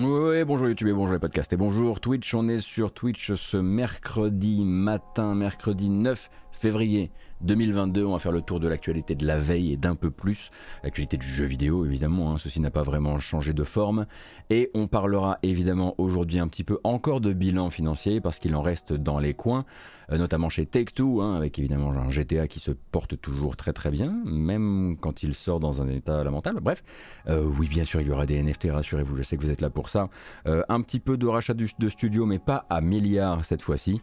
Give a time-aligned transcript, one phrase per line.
[0.00, 2.32] Oui, bonjour YouTube et bonjour les podcasts et bonjour Twitch.
[2.32, 7.10] On est sur Twitch ce mercredi matin, mercredi 9 février
[7.42, 8.04] 2022.
[8.04, 10.50] On va faire le tour de l'actualité de la veille et d'un peu plus.
[10.82, 12.32] L'actualité du jeu vidéo, évidemment.
[12.32, 14.06] Hein, ceci n'a pas vraiment changé de forme.
[14.50, 18.62] Et on parlera évidemment aujourd'hui un petit peu encore de bilan financier parce qu'il en
[18.62, 19.64] reste dans les coins.
[20.10, 23.90] Euh, notamment chez Take-Two, hein, avec évidemment un GTA qui se porte toujours très très
[23.90, 26.60] bien, même quand il sort dans un état lamentable.
[26.60, 26.82] Bref,
[27.28, 29.60] euh, oui, bien sûr, il y aura des NFT, rassurez-vous, je sais que vous êtes
[29.60, 30.08] là pour ça.
[30.46, 34.00] Euh, un petit peu de rachat de, de studio, mais pas à milliards cette fois-ci.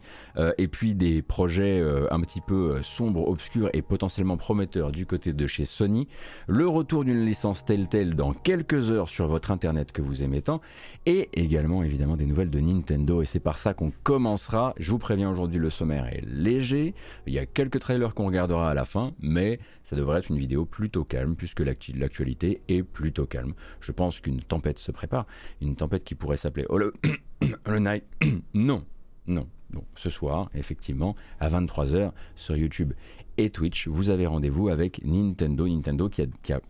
[0.58, 5.46] et puis des projets un petit peu sombres, obscurs et potentiellement prometteurs du côté de
[5.46, 6.08] chez Sony.
[6.46, 10.60] Le retour d'une licence Telltale dans quelques heures sur votre internet que vous aimez tant.
[11.06, 13.22] Et également évidemment des nouvelles de Nintendo.
[13.22, 14.74] Et c'est par ça qu'on commencera.
[14.78, 16.94] Je vous préviens aujourd'hui le sommet est léger.
[17.26, 20.38] Il y a quelques trailers qu'on regardera à la fin, mais ça devrait être une
[20.38, 23.54] vidéo plutôt calme puisque l'actualité est plutôt calme.
[23.80, 25.26] Je pense qu'une tempête se prépare,
[25.60, 26.92] une tempête qui pourrait s'appeler oh, le,
[27.78, 28.04] Night.
[28.54, 28.84] non,
[29.26, 29.46] non.
[29.70, 32.92] Donc ce soir, effectivement, à 23h sur YouTube
[33.38, 35.68] et Twitch, vous avez rendez-vous avec Nintendo.
[35.68, 36.60] Nintendo qui a,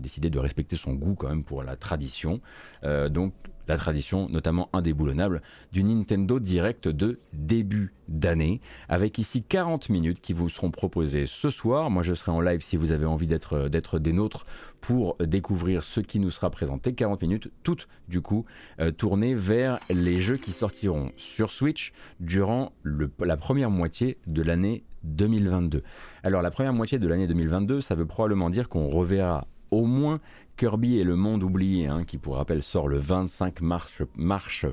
[0.00, 2.40] décidé de respecter son goût quand même pour la tradition.
[2.82, 3.32] Euh, donc
[3.68, 10.32] la tradition notamment indéboulonnable du Nintendo Direct de début d'année, avec ici 40 minutes qui
[10.32, 11.90] vous seront proposées ce soir.
[11.90, 14.46] Moi je serai en live si vous avez envie d'être, des nôtres
[14.80, 16.94] pour découvrir ce qui nous sera présenté.
[16.94, 18.44] 40 minutes, toutes du coup
[18.80, 22.72] euh, tournées vers les jeux qui sortiront sur Switch durant
[23.18, 25.82] la première moitié de l'année 2022.
[26.22, 30.20] Alors la première moitié de l'année 2022, ça veut probablement dire qu'on reverra au moins
[30.56, 34.02] Kirby et le monde oublié, hein, qui pour rappel sort le 25 mars,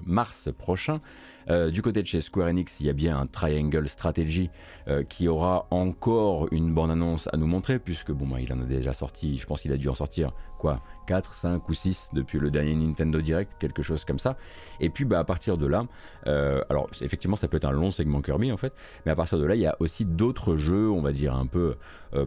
[0.06, 1.02] mars prochain.
[1.50, 4.50] Euh, du côté de chez Square Enix, il y a bien un Triangle Strategy
[4.88, 8.66] euh, qui aura encore une bande-annonce à nous montrer, puisque bon, bah, il en a
[8.66, 12.38] déjà sorti, je pense qu'il a dû en sortir quoi 4, 5 ou 6 depuis
[12.38, 14.38] le dernier Nintendo Direct, quelque chose comme ça.
[14.80, 15.86] Et puis bah, à partir de là,
[16.28, 18.74] euh, alors effectivement ça peut être un long segment Kirby en fait,
[19.06, 21.48] mais à partir de là il y a aussi d'autres jeux, on va dire un
[21.48, 21.76] peu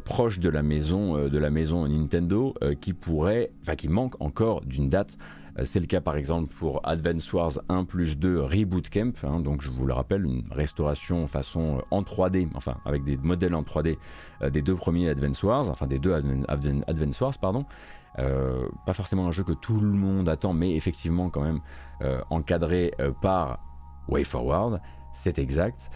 [0.04, 4.88] proches de la maison, de la maison Nintendo, qui pourraient, enfin qui manquent encore d'une
[4.88, 5.16] date.
[5.65, 9.62] C'est le cas par exemple pour Advance Wars 1 plus 2 Reboot Camp, hein, donc
[9.62, 13.97] je vous le rappelle, une restauration façon en 3D, enfin avec des modèles en 3D
[14.50, 17.66] des deux premiers Advance Wars, enfin des deux Advance Wars, pardon,
[18.19, 21.60] euh, pas forcément un jeu que tout le monde attend, mais effectivement quand même
[22.03, 23.59] euh, encadré euh, par
[24.09, 24.81] WayForward,
[25.15, 25.91] c'est exact.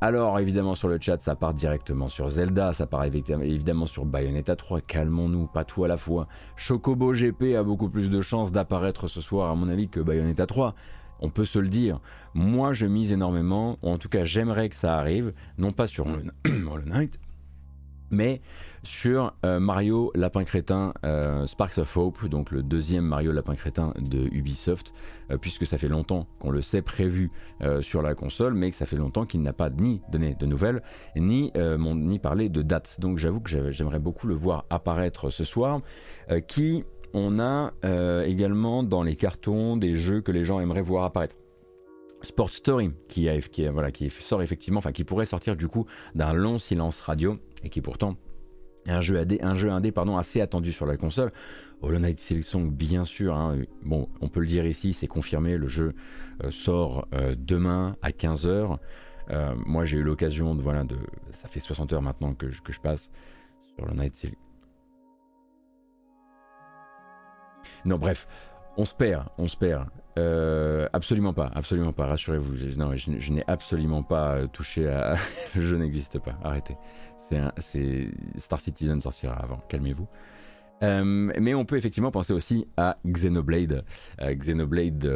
[0.00, 4.56] Alors évidemment sur le chat ça part directement sur Zelda, ça part évidemment sur Bayonetta
[4.56, 6.28] 3, calmons-nous, pas tout à la fois.
[6.56, 10.46] Chocobo GP a beaucoup plus de chances d'apparaître ce soir à mon avis que Bayonetta
[10.46, 10.74] 3
[11.20, 12.00] on peut se le dire.
[12.34, 16.06] Moi, je mise énormément, ou en tout cas, j'aimerais que ça arrive, non pas sur
[16.06, 16.24] le
[16.84, 17.18] Knight,
[18.10, 18.40] mais
[18.86, 23.92] sur euh, Mario Lapin Crétin euh, Sparks of Hope, donc le deuxième Mario Lapin Crétin
[23.98, 24.94] de Ubisoft,
[25.30, 27.30] euh, puisque ça fait longtemps qu'on le sait prévu
[27.80, 30.82] sur la console, mais que ça fait longtemps qu'il n'a pas ni donné de nouvelles,
[31.16, 33.00] ni, ni parlé de date.
[33.00, 35.80] Donc j'avoue que j'aimerais beaucoup le voir apparaître ce soir,
[36.46, 36.84] qui
[37.14, 37.72] on a
[38.24, 41.34] également dans les cartons des jeux que les gens aimeraient voir apparaître.
[42.22, 47.00] Sport Story qui, qui sort effectivement, enfin qui pourrait sortir du coup d'un long silence
[47.00, 48.16] radio et qui pourtant
[48.86, 51.32] un jeu, un jeu indé pardon, assez attendu sur la console.
[51.82, 55.68] Hollow Knight Silksong, bien sûr, hein, bon, on peut le dire ici, c'est confirmé, le
[55.68, 55.94] jeu
[56.42, 58.78] euh, sort euh, demain à 15h.
[59.28, 60.96] Euh, moi j'ai eu l'occasion de, voilà, de.
[61.32, 63.10] Ça fait 60 heures maintenant que je, que je passe
[63.74, 64.40] sur Hollow Knight Silksong.
[67.84, 68.28] Non, bref,
[68.76, 69.88] on se perd, on se perd.
[70.18, 72.76] Euh, absolument pas, absolument pas, rassurez-vous.
[72.76, 75.16] Non, je, n'ai absolument pas touché à.
[75.54, 76.76] je n'existe pas, arrêtez.
[77.58, 80.06] C'est Star Citizen sortira avant, calmez-vous.
[80.82, 83.84] Euh, mais on peut effectivement penser aussi à Xenoblade,
[84.20, 85.10] euh, Xenoblade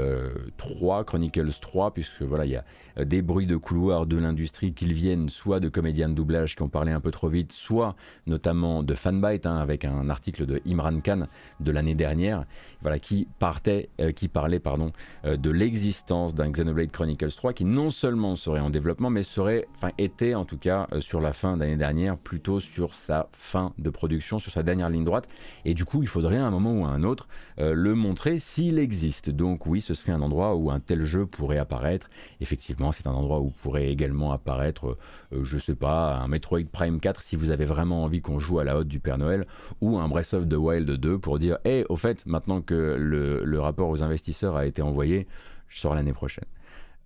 [0.56, 2.64] 3, Chronicles 3, puisque voilà, il y a
[3.04, 6.68] des bruits de couloir de l'industrie qu'ils viennent soit de comédiens de doublage qui ont
[6.68, 7.94] parlé un peu trop vite, soit
[8.26, 11.26] notamment de Fanbyte, hein, avec un article de Imran Khan
[11.60, 12.44] de l'année dernière,
[12.82, 14.92] voilà, qui partait, euh, qui parlait pardon,
[15.24, 19.66] euh, de l'existence d'un Xenoblade Chronicles 3 qui non seulement serait en développement, mais serait,
[19.74, 23.72] enfin était en tout cas euh, sur la fin d'année dernière, plutôt sur sa fin
[23.78, 25.28] de production, sur sa dernière ligne droite.
[25.64, 27.28] Et du coup, il faudrait à un moment ou à un autre
[27.58, 29.30] le montrer s'il existe.
[29.30, 32.08] Donc oui, ce serait un endroit où un tel jeu pourrait apparaître.
[32.40, 34.96] Effectivement, c'est un endroit où pourrait également apparaître,
[35.32, 38.64] je sais pas, un Metroid Prime 4 si vous avez vraiment envie qu'on joue à
[38.64, 39.46] la haute du Père Noël,
[39.80, 43.60] ou un Breath of the Wild 2 pour dire, hé, au fait, maintenant que le,
[43.60, 45.26] rapport aux investisseurs a été envoyé,
[45.68, 46.46] je sors l'année prochaine.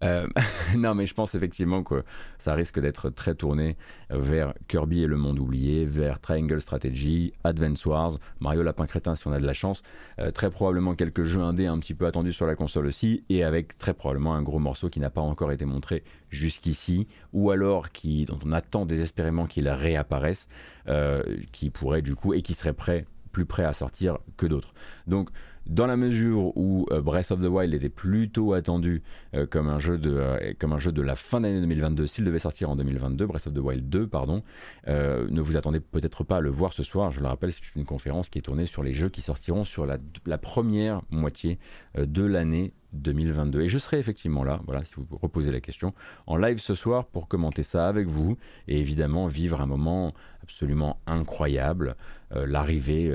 [0.04, 0.26] Euh,
[0.76, 2.04] non, mais je pense effectivement que
[2.38, 3.76] ça risque d'être très tourné
[4.10, 9.26] vers Kirby et le monde oublié, vers Triangle Strategy, Advance Wars, Mario Lapin Crétin si
[9.26, 9.82] on a de la chance,
[10.18, 13.44] euh, très probablement quelques jeux indés un petit peu attendus sur la console aussi, et
[13.44, 17.90] avec très probablement un gros morceau qui n'a pas encore été montré jusqu'ici, ou alors
[17.90, 20.48] qui, dont on attend désespérément qu'il réapparaisse,
[20.88, 21.22] euh,
[21.52, 24.74] qui pourrait du coup, et qui serait prêt, plus prêt à sortir que d'autres.
[25.06, 25.30] Donc
[25.66, 29.02] dans la mesure où euh, Breath of the Wild était plutôt attendu
[29.34, 32.24] euh, comme, un jeu de, euh, comme un jeu de la fin d'année 2022, s'il
[32.24, 34.42] devait sortir en 2022, Breath of the Wild 2, pardon,
[34.86, 37.10] ne vous attendez peut-être pas à le voir ce soir.
[37.12, 39.86] Je le rappelle, c'est une conférence qui est tournée sur les jeux qui sortiront sur
[39.86, 39.98] la,
[40.38, 41.58] première moitié
[41.96, 43.62] de l'année 2022.
[43.62, 45.94] Et je serai effectivement là, voilà, si vous reposez la question,
[46.26, 48.36] en live ce soir pour commenter ça avec vous
[48.68, 51.96] et évidemment vivre un moment absolument incroyable,
[52.30, 53.12] l'arrivée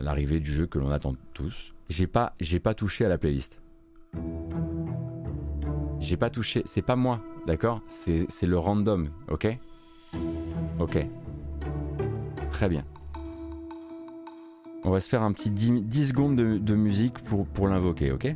[0.00, 1.74] l'arrivée du jeu que l'on attend tous.
[1.88, 3.60] J'ai pas, j'ai pas touché à la playlist.
[5.98, 7.82] J'ai pas touché, c'est pas moi, d'accord?
[7.86, 9.58] C'est le random, ok?
[10.78, 11.06] Ok.
[12.50, 12.84] Très bien.
[14.82, 18.34] On va se faire un petit 10, secondes de, de musique pour, pour l'invoquer, ok?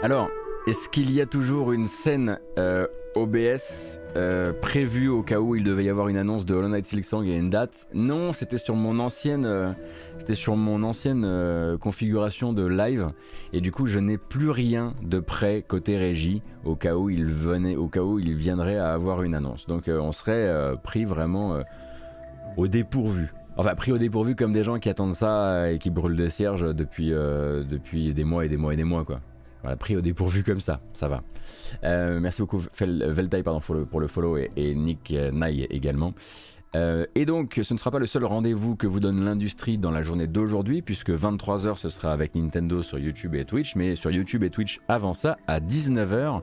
[0.00, 0.30] Alors,
[0.68, 2.86] est-ce qu'il y a toujours une scène euh,
[3.16, 6.86] OBS euh, prévue au cas où il devait y avoir une annonce de Hollow Knight
[6.86, 7.88] Silksong et une date?
[7.92, 9.72] Non, c'était sur mon ancienne, euh,
[11.78, 13.08] configuration de live
[13.52, 17.26] et du coup je n'ai plus rien de prêt côté régie au cas où il
[17.26, 19.66] venait, au cas il viendrait à avoir une annonce.
[19.66, 21.58] Donc on serait pris vraiment
[22.56, 23.34] au dépourvu.
[23.56, 26.72] Enfin, pris au dépourvu comme des gens qui attendent ça et qui brûlent des cierges
[26.72, 29.18] depuis, depuis des mois et des mois et des mois, quoi.
[29.68, 31.22] Voilà, pris au dépourvu comme ça, ça va.
[31.84, 36.14] Euh, merci beaucoup Veltai pardon, pour, le, follow et, Nick Nye également.
[36.74, 39.90] Euh, et donc, ce ne sera pas le seul rendez-vous que vous donne l'industrie dans
[39.90, 44.10] la journée d'aujourd'hui, puisque 23h ce sera avec Nintendo sur YouTube et Twitch, mais sur
[44.10, 46.40] YouTube et Twitch avant ça, à 19h,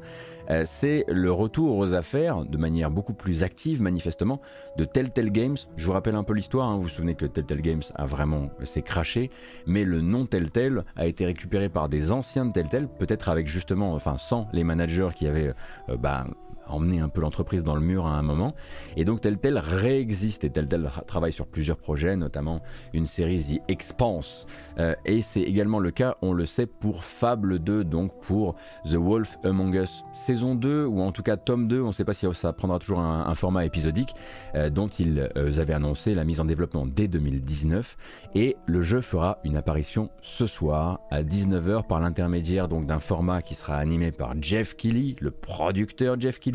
[0.50, 4.42] euh, c'est le retour aux affaires de manière beaucoup plus active manifestement
[4.77, 5.57] de Telltale Games.
[5.77, 6.75] Je vous rappelle un peu l'histoire, hein.
[6.75, 9.30] vous vous souvenez que Telltale Games a vraiment s'est craché,
[9.65, 13.94] mais le nom Telltale a été récupéré par des anciens de Telltale, peut-être avec justement,
[13.94, 15.53] enfin sans les managers qui avaient
[15.89, 16.25] euh, bah,
[16.67, 18.56] emmener un peu l'entreprise dans le mur à un moment.
[18.97, 22.62] Et donc Telltale réexiste et Telltale travaille sur plusieurs projets, notamment
[22.94, 24.47] une série The Expanse.
[24.79, 28.95] Euh, et c'est également le cas, on le sait, pour Fable 2, donc pour The
[28.95, 32.13] Wolf Among Us saison 2, ou en tout cas tome 2, on ne sait pas
[32.13, 34.13] si ça prendra toujours un, format épisodique,
[34.56, 37.97] euh, dont ils euh, avaient annoncé la mise en développement dès 2019.
[38.35, 43.56] Et le jeu fera une apparition ce soir à 19h par l'intermédiaire d'un format qui
[43.56, 46.54] sera animé par Jeff Keighley, le producteur Jeff Keighley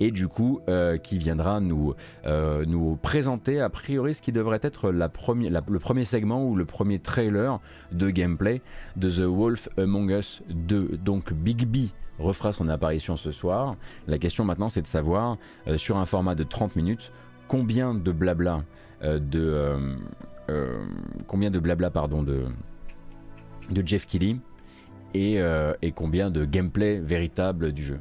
[0.00, 1.94] et du coup euh, qui viendra nous,
[2.26, 6.98] euh, nous présenter a priori ce qui devrait être le premier segment ou le premier
[6.98, 7.60] trailer
[7.92, 8.60] de gameplay
[8.96, 10.98] de The Wolf Among Us 2.
[11.04, 13.76] Donc Big B refera son apparition ce soir.
[14.06, 15.36] La question maintenant c'est de savoir
[15.66, 17.12] euh, sur un format de 30 minutes
[17.46, 18.60] combien de blabla
[19.00, 19.76] de
[21.28, 22.46] combien de blabla pardon de
[23.70, 24.36] de Jeff Keighley
[25.14, 25.38] et,
[25.82, 28.00] et combien de gameplay véritable du jeu.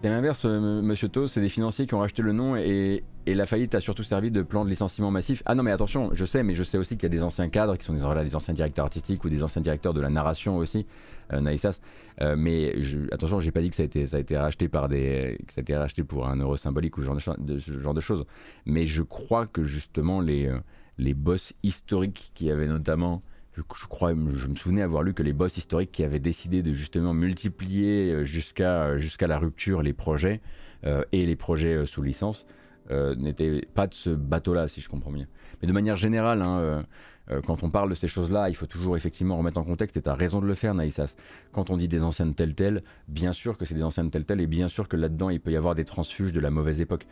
[0.00, 3.46] C'est l'inverse, euh, monsieur To, c'est des financiers qui ont racheté le nom et, la
[3.46, 5.42] faillite a surtout servi de plan de licenciement massif.
[5.44, 7.48] Ah non, mais attention, je sais, mais je sais aussi qu'il y a des anciens
[7.48, 10.56] cadres qui sont des, des, anciens directeurs artistiques ou des anciens directeurs de la narration
[10.56, 10.86] aussi,
[11.32, 11.80] euh, Naïsas.
[12.22, 15.52] Euh, mais je, attention, j'ai pas dit que ça a été, racheté par des, que
[15.52, 18.00] ça a été racheté pour un euro symbolique ou ce genre de, ce genre de
[18.00, 18.24] choses.
[18.66, 20.50] Mais je crois que justement les,
[20.96, 23.20] les boss historiques qui avaient notamment
[23.58, 26.72] je, crois, je me souvenais avoir lu que les boss historiques qui avaient décidé de
[26.72, 30.40] justement multiplier euh, jusqu'à jusqu'à la rupture les projets
[30.84, 32.46] euh, et les projets euh, sous licence
[33.18, 35.26] n'étaient pas de ce bateau-là, si je comprends bien.
[35.60, 36.86] Mais de manière générale, hein,
[37.44, 40.08] quand on parle de ces choses-là, il faut toujours effectivement remettre en contexte, et tu
[40.08, 41.14] as raison de le faire, Naïsas.
[41.52, 44.40] Quand on dit des anciennes telles telles, bien sûr que c'est des anciennes telles telles,
[44.40, 47.06] et bien sûr que là-dedans, il peut y avoir des transfuges de la mauvaise époque.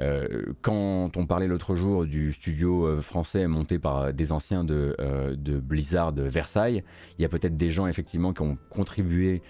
[0.00, 4.94] Euh, quand on parlait l'autre jour du studio euh, français monté par des anciens de,
[5.00, 6.84] euh, de Blizzard de Versailles,
[7.18, 9.42] il y a peut-être des gens effectivement qui ont contribué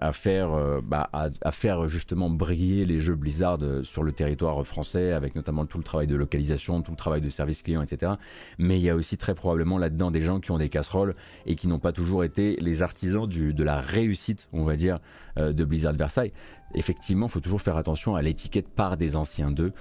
[0.00, 5.34] à, faire, bah, à, faire justement briller les jeux Blizzard sur le territoire français, avec
[5.34, 8.12] notamment tout le travail de localisation, tout le travail de service client, etc.
[8.58, 11.16] Mais il y a aussi très probablement là-dedans des gens qui ont des casseroles
[11.46, 15.00] et qui n'ont pas toujours été les artisans du, de la réussite, on va dire,
[15.36, 16.32] de Blizzard Versailles
[16.74, 19.72] effectivement, il faut toujours faire attention à l'étiquette par des anciens d'eux,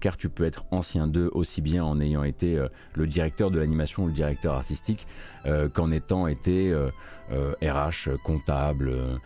[0.00, 2.62] car tu peux être ancien d'eux aussi bien en ayant été
[2.94, 5.06] le directeur de l'animation ou le directeur artistique
[5.74, 6.74] qu'en étant été
[7.30, 9.20] RH, comptable,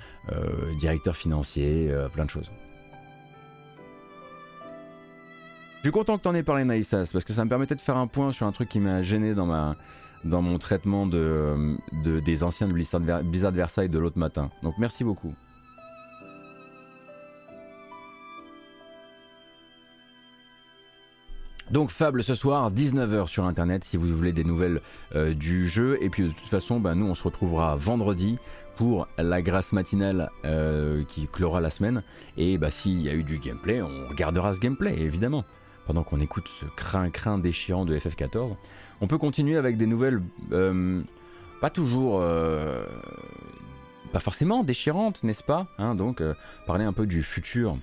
[0.78, 2.50] directeur financier, plein de choses.
[5.84, 7.80] Je suis content que tu en aies parlé, Naïsas, parce que ça me permettait de
[7.82, 9.76] faire un point sur un truc qui m'a gêné dans, ma,
[10.24, 14.50] dans mon traitement de, des anciens de Blizzard, Versailles de l'autre matin.
[14.62, 15.34] Donc merci beaucoup.
[21.70, 24.82] Donc Fable ce soir, 19h sur internet si vous voulez des nouvelles
[25.14, 25.98] euh, du jeu.
[26.02, 28.38] Et puis de toute façon, bah, nous on se retrouvera vendredi
[28.76, 32.02] pour la grâce matinale euh, qui clora la semaine.
[32.36, 35.44] Et bah, s'il y a eu du gameplay, on regardera ce gameplay évidemment
[35.86, 38.56] pendant qu'on écoute ce crin-crin déchirant de FF14.
[39.00, 40.20] On peut continuer avec des nouvelles
[40.52, 41.02] euh,
[41.60, 42.22] pas toujours...
[44.12, 46.22] Pas forcément déchirantes, n'est-ce pas hein, Donc,
[46.66, 47.76] parler un peu du futur.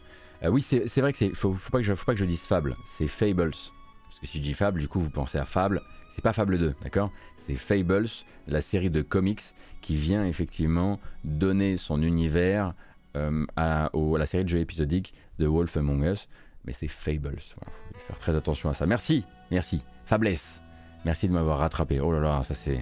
[0.49, 1.33] Oui, c'est vrai que c'est...
[1.35, 3.51] Faut, faut, faut pas que je dise Fable, c'est Fables.
[3.51, 5.81] Parce que si je dis Fable, du coup, vous pensez à Fable.
[6.09, 7.11] C'est pas Fable 2, d'accord?
[7.37, 8.07] C'est Fables,
[8.47, 9.41] la série de comics
[9.81, 12.73] qui vient effectivement donner son univers
[13.13, 16.27] à, à, la série de jeux épisodiques de Wolf Among Us
[16.65, 17.39] mais c'est Fables.
[17.55, 18.85] Voilà, faut faire très attention à ça.
[18.85, 19.83] Merci, merci.
[20.05, 20.61] Fablesse.
[21.05, 21.99] Merci de m'avoir rattrapé.
[21.99, 22.79] Oh là là, ça c'est,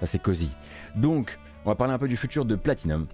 [0.00, 0.54] ça c'est cosy.
[0.96, 3.06] Donc, on va parler un peu du futur de Platinum.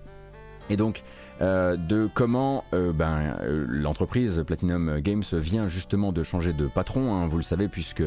[0.70, 1.02] Et donc,
[1.40, 7.14] euh, de comment euh, ben, euh, l'entreprise Platinum Games vient justement de changer de patron,
[7.14, 8.02] hein, vous le savez, puisque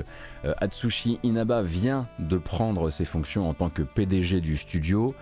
[0.57, 5.15] Atsushi Inaba vient de prendre ses fonctions en tant que PDG du studio.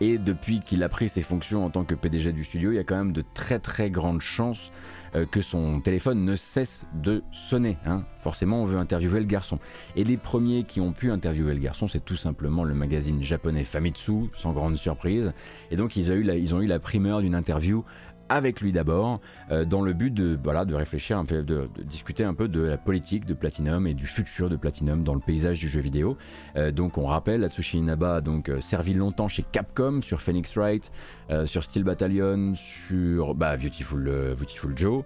[0.00, 2.78] et depuis qu'il a pris ses fonctions en tant que PDG du studio, il y
[2.78, 4.70] a quand même de très très grandes chances
[5.14, 7.76] euh, que son téléphone ne cesse de sonner.
[7.86, 8.04] Hein.
[8.20, 9.58] Forcément, on veut interviewer le garçon.
[9.96, 13.64] Et les premiers qui ont pu interviewer le garçon, c'est tout simplement le magazine japonais
[13.64, 15.32] Famitsu, sans grande surprise.
[15.70, 17.84] Et donc, ils ils ont eu la primeur d'une interview
[18.28, 19.20] avec lui d'abord,
[19.50, 22.60] euh, dans le but de, voilà, de réfléchir un peu, de, discuter un peu de
[22.60, 26.16] la politique de Platinum et du futur de Platinum dans le paysage du jeu vidéo.
[26.56, 30.90] Euh, donc on rappelle, Atsushi Inaba a donc servi longtemps chez Capcom sur Phoenix Wright,
[31.30, 34.34] euh, sur Steel Battalion, sur bah, Beautiful, euh,
[34.74, 35.04] Joe.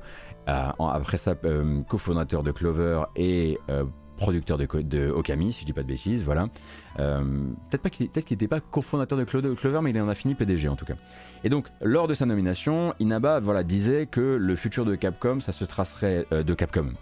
[0.48, 1.34] Euh, après ça,
[1.88, 3.58] cofondateur de Clover et
[4.22, 6.48] producteur de, de, Okami, si je dis pas de bêtises, voilà.
[6.96, 10.76] peut-être pas qu'il n'était pas cofondateur de Clover, mais il en a fini PDG en
[10.76, 10.94] tout cas.
[11.44, 15.64] Et donc, lors de sa nomination, Inaba disait que le futur de Capcom, ça se
[15.64, 16.92] tracerait de Capcom,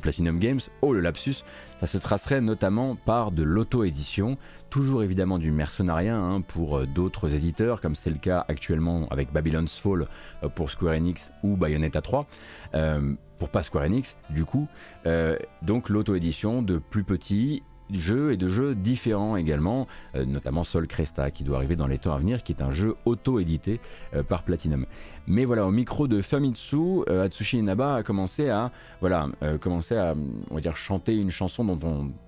[0.00, 1.44] Platinum Games, oh le lapsus,
[1.80, 4.38] ça se tracerait notamment par de l'auto-édition,
[4.70, 9.32] toujours évidemment du mercenariat hein, pour euh, d'autres éditeurs, comme c'est le cas actuellement avec
[9.32, 10.06] Babylon's Fall
[10.42, 12.26] euh, pour Square Enix ou Bayonetta 3,
[12.74, 14.68] euh, pour pas Square Enix du coup.
[15.62, 21.44] donc l'auto-édition de plus petits jeux et de jeux différents également, notamment Sol Cresta qui
[21.44, 23.80] doit arriver dans les temps à venir, qui est un jeu auto-édité
[24.28, 24.86] par Platinum.
[25.26, 29.28] Mais voilà, au micro de Famitsu, Atsushi Inaba a commencé à, voilà,
[29.60, 30.14] commencer à,
[30.50, 31.78] on va chanter une chanson dont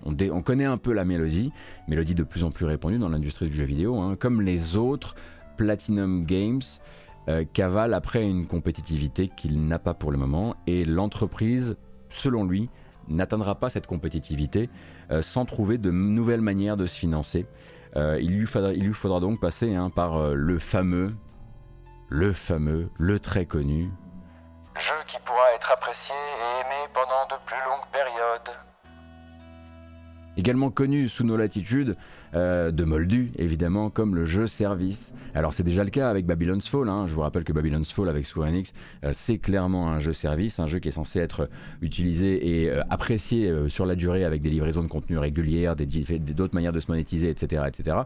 [0.05, 1.51] on, on, connaît un peu la mélodie,
[1.87, 4.15] mélodie de plus en plus répandue dans l'industrie du jeu vidéo, hein.
[4.19, 5.15] comme les autres,
[5.57, 6.61] Platinum Games
[7.27, 11.75] euh, cavale après une compétitivité qu'il n'a pas pour le moment, et l'entreprise,
[12.09, 12.69] selon lui,
[13.09, 17.45] n'atteindra pas cette compétitivité euh, sans trouver de nouvelles manières de se financer.
[17.95, 21.15] Euh, il, lui faudra, donc passer hein, par le fameux,
[22.09, 23.89] le fameux, le très connu
[24.79, 28.55] jeu qui pourra être apprécié et aimé pendant de plus longues périodes
[30.37, 31.97] également connu sous nos latitudes
[32.33, 35.13] euh, de Moldu, évidemment, comme le jeu service.
[35.33, 37.05] Alors c'est déjà le cas avec Babylon's Fall, hein.
[37.07, 40.59] je vous rappelle que Babylon's Fall avec Square Enix, euh, c'est clairement un jeu service,
[40.59, 41.49] un jeu qui est censé être
[41.81, 46.73] utilisé et euh, apprécié sur la durée avec des livraisons de contenu régulières, d'autres manières
[46.73, 47.63] de se monétiser, etc.
[47.67, 47.97] etc.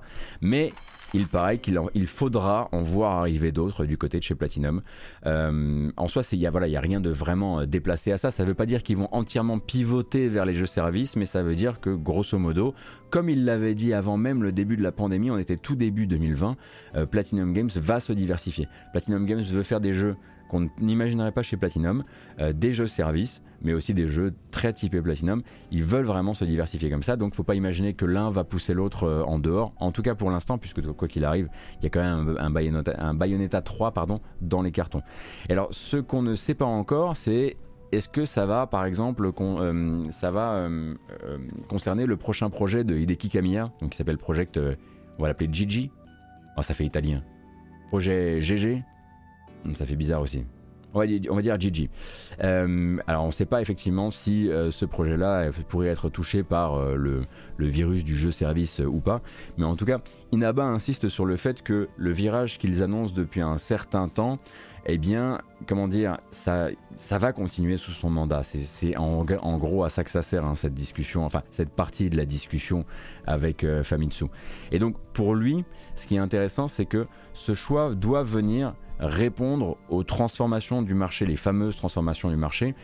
[0.41, 0.73] Mais
[1.13, 4.81] il paraît qu'il il faudra en voir arriver d'autres du côté de chez Platinum.
[5.25, 8.31] En soi, il n'y a, voilà, y a rien de vraiment déplacé à ça.
[8.31, 11.43] Ça ne veut pas dire qu'ils vont entièrement pivoter vers les jeux services, mais ça
[11.43, 12.73] veut dire que grosso modo,
[13.11, 16.07] comme il l'avait dit avant même le début de la pandémie, on était tout début
[16.07, 16.55] 2020,
[16.95, 18.67] euh, Platinum Games va se diversifier.
[18.93, 20.15] Platinum Games veut faire des jeux
[20.49, 22.03] qu'on n'imaginerait pas chez Platinum,
[22.39, 25.43] euh, des jeux services, mais aussi des jeux très typés Platinum.
[25.71, 28.73] Ils veulent vraiment se diversifier comme ça, donc faut pas imaginer que l'un va pousser
[28.73, 29.73] l'autre euh, en dehors.
[29.77, 31.49] En tout cas pour l'instant, puisque quoi qu'il arrive,
[31.79, 35.01] il y a quand même un, Bayonetta, 3 pardon, dans les cartons.
[35.49, 37.57] Et alors ce qu'on ne sait pas encore, c'est
[37.91, 40.67] est-ce que ça va, par exemple, euh, ça va
[41.67, 45.91] concerner le prochain projet de Hideki Kamiya, qui s'appelle Project, on va l'appeler Gigi?
[46.57, 47.23] Oh, ça fait italien.
[47.89, 48.83] Projet GG,
[49.63, 50.43] Hmm, ça fait bizarre aussi.
[50.93, 51.89] On va dire, Gigi.
[52.43, 56.75] Euh, alors on ne sait pas effectivement si euh, ce projet-là pourrait être touché par
[56.75, 57.21] euh, le,
[57.59, 59.21] virus du jeu service ou pas,
[59.57, 59.99] mais en tout cas,
[60.31, 64.39] Inaba insiste sur le fait que le virage qu'ils annoncent depuis un certain temps,
[64.87, 68.41] eh bien, comment dire, ça, ça va continuer sous son mandat.
[68.41, 72.17] C'est en, gros à ça que ça sert hein, cette discussion, enfin cette partie de
[72.17, 72.83] la discussion
[73.27, 74.25] avec Famitsu.
[74.71, 75.63] Et donc pour lui,
[75.95, 81.25] ce qui est intéressant, c'est que ce choix doit venir répondre aux transformations du marché,
[81.25, 82.75] les fameuses transformations du marché.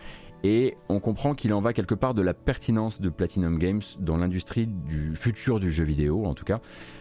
[0.43, 4.17] Et on comprend qu'il en va quelque part de la pertinence de Platinum Games dans
[4.17, 6.59] l'industrie du futur du jeu vidéo, en tout cas.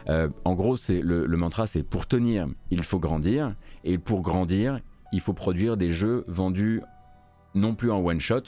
[0.09, 3.55] Euh, en gros, c'est le, le mantra, c'est pour tenir, il faut grandir,
[3.85, 4.81] et pour grandir,
[5.13, 6.81] il faut produire des jeux vendus
[7.55, 8.43] non plus en one shot,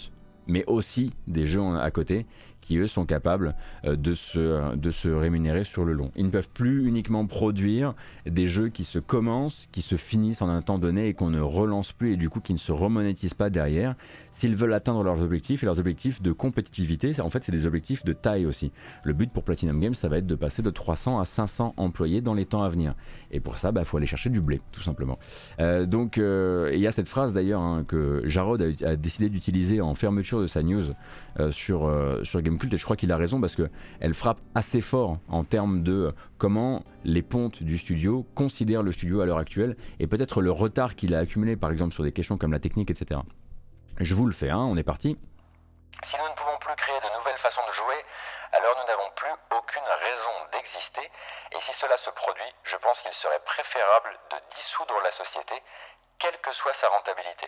[0.47, 2.27] mais aussi des jeux à côté
[2.69, 3.55] qui eux sont capables
[3.87, 6.13] euh, de se, de se rémunérer sur le long.
[6.17, 7.95] Ils ne peuvent plus uniquement produire
[8.27, 11.41] des jeux qui se commencent, qui se finissent en un temps donné et qu'on ne
[11.41, 13.95] relance plus et du coup qui ne se remonétisent pas derrière.
[14.33, 18.05] S'ils veulent atteindre leurs objectifs et leurs objectifs de compétitivité, en fait c'est des objectifs
[18.05, 18.71] de taille aussi.
[19.03, 22.21] Le but pour Platinum Games ça va être de passer de 300 à 500 employés
[22.21, 22.95] dans les temps à venir.
[23.31, 25.19] Et pour ça, il bah, faut aller chercher du blé, tout simplement.
[25.59, 29.81] Euh, donc euh, il y a cette phrase d'ailleurs hein, que Jarod a, décidé d'utiliser
[29.81, 30.85] en fermeture de sa news
[31.51, 31.89] sur,
[32.25, 35.83] sur Game et je crois qu'il a raison parce qu'elle frappe assez fort en termes
[35.83, 40.51] de comment les pontes du studio considèrent le studio à l'heure actuelle et peut-être le
[40.51, 43.21] retard qu'il a accumulé par exemple sur des questions comme la technique, etc.
[43.99, 45.17] Je vous le fais, hein, on est parti.
[46.05, 47.99] Si nous ne pouvons plus créer de nouvelles façons de jouer,
[48.53, 53.13] alors nous n'avons plus aucune raison d'exister, et si cela se produit, je pense qu'il
[53.13, 55.55] serait préférable de dissoudre la société,
[56.19, 57.47] quelle que soit sa rentabilité.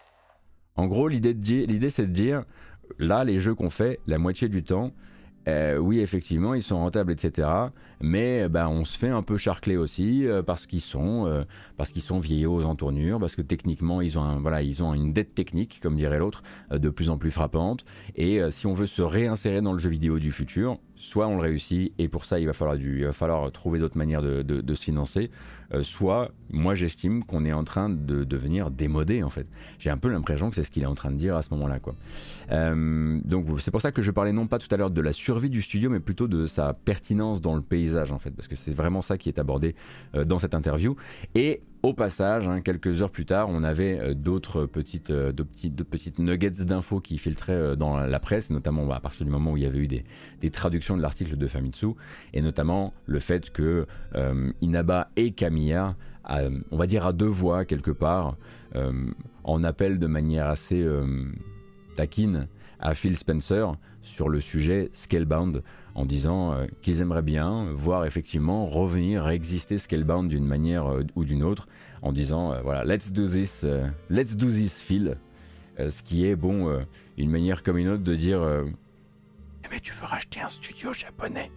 [0.77, 2.45] En gros, l'idée c'est de dire,
[3.01, 4.93] là, les jeux qu'on fait, la moitié du temps,
[5.49, 7.49] euh, oui, effectivement, ils sont rentables, etc.
[8.01, 11.45] Mais bah, on se fait un peu charcler aussi euh, parce qu'ils sont,
[11.77, 15.13] parce qu'ils sont vieillots aux entournures, parce que techniquement, ils ont, voilà, ils ont une
[15.13, 17.85] dette technique, comme dirait l'autre, de plus en plus frappante.
[18.17, 21.43] Et si on veut se réinsérer dans le jeu vidéo du futur, soit on le
[21.43, 24.43] réussit et pour ça il va falloir, du, il va falloir trouver d'autres manières de,
[24.43, 25.31] de, se financer,
[25.73, 29.47] euh, soit moi j'estime qu'on est en train de devenir démodé en fait.
[29.79, 31.49] J'ai un peu l'impression que c'est ce qu'il est en train de dire à ce
[31.55, 31.79] moment-là.
[32.51, 35.13] Euh, donc c'est pour ça que je parlais non pas tout à l'heure de la
[35.13, 38.55] survie du studio mais plutôt de sa pertinence dans le paysage en fait parce que
[38.55, 39.75] c'est vraiment ça qui est abordé
[40.15, 40.97] euh, dans cette interview
[41.35, 45.43] et au passage, hein, quelques heures plus tard, on avait euh, d'autres petites, euh, de
[45.83, 49.53] petites, nuggets d'infos qui filtraient euh, dans la presse, notamment bah, à partir du moment
[49.53, 51.89] où il y avait eu des, traductions de l'article de Famitsu,
[52.35, 53.87] et notamment le fait que
[54.61, 55.95] Inaba et Kamiya,
[56.29, 58.37] on va dire à deux voix quelque part,
[59.45, 60.85] en appellent de manière assez
[61.97, 62.49] taquine
[62.81, 65.63] à Phil Spencer sur le sujet Scalebound
[65.95, 71.25] en disant euh, qu'ils aimeraient bien voir effectivement revenir, exister Scalebound d'une manière euh, ou
[71.25, 71.69] d'une autre,
[72.03, 73.67] en disant euh, voilà, let's do this,
[74.09, 75.19] let's do this Phil,
[75.79, 76.85] ce qui est bon,
[77.17, 78.41] une manière comme une autre de dire
[79.71, 81.51] mais tu veux racheter un studio japonais?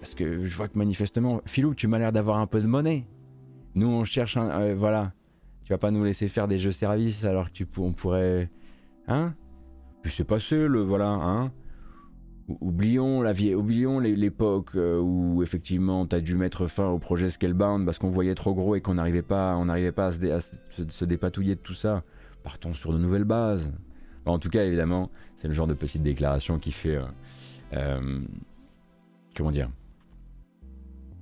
[0.00, 3.06] Parce que je vois que manifestement, Philou, tu m'as l'air d'avoir un peu de monnaie.
[3.76, 4.74] Nous, on cherche un.
[4.74, 5.12] voilà.
[5.64, 8.50] Tu vas pas nous laisser faire des jeux services alors que tu on pourrait.
[9.06, 9.34] Hein?
[10.02, 10.82] Puis c'est passé, le.
[10.82, 11.52] Voilà, hein
[12.46, 17.30] Oublions la vieille, oublions l'époque euh, où effectivement tu as dû mettre fin au projet
[17.30, 21.04] Scalebound parce qu'on voyait trop gros et qu'on n'arrivait pas, on n'arrivait pas à se,
[21.06, 22.02] dépatouiller de tout ça.
[22.42, 23.72] Partons sur de nouvelles bases.
[24.26, 27.04] en tout cas, évidemment, c'est le genre de petite déclaration qui fait, euh,
[27.72, 28.20] euh,
[29.34, 29.70] comment dire,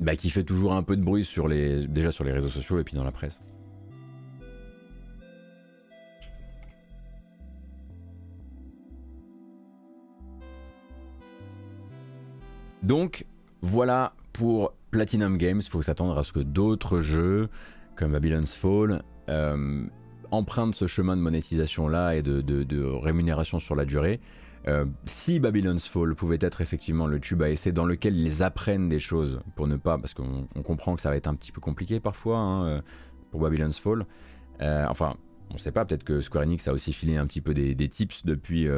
[0.00, 2.80] bah, qui fait toujours un peu de bruit sur les, déjà sur les réseaux sociaux
[2.80, 3.40] et puis dans la presse.
[12.82, 13.26] Donc
[13.62, 17.48] voilà pour Platinum Games, il faut s'attendre à ce que d'autres jeux
[17.96, 19.84] comme Babylon's Fall euh,
[20.30, 24.20] empruntent ce chemin de monétisation là et de, rémunération sur la durée.
[24.68, 28.88] Euh, si Babylon's Fall pouvait être effectivement le tube à essai dans lequel ils apprennent
[28.88, 31.60] des choses pour ne pas, parce qu'on comprend que ça va être un petit peu
[31.60, 32.80] compliqué parfois hein, euh,
[33.30, 34.06] pour Babylon's Fall.
[34.60, 35.16] enfin,
[35.50, 37.88] on ne sait pas, peut-être que Square Enix a aussi filé un petit peu des,
[37.88, 38.68] tips depuis,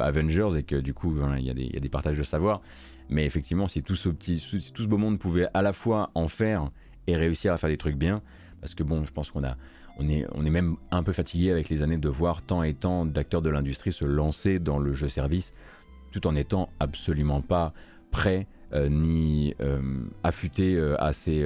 [0.00, 2.62] Avengers et que du coup il y, y, a des partages de savoir.
[3.10, 4.42] Mais effectivement, si tout ce, petit,
[4.72, 6.70] tout ce beau monde pouvait à la fois en faire
[7.06, 8.22] et réussir à faire des trucs bien,
[8.60, 9.56] parce que bon, je pense qu'on a,
[9.98, 12.72] on est, on est même un peu fatigué avec les années de voir tant et
[12.72, 15.52] tant d'acteurs de l'industrie se lancer dans le jeu service,
[16.12, 17.72] tout en étant absolument pas
[18.12, 21.44] prêts euh, ni euh, affûtés euh, à, ces,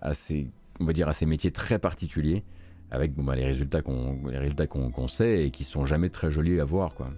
[0.00, 0.48] à, ces,
[0.80, 2.42] on va dire à ces métiers très particuliers,
[2.90, 6.30] avec bon, bah, les résultats qu'on, les résultats qu'on, sait et qui sont jamais très
[6.30, 7.10] jolis à voir, quoi.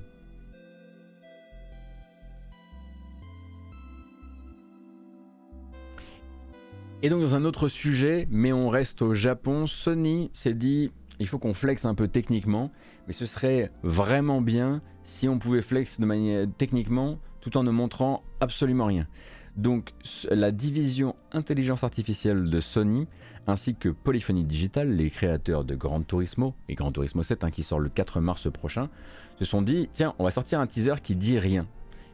[7.04, 10.90] Et donc dans un autre sujet, mais on reste au Japon, Sony s'est dit
[11.20, 12.72] il faut qu'on flex un peu techniquement,
[13.06, 17.70] mais ce serait vraiment bien si on pouvait flex de manière techniquement tout en ne
[17.70, 19.06] montrant absolument rien.
[19.54, 19.92] Donc
[20.30, 23.06] la division intelligence artificielle de Sony
[23.46, 27.64] ainsi que Polyphony Digital, les créateurs de Gran Turismo et Gran Turismo 7 hein, qui
[27.64, 28.88] sort le 4 mars prochain,
[29.38, 31.66] se sont dit tiens on va sortir un teaser qui dit rien.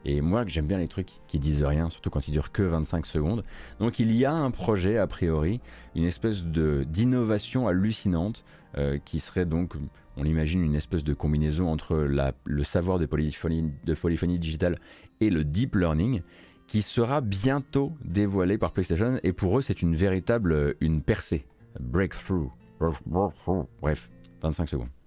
[0.04, 3.06] Et moi j'aime bien les trucs qui disent rien, surtout quand ils durent que 25
[3.06, 3.44] secondes.
[3.78, 5.60] Donc il y a un projet a priori,
[5.94, 8.44] une espèce d'innovation hallucinante
[8.78, 9.74] euh, qui serait donc
[10.16, 14.78] on l'imagine une espèce de combinaison entre le savoir de polyphonie, de polyphonie digitale
[15.20, 16.22] et le deep learning
[16.66, 21.46] qui sera bientôt dévoilé par PlayStation et pour eux c'est une véritable euh, une percée,
[21.78, 22.50] breakthrough.
[23.82, 24.10] Bref,
[24.42, 24.99] 25 secondes.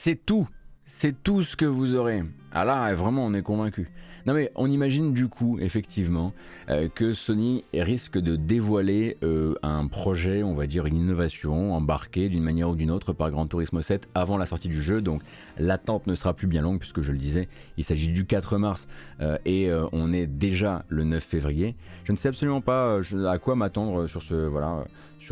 [0.00, 0.48] C'est tout.
[0.84, 2.22] C'est tout ce que vous aurez.
[2.52, 3.90] Ah là, vraiment, on est convaincu.
[4.26, 6.32] Non mais on imagine du coup, effectivement,
[6.68, 12.28] euh, que Sony risque de dévoiler euh, un projet, on va dire une innovation embarquée
[12.28, 15.00] d'une manière ou d'une autre par Gran Turismo 7 avant la sortie du jeu.
[15.00, 15.22] Donc
[15.58, 18.86] l'attente ne sera plus bien longue puisque je le disais, il s'agit du 4 mars
[19.20, 21.74] euh, et on est déjà le 9 février.
[22.04, 24.84] Je ne sais absolument pas à quoi m'attendre sur ce voilà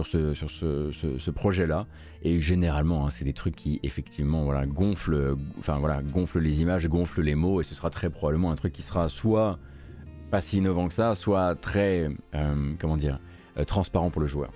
[0.04, 1.87] sur ce, projet-là.
[2.22, 6.02] Et généralement, hein, c'est des trucs qui effectivement voilà, gonflent, enfin, voilà,
[6.35, 9.59] les images, gonflent les mots, et ce sera très probablement un truc qui sera soit
[10.30, 13.20] pas si innovant que ça, soit très, euh, comment dire,
[13.59, 14.50] euh, transparent pour le joueur.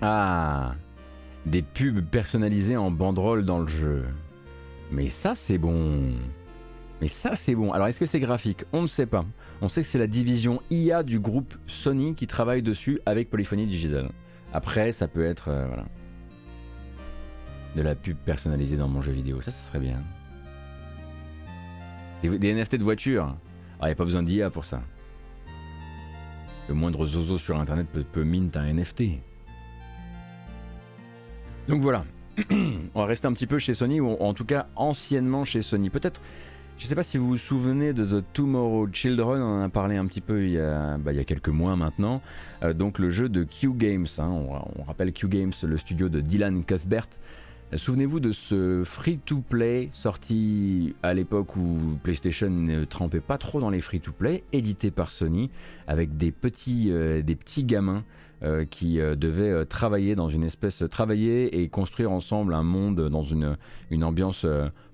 [0.00, 0.74] Ah,
[1.44, 4.04] des pubs personnalisées en banderole dans le jeu.
[4.92, 6.14] Mais ça, c'est bon.
[7.00, 7.72] Mais ça, c'est bon.
[7.72, 8.64] Alors, est-ce que c'est graphique?
[8.72, 9.24] On ne sait pas.
[9.60, 13.66] On sait que c'est la division IA du groupe Sony qui travaille dessus avec Polyphony
[13.66, 14.10] Digital.
[14.52, 15.68] Après, ça peut être euh,
[17.76, 19.40] de la pub personnalisée dans mon jeu vidéo.
[19.40, 20.02] Ça, ce serait bien.
[22.22, 23.36] Des, NFT de voiture?
[23.80, 24.82] Ah, il n'y a pas besoin d'IA pour ça.
[26.68, 29.04] Le moindre zozo sur Internet peut, peut mint un NFT.
[31.68, 32.04] Donc voilà.
[32.50, 35.90] On va rester un petit peu chez Sony, ou en tout cas anciennement chez Sony.
[35.90, 36.20] Peut-être
[36.78, 39.68] je ne sais pas si vous vous souvenez de The Tomorrow Children, on en a
[39.68, 42.22] parlé un petit peu il y a, bah, quelques mois maintenant.
[42.62, 44.28] Euh, donc le jeu de Q Games, hein.
[44.30, 47.08] on, rappelle Q Games, le studio de Dylan Cuthbert.
[47.72, 53.70] Euh, souvenez-vous de ce free-to-play sorti à l'époque où PlayStation ne trempait pas trop dans
[53.70, 55.50] les free-to-play, édité par Sony,
[55.88, 58.04] avec des petits, euh, des petits gamins
[58.70, 64.46] qui devaient travailler dans une espèce, travailler et construire ensemble un monde dans une ambiance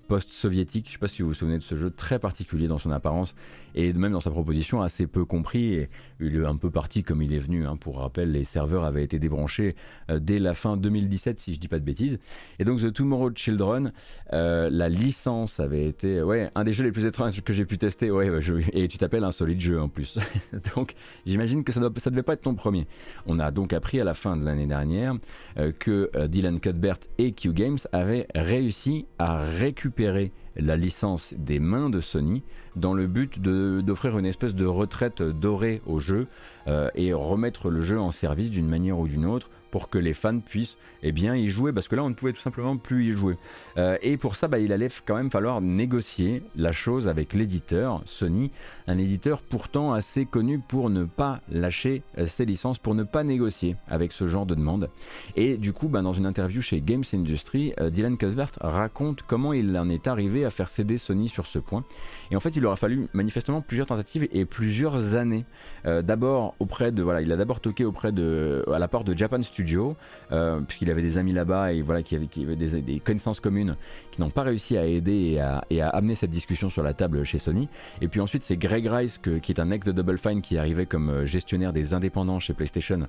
[0.06, 0.86] post-soviétique.
[0.86, 2.90] Je ne sais pas si vous vous souvenez de ce jeu très particulier dans son
[2.90, 3.34] apparence
[3.74, 5.88] et même dans sa proposition assez peu compris et
[6.20, 7.66] il est un peu parti comme il est venu.
[7.66, 7.76] Hein.
[7.76, 9.74] Pour rappel, les serveurs avaient été débranchés
[10.10, 12.18] euh, dès la fin 2017 si je dis pas de bêtises.
[12.58, 13.92] Et donc The Tomorrow Children,
[14.32, 17.78] euh, la licence avait été ouais un des jeux les plus étranges que j'ai pu
[17.78, 18.10] tester.
[18.10, 18.30] Ouais,
[18.72, 20.18] et tu t'appelles un solide jeu en plus.
[20.76, 20.94] donc
[21.26, 22.86] j'imagine que ça ne ça devait pas être ton premier.
[23.26, 25.14] On a donc appris à la fin de l'année dernière
[25.58, 31.90] euh, que Dylan Cuthbert et Q Games avaient réussi à récupérer la licence des mains
[31.90, 32.42] de Sony
[32.76, 36.26] dans le but d'offrir une espèce de retraite dorée au jeu
[36.66, 40.14] euh, et remettre le jeu en service d'une manière ou d'une autre pour que les
[40.14, 43.08] fans puissent eh bien, y jouer, parce que là on ne pouvait tout simplement plus
[43.08, 43.36] y jouer.
[43.76, 48.00] Euh, et pour ça, bah, il allait quand même falloir négocier la chose avec l'éditeur,
[48.06, 48.52] Sony,
[48.86, 53.24] un éditeur pourtant assez connu pour ne pas lâcher euh, ses licences, pour ne pas
[53.24, 54.88] négocier avec ce genre de demande.
[55.34, 59.76] Et du coup, bah, dans une interview chez Games Industry, Dylan Cuthbert raconte comment il
[59.76, 61.84] en est arrivé à faire céder Sony sur ce point.
[62.30, 65.44] Et en fait, il aura fallu manifestement plusieurs tentatives et plusieurs années.
[65.86, 69.16] Euh, d'abord auprès de voilà, il a d'abord toqué auprès de à la porte de
[69.16, 69.96] Japan Studio,
[70.32, 73.76] euh, puisqu'il avait des amis là-bas et voilà qui avaient, des, connaissances communes
[74.10, 75.38] qui n'ont pas réussi à aider
[75.70, 77.68] et à, amener cette discussion sur la table chez Sony.
[78.00, 80.86] Et puis ensuite, c'est Greg Rice qui est un ex de Double Fine qui arrivait
[80.86, 83.08] comme euh, gestionnaire des indépendants chez PlayStation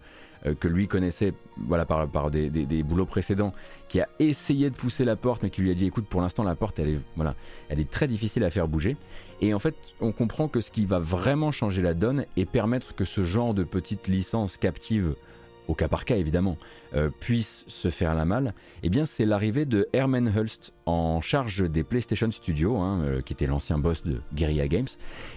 [0.59, 3.51] que lui connaissait voilà, par, par des, boulots précédents,
[3.87, 6.43] qui a essayé de pousser la porte, mais qui lui a dit écoute, pour l'instant,
[6.43, 7.33] la porte, elle est, voilà,
[7.69, 8.95] elle est très difficile à faire bouger.
[9.41, 12.95] Et en fait, on comprend que ce qui va vraiment changer la donne et permettre
[12.95, 15.15] que ce genre de petite licence captive
[15.67, 16.57] au cas par cas évidemment,
[16.93, 21.69] euh, puisse se faire la malle, eh bien c'est l'arrivée de Herman Hulst en charge
[21.69, 24.87] des PlayStation Studios, hein, euh, qui était l'ancien boss de Guerrilla Games.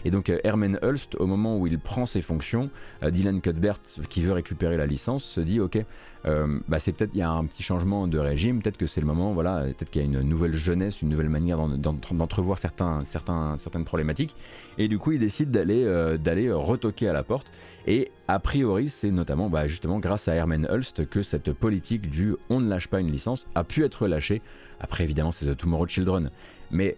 [0.05, 2.71] Et donc Herman Hulst, au moment où il prend ses fonctions,
[3.03, 5.85] Dylan Cuthbert, qui veut récupérer la licence, se dit ok,
[6.27, 9.01] euh, bah c'est peut-être il y a un petit changement de régime, peut-être que c'est
[9.01, 13.05] le moment, voilà, peut-être qu'il y a une nouvelle jeunesse, une nouvelle manière d'entrevoir certains,
[13.05, 14.35] certaines problématiques,
[14.79, 17.51] et du coup il décide d'aller euh, d'aller retoquer à la porte.
[17.87, 22.35] Et a priori, c'est notamment bah, justement grâce à Herman Hulst que cette politique du
[22.51, 24.43] on ne lâche pas une licence a pu être lâchée.
[24.81, 26.31] Après évidemment c'est The Tomorrow Children,
[26.71, 26.97] mais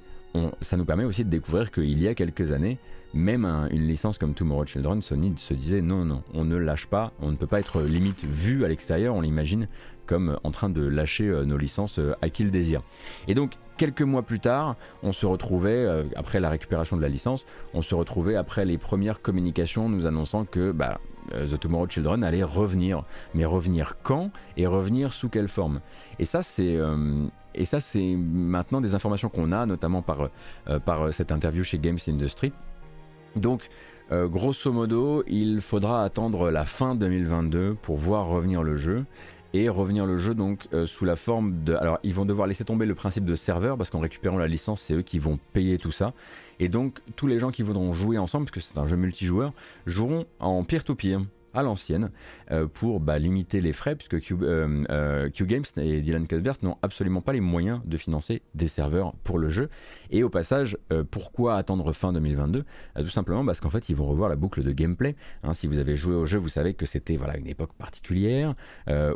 [0.62, 2.79] ça nous permet aussi de découvrir qu'il y a quelques années,
[3.12, 7.12] même une licence comme Tomorrow Children, Sony se disait non, non, on ne lâche pas,
[7.20, 9.66] on ne peut pas être limite vu à l'extérieur, on l'imagine
[10.07, 12.83] comme en train de lâcher euh, nos licences euh, à qui le désire.
[13.29, 14.74] Et donc, quelques mois plus tard,
[15.05, 18.76] on se retrouvait, euh, après la récupération de la licence, on se retrouvait après les
[18.76, 20.98] premières communications nous annonçant que bah,
[21.31, 23.05] The Tomorrow Children allait revenir.
[23.35, 25.81] Mais revenir quand et revenir sous quelle forme?
[26.18, 26.76] Et ça, c'est
[27.54, 30.30] et ça, c'est maintenant des informations qu'on a, notamment par,
[30.68, 32.52] euh, par cette interview chez Games Industry.
[33.36, 33.68] Donc,
[34.12, 39.04] euh, grosso modo, il faudra attendre la fin 2022 pour voir revenir le jeu.
[39.52, 41.74] Et revenir le jeu donc euh, sous la forme de...
[41.74, 44.80] Alors ils vont devoir laisser tomber le principe de serveur parce qu'en récupérant la licence
[44.80, 46.12] c'est eux qui vont payer tout ça.
[46.60, 49.52] Et donc tous les gens qui voudront jouer ensemble, parce que c'est un jeu multijoueur,
[49.86, 51.18] joueront en peer-to-peer.
[51.18, 52.10] peer to peer à l'ancienne
[52.50, 56.76] euh, pour bah, limiter les frais puisque Q, euh, euh, Games et Dylan Cuthbert n'ont
[56.82, 59.68] absolument pas les moyens de financer des serveurs pour le jeu.
[60.11, 60.77] Et au passage,
[61.11, 62.64] pourquoi attendre fin 2022
[62.99, 65.16] Tout simplement parce qu'en fait ils vont revoir la boucle de gameplay.
[65.42, 68.55] Hein, si vous avez joué au jeu, vous savez que c'était voilà, une époque particulière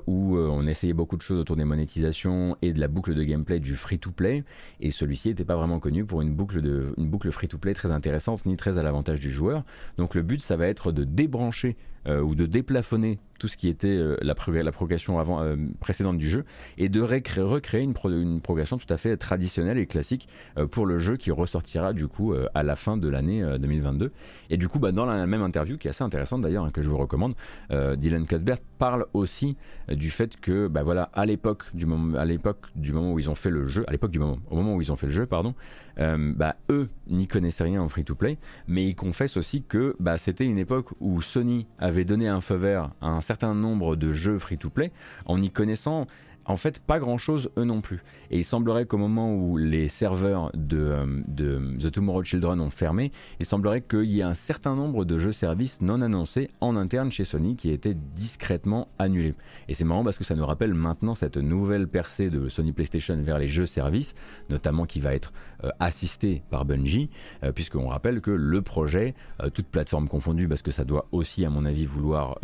[0.06, 3.60] où on essayait beaucoup de choses autour des monétisations et de la boucle de gameplay
[3.60, 4.44] du free-to-play.
[4.80, 8.56] Et celui-ci n'était pas vraiment connu pour une boucle, de, boucle free-to-play très intéressante ni
[8.56, 9.64] très à l'avantage du joueur.
[9.98, 11.76] Donc le but ça va être de débrancher
[12.06, 14.34] euh, ou de déplafonner tout ce qui était euh, la,
[14.72, 16.46] progression avant, euh, précédente du jeu
[16.78, 17.92] et de recréer une,
[18.40, 20.28] progression tout à fait traditionnelle et classique
[20.70, 24.12] pour le jeu qui ressortira du coup à la fin de l'année 2022.
[24.48, 26.82] Et du coup, bah, dans la même interview, qui est assez intéressante d'ailleurs, hein, que
[26.82, 27.34] je vous recommande,
[27.70, 29.56] Dylan Cuthbert parle aussi
[29.88, 33.30] du fait que, bah, voilà, à l'époque du moment, à l'époque du moment où ils
[33.30, 35.12] ont fait le jeu, à l'époque du moment, au moment où ils ont fait le
[35.12, 35.54] jeu, pardon,
[35.96, 40.58] bah, eux n'y connaissaient rien en free-to-play, mais ils confessent aussi que bah, c'était une
[40.58, 44.92] époque où Sony avait donné un feu vert à un certain nombre de jeux free-to-play
[45.26, 46.06] en y connaissant
[46.46, 48.02] en fait pas grand chose eux non plus.
[48.30, 53.12] Et il semblerait qu'au moment où les serveurs de, euh, The Tomorrow Children ont fermé,
[53.40, 57.24] il semblerait qu'il y ait un certain nombre de jeux-services non annoncés en interne chez
[57.24, 59.34] Sony qui étaient discrètement annulés.
[59.68, 63.16] Et c'est marrant parce que ça nous rappelle maintenant cette nouvelle percée de Sony PlayStation
[63.22, 64.14] vers les jeux-services,
[64.50, 65.32] notamment qui va être
[65.64, 67.10] euh, assisté par Bungie,
[67.42, 69.14] euh, puisqu'on rappelle que le projet,
[69.52, 72.38] toute plateforme confondue, parce que ça doit aussi à mon avis vouloir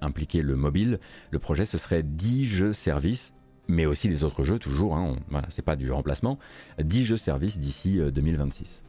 [0.00, 0.98] impliquer le mobile,
[1.30, 3.32] le projet ce serait 10 jeux-services
[3.68, 5.16] mais aussi les autres jeux, toujours, hein,
[5.48, 6.38] c'est pas du remplacement,
[6.78, 8.82] 10 jeux services d'ici 2026.
[8.82, 8.86] Euh,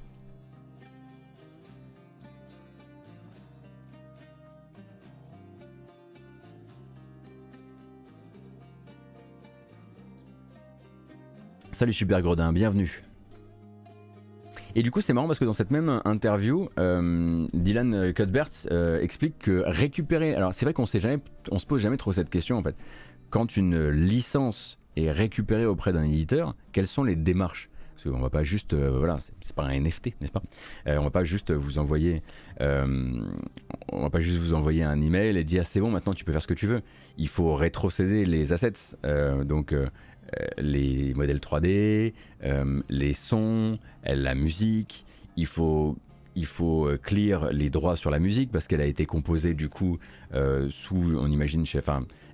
[11.78, 13.04] Salut Super Gredin, bienvenue.
[14.74, 19.00] Et du coup, c'est marrant parce que dans cette même interview, euh, Dylan Cuthbert euh,
[19.00, 20.34] explique que récupérer.
[20.34, 22.76] Alors, c'est vrai qu'on on se pose jamais trop cette question en fait
[23.30, 27.70] quand une licence est récupérée auprès d'un éditeur, quelles sont les démarches?
[27.96, 30.44] Parce qu'on va pas juste, euh, voilà, c'est pas un NFT, n'est-ce pas?
[30.88, 32.22] Euh, On va pas juste vous envoyer,
[32.62, 33.22] euh,
[33.92, 36.32] on va pas juste vous envoyer un email et dire c'est bon, maintenant tu peux
[36.32, 36.82] faire ce que tu veux.
[37.18, 38.96] Il faut rétrocéder les assets,
[39.46, 39.74] donc
[40.58, 42.14] les modèles 3D,
[42.90, 45.06] les sons, la musique.
[45.36, 45.96] Il faut
[46.36, 49.98] il faut clear les droits sur la musique parce qu'elle a été composée du coup
[50.70, 51.82] sous, on imagine, chez,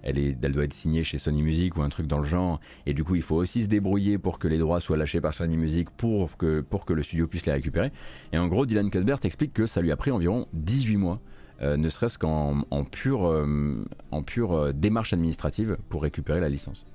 [0.03, 2.59] elle, doit être signée chez Sony Music ou un truc dans le genre.
[2.85, 5.33] Et du coup, il faut aussi se débrouiller pour que les droits soient lâchés par
[5.33, 7.91] Sony Music pour que, le studio puisse les récupérer.
[8.33, 11.19] Et en gros, Dylan Cuthbert explique que ça lui a pris environ 18 mois.
[11.61, 16.85] Euh, ne serait-ce qu'en en pure, euh, euh, démarche administrative pour récupérer la licence.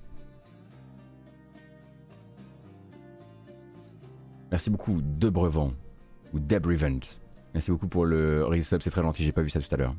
[4.50, 5.72] Merci beaucoup, De Brevant,
[6.32, 7.00] ou Deb Revent.
[7.54, 9.94] Merci beaucoup pour le resub, c'est très gentil, j'ai pas vu ça tout à l'heure.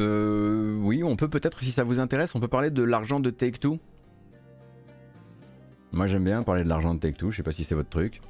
[0.00, 3.28] Euh, oui, on peut peut-être, si ça vous intéresse, on peut parler de l'argent de
[3.28, 3.78] Take-Two.
[5.92, 8.22] Moi j'aime bien parler de l'argent de Take-Two, je sais pas si c'est votre truc.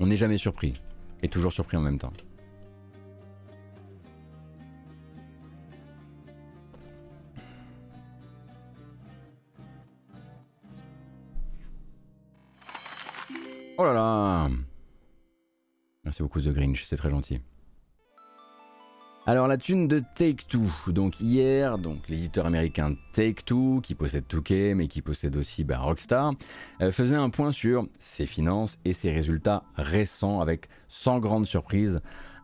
[0.00, 0.80] On n'est jamais surpris,
[1.22, 2.12] et toujours surpris en même temps.
[13.78, 14.48] Oh là là
[16.04, 17.40] Merci beaucoup The Grinch, c'est très gentil.
[19.28, 24.86] Alors la thune de Take-Two, donc hier, donc l'éditeur américain Take-Two, qui possède 2K mais
[24.86, 26.34] qui possède aussi bah, Rockstar,
[26.80, 32.00] euh, faisait un point sur ses finances et ses résultats récents avec, sans grande surprise,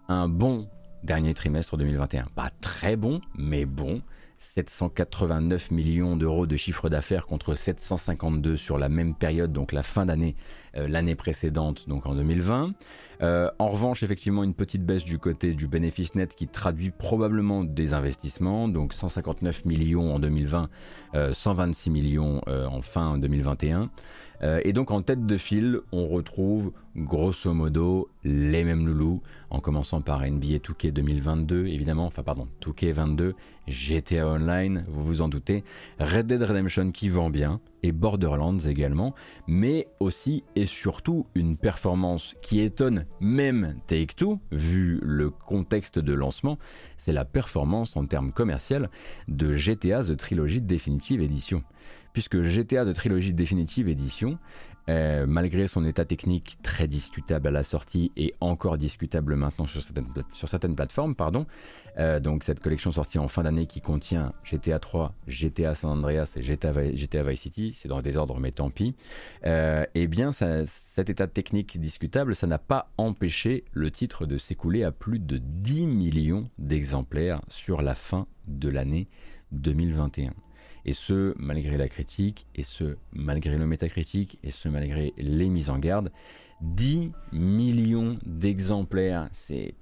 [0.09, 0.66] un bon
[1.05, 2.25] dernier trimestre 2021.
[2.35, 4.03] Pas très bon, mais bon.
[4.43, 10.05] 789 millions d'euros de chiffre d'affaires contre 752 sur la même période, donc la fin
[10.05, 10.37] d'année,
[10.77, 12.73] euh, l'année précédente, donc en 2020.
[13.23, 17.63] Euh, en revanche, effectivement, une petite baisse du côté du bénéfice net qui traduit probablement
[17.63, 20.69] des investissements, donc 159 millions en 2020,
[21.33, 23.91] 126 euh, millions en fin 2021.
[24.43, 30.01] Et donc en tête de file, on retrouve grosso modo les mêmes loulous, en commençant
[30.01, 33.35] par NBA 2K 2022, évidemment, enfin pardon, 2K 22,
[33.69, 35.65] GTA Online, vous vous en doutez,
[35.99, 39.15] Red Dead Redemption qui vend bien, et Borderlands également,
[39.47, 46.59] mais aussi et surtout une performance qui étonne même Take-Two, vu le contexte de lancement,
[46.97, 48.87] c'est la performance en termes commerciaux
[49.29, 51.63] de GTA The Trilogy Definitive Edition.
[52.12, 54.38] Puisque GTA The Trilogy Definitive Edition
[54.88, 59.81] euh, malgré son état technique très discutable à la sortie et encore discutable maintenant sur
[60.48, 61.46] certaines, plateformes, pardon,
[61.98, 66.33] euh, donc cette collection sortie en fin d'année qui contient GTA 3, GTA San Andreas
[66.35, 68.96] et GTA, GTA Vice City, c'est dans le désordre mais tant pis,
[69.46, 74.83] euh, eh bien cet état technique discutable, ça n'a pas empêché le titre de s'écouler
[74.83, 79.07] à plus de 10 millions d'exemplaires sur la fin de l'année
[79.53, 80.33] 2021
[80.85, 85.71] et ce malgré la critique, et ce malgré le métacritique, et ce malgré les mises
[85.71, 86.11] en garde.
[86.61, 89.75] 10 millions d'exemplaires, c'est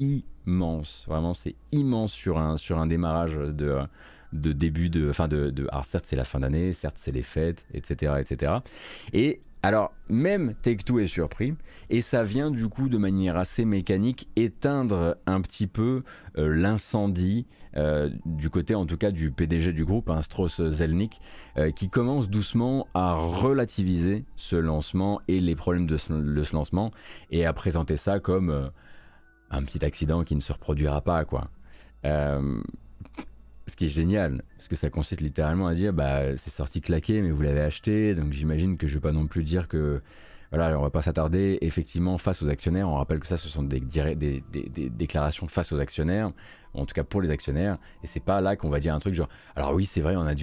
[0.00, 3.78] immense, vraiment c'est immense sur un, sur un démarrage de,
[4.32, 5.08] de début de...
[5.08, 8.14] Enfin de, de alors certes c'est la fin d'année, certes c'est les fêtes, etc.
[8.20, 8.52] etc.
[9.12, 11.54] Et alors, même Take-Two est surpris,
[11.90, 16.04] et ça vient du coup de manière assez mécanique éteindre un petit peu
[16.38, 21.20] euh, l'incendie euh, du côté en tout cas du PDG du groupe, hein, Strauss Zelnick,
[21.58, 26.54] euh, qui commence doucement à relativiser ce lancement et les problèmes de ce, de ce
[26.54, 26.92] lancement,
[27.30, 28.70] et à présenter ça comme
[29.50, 31.50] un petit accident qui ne se reproduira pas, quoi
[33.66, 37.20] ce qui est génial, parce que ça consiste littéralement à dire bah c'est sorti claqué,
[37.22, 40.00] mais vous l'avez acheté, donc j'imagine que je vais pas non plus dire que
[40.52, 42.88] voilà, on va pas s'attarder effectivement face aux actionnaires.
[42.88, 43.80] On rappelle que ça, ce sont des,
[44.90, 46.30] déclarations face aux actionnaires,
[46.76, 47.78] en tout cas pour les actionnaires.
[48.02, 50.26] Et c'est pas là qu'on va dire un truc genre, alors oui, c'est vrai, on
[50.26, 50.34] a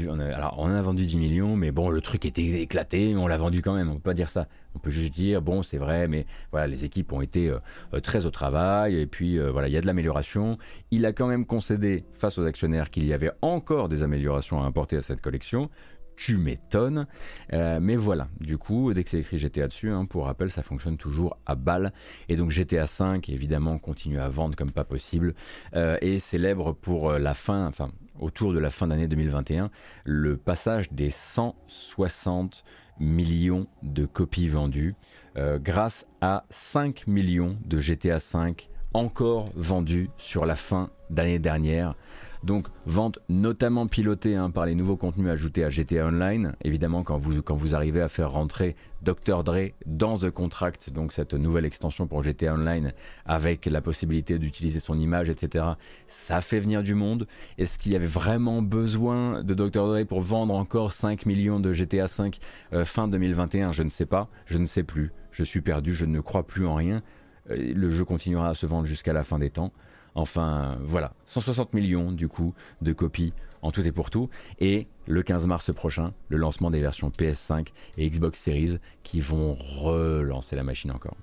[0.57, 3.61] on a vendu 10 millions, mais bon, le truc était éclaté, mais on l'a vendu
[3.61, 3.89] quand même.
[3.89, 4.47] On peut pas dire ça.
[4.75, 7.59] On peut juste dire, bon, c'est vrai, mais voilà, les équipes ont été euh,
[7.93, 10.57] euh, très au travail, et puis euh, voilà, il y a de l'amélioration.
[10.91, 14.67] Il a quand même concédé face aux actionnaires qu'il y avait encore des améliorations à
[14.67, 15.69] apporter à cette collection
[16.15, 17.07] tu m'étonnes.
[17.53, 20.63] Euh, mais voilà, du coup, dès que c'est écrit GTA dessus, hein, pour rappel, ça
[20.63, 21.93] fonctionne toujours à balle.
[22.29, 25.33] Et donc GTA 5, évidemment, continue à vendre comme pas possible.
[25.75, 29.69] Euh, et célèbre pour euh, la fin, enfin, autour de la fin d'année 2021,
[30.05, 32.63] le passage des 160
[32.99, 34.95] millions de copies vendues,
[35.35, 41.95] grâce à 5 millions de GTA 5 encore vendus sur la fin d'année dernière.
[42.43, 46.53] Donc vente notamment pilotée hein, par les nouveaux contenus ajoutés à GTA Online.
[46.63, 51.13] Évidemment quand vous, quand vous arrivez à faire rentrer Dr Dre dans The Contract, donc
[51.13, 52.91] cette nouvelle extension pour GTA Online
[53.25, 55.65] avec la possibilité d'utiliser son image, etc.
[56.07, 57.27] Ça fait venir du monde.
[57.57, 61.71] Est-ce qu'il y avait vraiment besoin de Dr Dre pour vendre encore 5 millions de
[61.73, 62.39] GTA 5
[62.73, 65.11] euh, fin 2021 Je ne sais pas, je ne sais plus.
[65.31, 67.01] Je suis perdu, je ne crois plus en rien.
[67.49, 69.71] Euh, le jeu continuera à se vendre jusqu'à la fin des temps.
[70.15, 74.29] Enfin, voilà, 160 millions du coup de copies en tout et pour tout.
[74.59, 79.55] Et le 15 mars prochain, le lancement des versions PS5 et Xbox Series qui vont
[79.55, 81.17] relancer la machine encore.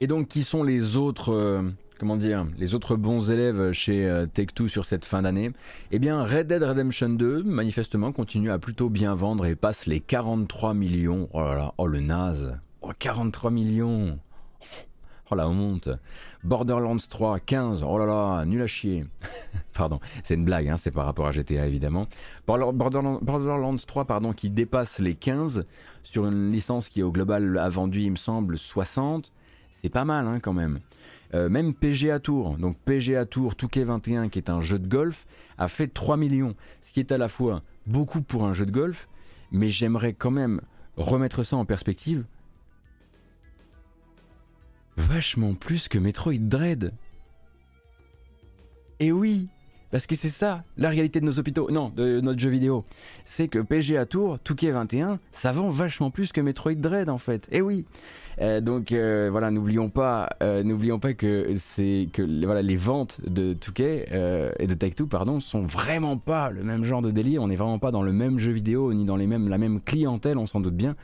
[0.00, 1.62] Et donc, qui sont les autres euh,
[2.04, 5.52] comment dire, les autres bons élèves chez euh, Take-Two sur cette fin d'année,
[5.90, 10.00] eh bien Red Dead Redemption 2, manifestement, continue à plutôt bien vendre et passe les
[10.00, 11.30] 43 millions.
[11.32, 12.58] Oh là là, oh le naze.
[12.82, 14.18] Oh, 43 millions.
[15.30, 15.88] Oh la honte.
[16.42, 17.82] Borderlands 3, 15.
[17.82, 19.06] Oh là là, nul à chier.
[19.72, 22.06] pardon, c'est une blague, hein, c'est par rapport à GTA évidemment.
[22.46, 25.64] Borderlands, Borderlands 3, pardon, qui dépasse les 15
[26.02, 29.32] sur une licence qui au global a vendu, il me semble, 60.
[29.70, 30.80] C'est pas mal hein, quand même.
[31.34, 35.26] Euh, même PGA Tour, donc PGA Tour Touquet 21, qui est un jeu de golf,
[35.58, 38.70] a fait 3 millions, ce qui est à la fois beaucoup pour un jeu de
[38.70, 39.08] golf,
[39.50, 40.60] mais j'aimerais quand même
[40.96, 42.24] remettre ça en perspective.
[44.96, 46.92] Vachement plus que Metroid Dread.
[49.00, 49.48] Et oui,
[49.90, 52.84] Parce que c'est ça, la réalité de nos hôpitaux, non, de notre jeu vidéo.
[53.24, 57.46] C'est que PGA Tour, Touquet 21, ça vend vachement plus que Metroid Dread en fait.
[57.52, 57.86] Et eh oui.
[58.40, 63.20] Euh, donc euh, voilà, n'oublions pas, euh, n'oublions pas que c'est que voilà les ventes
[63.26, 64.06] de Touquet
[64.58, 67.42] et de Take Two, pardon, sont vraiment pas le même genre de délire.
[67.42, 69.80] On n'est vraiment pas dans le même jeu vidéo ni dans les mêmes la même
[69.80, 70.96] clientèle, on s'en doute bien.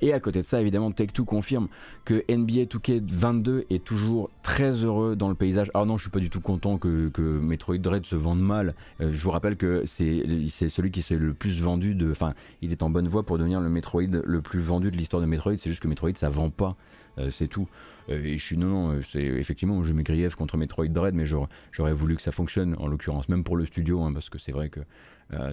[0.00, 1.68] Et à côté de ça, évidemment, Take-Two confirme
[2.04, 5.70] que NBA 2K22 est toujours très heureux dans le paysage.
[5.74, 7.10] Alors non, je suis pas du tout content que,
[7.40, 8.74] Metroid Dread se vende mal.
[9.00, 12.10] Je vous rappelle que c'est celui qui s'est le plus vendu de...
[12.10, 15.22] Enfin, il est en bonne voie pour devenir le Metroid le plus vendu de l'histoire
[15.22, 15.56] de Metroid.
[15.56, 16.73] C'est juste que Metroid, ça vend pas.
[17.18, 17.68] Euh, c'est tout.
[18.08, 21.24] Euh, et je suis non, non, c'est effectivement, je mets grief contre Metroid Dread, mais
[21.26, 24.52] j'aurais voulu que ça fonctionne, en l'occurrence, même pour le studio, hein, parce que c'est
[24.52, 24.80] vrai que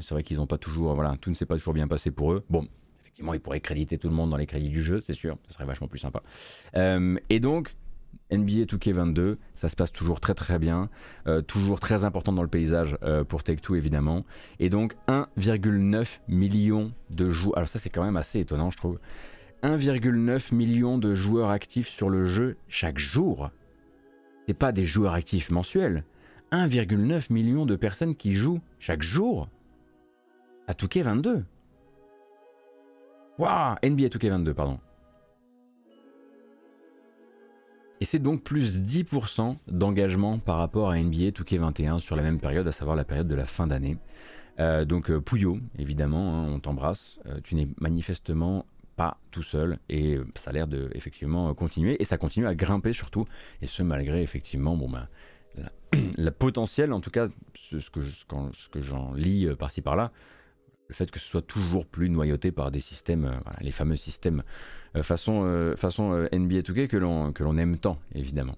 [0.02, 2.34] c'est vrai qu'ils n'ont pas toujours, voilà, tout ne s'est pas toujours bien passé pour
[2.34, 2.44] eux.
[2.50, 2.68] Bon,
[3.12, 5.54] Effectivement, il pourrait créditer tout le monde dans les crédits du jeu, c'est sûr, ce
[5.54, 6.24] serait vachement plus sympa.
[6.78, 7.76] Euh, et donc,
[8.32, 10.90] NBA 2K22, ça se passe toujours très très bien,
[11.28, 14.26] euh, toujours très important dans le paysage euh, pour Take-Two évidemment.
[14.60, 17.58] Et donc 1,9 million de joueurs.
[17.58, 18.98] Alors ça c'est quand même assez étonnant je trouve.
[19.64, 23.52] 1,9 million de joueurs actifs sur le jeu chaque jour.
[24.48, 26.04] C'est pas des joueurs actifs mensuels.
[26.52, 29.48] 1,9 million de personnes qui jouent chaque jour
[30.68, 31.44] à 2K22.
[33.38, 34.80] Waouh NBA 2K22, pardon.
[38.02, 42.68] Et c'est donc plus 10% d'engagement par rapport à NBA 2K21 sur la même période,
[42.68, 43.98] à savoir la période de la fin d'année.
[44.60, 47.20] Euh, donc euh, Pouillot, évidemment, hein, on t'embrasse.
[47.28, 48.66] Euh, tu n'es manifestement
[49.02, 52.94] pas tout seul et ça a l'air de effectivement continuer et ça continue à grimper
[52.94, 53.26] surtout
[53.62, 55.08] et ce malgré effectivement bon ben
[56.18, 60.12] la, potentielle en tout cas ce, que, ce que j'en lis par-ci par-là
[60.92, 64.44] le fait que ce soit toujours plus noyauté par des systèmes, euh, les fameux systèmes
[64.98, 68.58] euh, façon, euh, façon NBA 2K que l'on, que l'on aime tant, évidemment.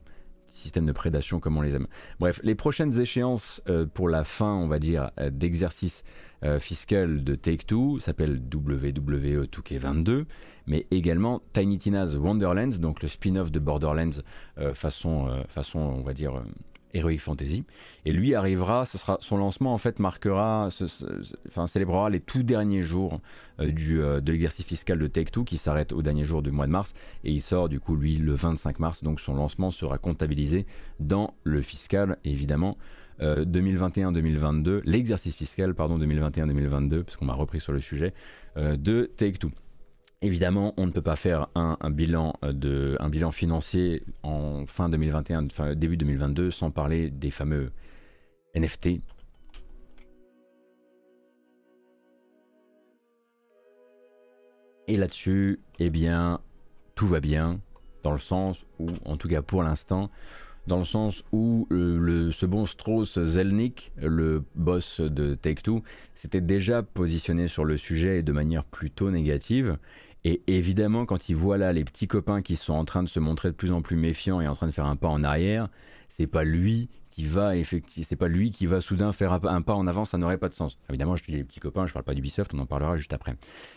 [0.53, 1.87] Système de prédation comme on les aime.
[2.19, 3.61] Bref, les prochaines échéances
[3.93, 6.03] pour la fin, on va dire, d'exercice
[6.59, 10.25] fiscal de Take-Two s'appellent WWE 2K22,
[10.67, 14.21] mais également Tiny Tina's Wonderlands, donc le spin-off de Borderlands
[14.73, 16.43] façon, façon, on va dire
[16.93, 17.63] Heroic Fantasy.
[18.05, 20.69] Et lui arrivera, ce sera, son lancement en fait marquera,
[21.47, 23.19] enfin célébrera les tout derniers jours
[23.59, 26.71] euh, euh, de l'exercice fiscal de Take-Two qui s'arrête au dernier jour du mois de
[26.71, 29.03] mars et il sort du coup lui le 25 mars.
[29.03, 30.65] Donc son lancement sera comptabilisé
[30.99, 32.77] dans le fiscal évidemment.
[33.21, 38.11] 2021-2022, euh, l'exercice fiscal pardon 2021-2022 parce qu'on m'a repris sur le sujet
[38.57, 39.51] de Take-Two.
[40.23, 45.75] Évidemment, on ne peut pas faire un, bilan, euh, bilan financier en fin 2021, fin,
[45.75, 47.73] début 2022, sans parler des fameux
[48.55, 49.01] NFT.
[54.87, 56.39] Et là-dessus, eh bien,
[56.95, 57.59] tout va bien,
[58.03, 60.09] dans le sens où, en tout cas pour l'instant,
[60.67, 65.83] dans le sens où euh, le, ce bon Strauss Zelnick, le boss de Take-Two,
[66.15, 69.77] s'était déjà positionné sur le sujet de manière plutôt négative
[70.25, 73.19] et évidemment, quand il voit là les petits copains qui sont en train de se
[73.19, 75.67] montrer de plus en plus méfiants et en train de faire un pas en arrière,
[76.09, 79.75] c'est pas lui qui va effectivement, c'est pas lui qui va soudain faire un pas
[79.75, 80.79] en avant, ça n'aurait pas de sens.
[80.89, 83.35] Évidemment, je dis les petits copains, je parle pas d'Ubisoft, on en parlera juste après.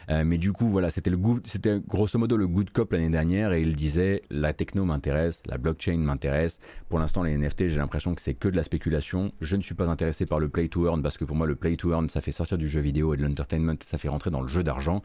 [0.08, 3.52] Euh, mais du coup, voilà, c'était le c'était grosso modo le good cop l'année dernière
[3.52, 6.60] et il disait la techno m'intéresse, la blockchain m'intéresse.
[6.88, 9.32] Pour l'instant, les NFT, j'ai l'impression que c'est que de la spéculation.
[9.42, 11.56] Je ne suis pas intéressé par le play to earn parce que pour moi, le
[11.56, 14.30] play to earn, ça fait sortir du jeu vidéo et de l'entertainment, ça fait rentrer
[14.30, 15.02] dans le jeu d'argent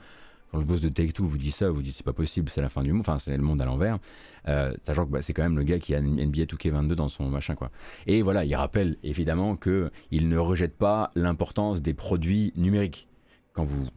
[0.52, 2.70] quand le boss de Take-Two vous dit ça, vous dites c'est pas possible, c'est la
[2.70, 4.00] fin du monde, enfin c'est le monde à l'envers,
[4.48, 7.30] euh, sachant que bah, c'est quand même le gars qui a NBA 2K22 dans son
[7.30, 7.72] machin quoi.
[8.06, 13.08] Et voilà, il rappelle évidemment que il ne rejette pas l'importance des produits numériques.
[13.54, 13.88] Quand vous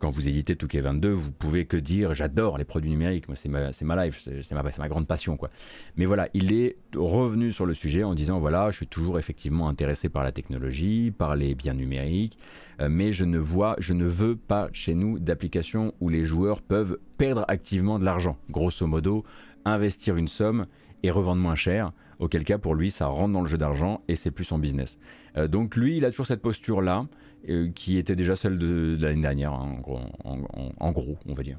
[0.00, 3.68] quand vous éditez Touquet 22, vous pouvez que dire j'adore les produits numériques, c'est ma,
[4.04, 5.50] life, c'est ma, grande passion quoi.
[5.96, 9.68] Mais voilà, il est revenu sur le sujet en disant voilà, je suis toujours effectivement
[9.68, 12.38] intéressé par la technologie, par les biens numériques,
[12.80, 16.62] euh, mais je ne vois, je ne veux pas chez nous d'application où les joueurs
[16.62, 18.38] peuvent perdre activement de l'argent.
[18.50, 19.24] Grosso modo,
[19.66, 20.66] investir une somme
[21.02, 21.92] et revendre moins cher.
[22.18, 24.98] Auquel cas pour lui ça rentre dans le jeu d'argent et c'est plus son business.
[25.36, 27.06] Euh, donc lui il a toujours cette posture là.
[27.48, 31.42] Euh, qui était déjà celle de, l'année dernière, hein, en, gros, en, gros, on va
[31.42, 31.58] dire.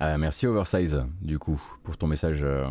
[0.00, 2.42] Ah, merci Oversize, du coup, pour ton message.
[2.42, 2.68] Euh,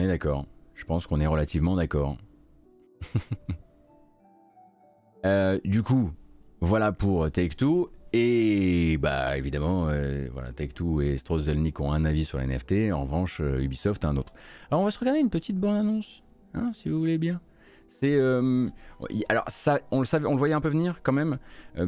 [0.00, 0.46] est d'accord.
[0.74, 2.16] Je pense qu'on est relativement d'accord.
[5.26, 6.12] Euh, du coup,
[6.62, 7.90] Voilà pour Take Two.
[8.12, 11.48] Et bah évidemment, euh, voilà, Take-Two et Strauss
[11.78, 14.32] ont un avis sur les NFT, en revanche euh, Ubisoft a un autre.
[14.70, 16.22] Alors on va se regarder une petite bonne annonce,
[16.54, 17.40] hein, si vous voulez bien.
[17.88, 18.68] C'est euh,
[19.28, 21.38] alors ça, on le savait, on le voyait un peu venir quand même,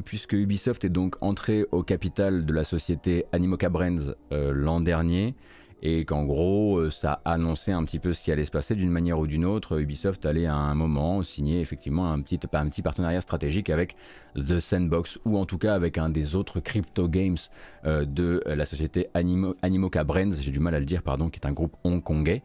[0.05, 5.35] puisque Ubisoft est donc entré au capital de la société Animoca Brands l'an dernier
[5.83, 8.91] et qu'en gros euh, ça annonçait un petit peu ce qui allait se passer d'une
[8.91, 9.81] manière ou d'une autre.
[9.81, 13.97] Ubisoft allait à un moment signer effectivement un petit, un petit partenariat stratégique avec
[14.37, 17.37] The Sandbox ou en tout cas avec un des autres crypto games
[17.85, 21.41] euh, de la société Animo, Animoca Brands, j'ai du mal à le dire pardon, qui
[21.41, 22.43] est un groupe hongkongais.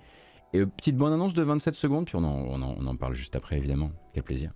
[0.54, 3.36] Et euh, petite bonne annonce de 27 secondes, puis on en, on en parle juste
[3.36, 3.92] après évidemment.
[4.14, 4.52] Quel plaisir.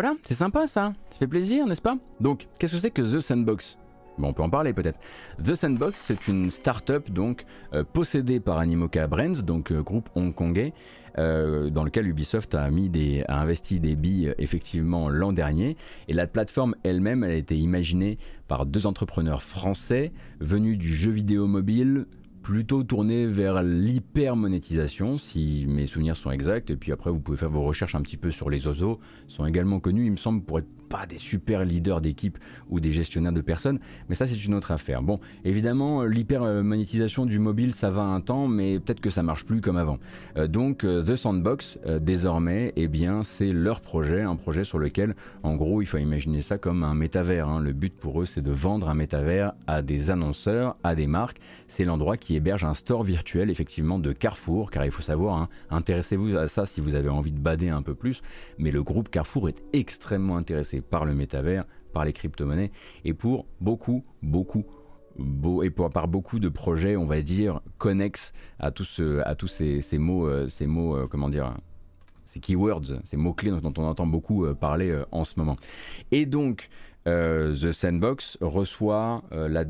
[0.00, 1.98] Voilà, c'est sympa ça, ça fait plaisir, n'est-ce pas?
[2.20, 3.78] Donc, qu'est-ce que c'est que The Sandbox?
[4.16, 5.00] Bon, on peut en parler peut-être.
[5.44, 7.44] The Sandbox, c'est une start-up donc
[7.74, 10.72] euh, possédée par Animoca Brands, donc euh, groupe hongkongais,
[11.18, 15.76] euh, dans lequel Ubisoft a mis des, a investi des billes effectivement l'an dernier.
[16.06, 21.10] Et la plateforme elle-même, elle a été imaginée par deux entrepreneurs français venus du jeu
[21.10, 22.06] vidéo mobile,
[22.48, 26.70] plutôt tourné vers l'hyper monétisation, si mes souvenirs sont exacts.
[26.70, 29.00] Et puis après, vous pouvez faire vos recherches un petit peu sur les oiseaux.
[29.26, 32.38] sont également connus, il me semble, pour être pas des super leaders d'équipe
[32.70, 33.78] ou des gestionnaires de personnes,
[34.08, 35.02] mais ça c'est une autre affaire.
[35.02, 39.60] Bon, évidemment, l'hyper-monétisation du mobile, ça va un temps, mais peut-être que ça marche plus
[39.60, 39.98] comme avant.
[40.36, 44.78] Euh, donc euh, The Sandbox, euh, désormais, eh bien, c'est leur projet, un projet sur
[44.78, 47.48] lequel, en gros, il faut imaginer ça comme un métavers.
[47.48, 47.60] Hein.
[47.60, 51.40] Le but pour eux, c'est de vendre un métavers à des annonceurs, à des marques.
[51.68, 55.48] C'est l'endroit qui héberge un store virtuel, effectivement, de Carrefour, car il faut savoir, hein,
[55.70, 58.22] intéressez-vous à ça si vous avez envie de bader un peu plus,
[58.58, 62.70] mais le groupe Carrefour est extrêmement intéressé par le métavers, par les crypto-monnaies
[63.04, 64.64] et pour beaucoup, beaucoup,
[65.18, 69.00] beau, et par beaucoup de projets, on va dire, connexes à, tous,
[69.38, 71.54] tous ces, mots, ces mots euh, euh, comment dire,
[72.26, 75.56] ces keywords, ces mots-clés dont, on entend beaucoup euh, parler en ce moment.
[76.10, 76.68] Et donc,
[77.06, 79.64] euh, The Sandbox reçoit, euh,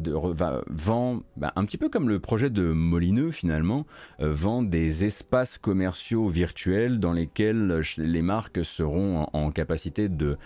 [0.69, 3.87] vend, bah, un petit peu comme le projet de Molineux finalement,
[4.21, 10.37] euh, vend des espaces commerciaux virtuels dans lesquels les marques seront en, capacité de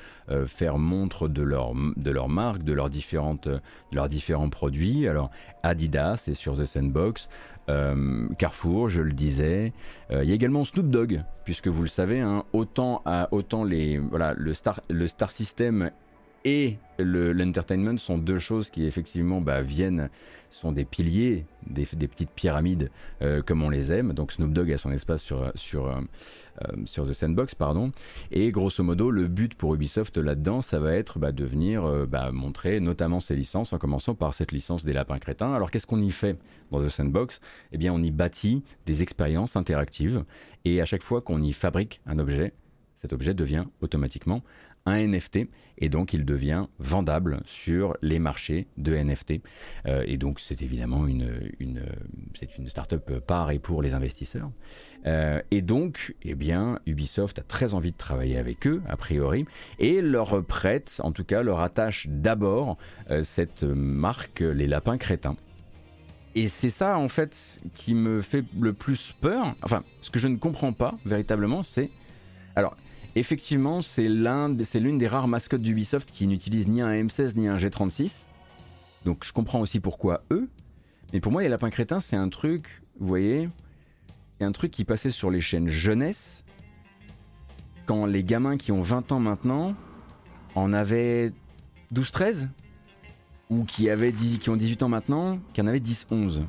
[0.47, 3.61] faire montre de leur, de leur marque, de leurs, différentes, de
[3.93, 5.09] leurs différents produits.
[5.09, 5.31] Alors
[5.63, 7.29] Adidas c'est sur The Sandbox,
[8.39, 9.73] Carrefour, je le disais.
[10.11, 13.03] Il y a également Snoop Dogg, puisque vous le savez, hein, autant,
[13.33, 15.91] autant les, voilà, le, star, le Star System
[16.45, 20.11] et l'entertainment sont deux choses qui effectivement bah, viennent,
[20.51, 22.91] sont des piliers, des, petites pyramides
[23.23, 24.13] euh, comme on les aime.
[24.13, 26.01] Donc Snoop Dogg a son espace sur, sur, euh,
[26.63, 27.91] euh, sur The Sandbox, pardon.
[28.31, 32.31] Et grosso modo, le but pour Ubisoft là-dedans, ça va être bah, de venir bah,
[32.33, 35.55] montrer notamment ses licences, en commençant par cette licence des lapins crétins.
[35.55, 36.37] Alors qu'est-ce qu'on y fait
[36.71, 37.41] dans The Sandbox?
[37.73, 40.25] Eh bien, on y bâtit des expériences interactives,
[40.65, 42.53] et à chaque fois qu'on y fabrique un objet,
[43.01, 44.43] cet objet devient automatiquement
[44.87, 49.41] un NFT et donc il devient vendable sur les marchés de NFT.
[49.87, 51.85] Euh, et donc c'est évidemment une, une,
[52.35, 54.51] c'est une startup par et pour les investisseurs.
[55.07, 59.47] Euh, et donc, eh bien, Ubisoft a très envie de travailler avec eux, a priori,
[59.79, 62.77] et leur prête, en tout cas, leur attache d'abord
[63.11, 65.37] euh, cette marque, les lapins crétins.
[66.35, 69.55] Et c'est ça, en fait, qui me fait le plus peur.
[69.63, 71.91] Enfin, ce que je ne comprends pas véritablement, c'est...
[72.55, 72.77] Alors,
[73.15, 78.25] Effectivement, c'est l'une des rares mascottes d'Ubisoft qui n'utilise ni un M16 ni un G36.
[79.05, 80.49] Donc je comprends aussi pourquoi eux.
[81.13, 83.51] Mais pour moi, les lapins crétins, c'est un truc, vous voyez,
[84.39, 86.43] c'est un truc qui passait sur les chaînes jeunesse.
[87.85, 89.75] Quand les gamins qui ont 20 ans maintenant
[90.55, 91.33] en avaient
[91.93, 92.49] 12-13
[93.51, 96.45] ou qui, avaient qui ont 18 ans maintenant, qui en avaient 10-11.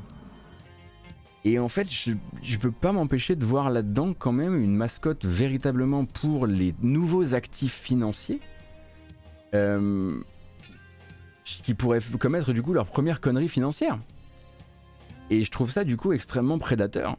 [1.46, 5.26] Et en fait, je, ne peux pas m'empêcher de voir là-dedans quand même une mascotte
[5.26, 8.39] véritablement pour les nouveaux actifs financiers.
[9.54, 10.20] Euh,
[11.44, 14.00] qui pourraient commettre du coup leur première connerie financière.
[15.30, 17.18] Et je trouve ça du coup extrêmement prédateur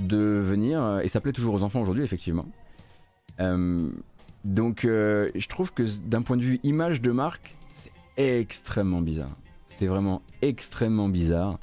[0.00, 2.46] de venir, euh, et ça plaît toujours aux enfants aujourd'hui effectivement.
[3.40, 3.90] Euh,
[4.44, 9.36] donc je trouve que d'un point de vue image de marque, c'est extrêmement bizarre.
[9.68, 11.58] C'est vraiment extrêmement bizarre.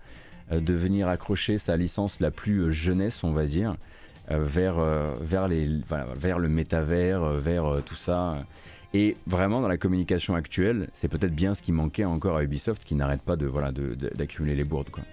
[0.51, 3.75] Euh, de venir accrocher sa licence la plus euh, jeunesse, on va dire,
[4.31, 4.75] euh, vers,
[5.21, 8.45] vers, le métavers, vers tout ça.
[8.93, 12.83] Et vraiment, dans la communication actuelle, c'est peut-être bien ce qui manquait encore à Ubisoft
[12.83, 14.89] qui n'arrête pas de voilà d'accumuler les bourdes.
[14.89, 15.03] Quoi.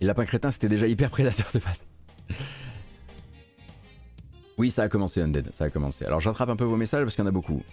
[0.00, 1.91] Et Lapin Crétin, c'était déjà hyper prédateur de base.
[4.62, 6.04] Oui, ça a commencé, Undead, ça a commencé.
[6.04, 7.64] Alors j'attrape un peu vos messages parce qu'il y en a beaucoup.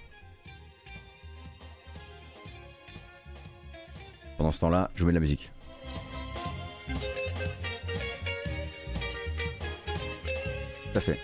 [4.39, 5.51] Pendant ce temps-là, je mets de la musique.
[10.91, 11.19] Tout à fait.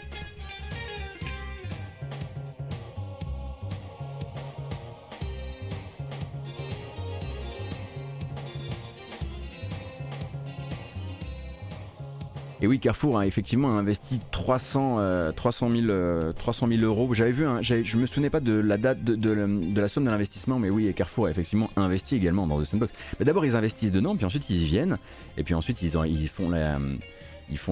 [12.62, 15.00] Et oui, Carrefour a effectivement investi 300,
[15.36, 17.14] 300, 000, 300 euros.
[17.14, 20.70] J'avais vu, je me souvenais pas de la date de, la somme de l'investissement, mais
[20.70, 22.94] oui, Carrefour a effectivement investi également dans The Sandbox.
[23.20, 24.98] D'abord, ils investissent dedans, puis ensuite ils y viennent,
[25.38, 25.92] et puis ensuite ils,
[26.30, 26.50] font,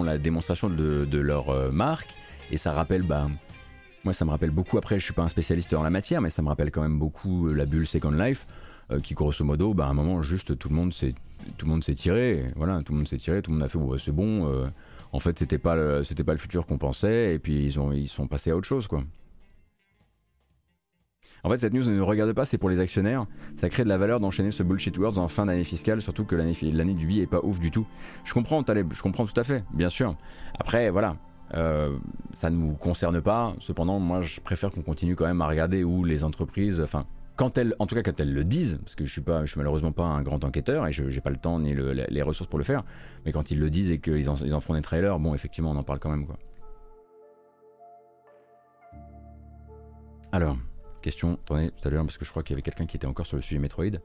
[0.03, 2.13] la, démonstration de, leur euh, marque,
[2.51, 3.29] et ça rappelle, bah,
[4.03, 6.29] moi ça me rappelle beaucoup, après je suis pas un spécialiste en la matière, mais
[6.29, 8.45] ça me rappelle quand même beaucoup euh, la bulle Second Life,
[8.91, 11.15] euh, qui grosso modo, bah, à un moment juste tout le monde s'est
[11.57, 13.69] tout le monde s'est tiré, voilà, tout le monde s'est tiré, tout le monde a
[13.69, 14.49] fait c'est bon.
[14.49, 14.67] Euh,
[15.11, 17.91] en fait, c'était pas le, c'était pas le futur qu'on pensait, et puis ils ont
[17.91, 19.03] ils sont passés à autre chose, quoi.
[21.45, 23.25] En fait, cette news ne regarde pas, c'est pour les actionnaires.
[23.57, 26.35] Ça crée de la valeur d'enchaîner ce bullshit words en fin d'année fiscale, surtout que
[26.35, 27.85] l'année, l'année du billet est pas ouf du tout.
[28.23, 30.15] Je comprends, Taleb, je comprends tout à fait, bien sûr.
[30.57, 31.17] Après, voilà,
[31.55, 31.97] euh,
[32.33, 33.53] ça ne nous concerne pas.
[33.59, 37.05] Cependant, moi, je préfère qu'on continue quand même à regarder où les entreprises, enfin,
[37.43, 39.51] quand elles, en tout cas quand elles le disent, parce que je suis pas, je
[39.51, 42.49] suis malheureusement pas un grand enquêteur et je n'ai pas le temps ni les ressources
[42.49, 42.85] pour le faire,
[43.25, 45.75] mais quand ils le disent et qu'ils en, en font des trailers, bon effectivement on
[45.75, 46.37] en parle quand même quoi.
[50.31, 50.57] Alors,
[51.01, 53.07] question, attendez tout à l'heure parce que je crois qu'il y avait quelqu'un qui était
[53.07, 53.99] encore sur le sujet Metroid.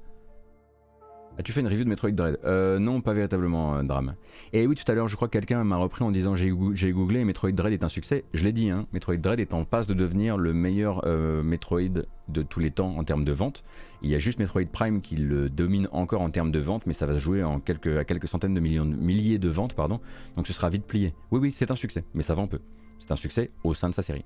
[1.38, 4.16] As-tu fait une review de Metroid Dread euh, Non, pas véritablement, euh, Drame.
[4.52, 7.20] Et oui, tout à l'heure, je crois que quelqu'un m'a repris en disant j'ai googlé
[7.20, 8.24] et Metroid Dread est un succès.
[8.34, 12.02] Je l'ai dit, hein, Metroid Dread est en passe de devenir le meilleur euh, Metroid
[12.26, 13.62] de tous les temps en termes de vente.
[14.02, 16.92] Il y a juste Metroid Prime qui le domine encore en termes de vente, mais
[16.92, 17.60] ça va se jouer à
[18.04, 20.00] quelques centaines de millions, milliers de ventes, pardon.
[20.36, 21.14] Donc ce sera vite plié.
[21.30, 22.58] Oui, oui, c'est un succès, mais ça vend peu.
[22.98, 24.24] C'est un succès au sein de sa série.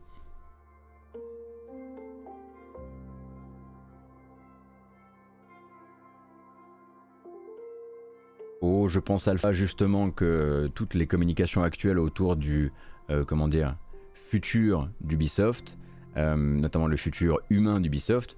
[8.89, 12.73] Je pense Alpha justement que toutes les communications actuelles autour du
[13.11, 13.77] euh, comment dire
[14.15, 15.77] futur d'Ubisoft,
[16.17, 18.37] euh, notamment le futur humain d'Ubisoft,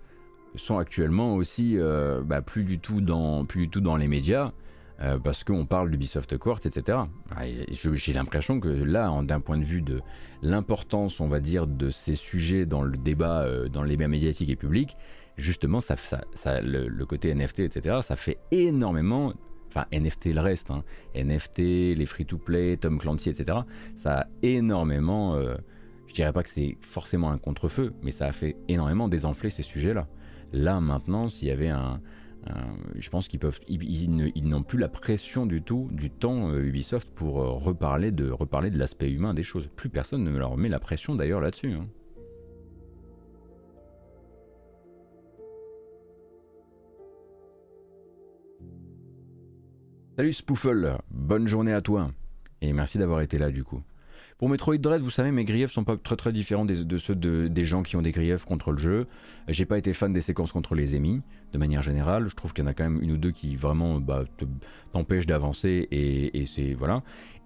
[0.56, 4.52] sont actuellement aussi euh, bah, plus du tout dans plus du tout dans les médias
[5.22, 6.98] parce qu'on parle d'Ubisoft Quartz, etc.
[7.36, 7.42] Ah,
[7.72, 10.00] j'ai l'impression que là, d'un point de vue de
[10.40, 14.56] l'importance, on va dire, de ces sujets dans le débat, dans les débat médiatique et
[14.56, 14.96] public,
[15.36, 15.96] justement, ça,
[16.62, 19.34] le, côté NFT, etc., ça fait énormément
[19.74, 20.84] enfin NFT le reste, hein.
[21.14, 21.58] NFT,
[21.96, 23.58] les free-to-play, Tom Clancy, etc.
[23.96, 25.56] Ça a énormément, euh,
[26.06, 29.62] je dirais pas que c'est forcément un contre-feu, mais ça a fait énormément désenfler ces
[29.62, 30.06] sujets-là.
[30.52, 32.00] Là maintenant, s'il y avait un,
[32.96, 37.08] je pense qu'ils peuvent, ils, n'ont plus la pression du tout du temps euh, Ubisoft
[37.10, 39.68] pour euh, reparler de reparler de l'aspect humain des choses.
[39.74, 41.72] Plus personne ne leur met la pression d'ailleurs là-dessus.
[41.72, 41.86] Hein.
[50.16, 52.12] Salut Spoofle, bonne journée à toi.
[52.60, 53.82] Et merci d'avoir été là du coup.
[54.38, 57.64] Pour Metroid Dread, vous savez, mes griefs sont pas très très différents de ceux des
[57.64, 59.06] gens qui ont des griefs contre le jeu.
[59.48, 62.28] J'ai pas été fan des séquences contre les ennemis, de manière générale.
[62.28, 64.22] Je trouve qu'il y en a quand même une ou deux qui vraiment bah,
[64.92, 67.02] t'empêchent d'avancer et, et c'est voilà.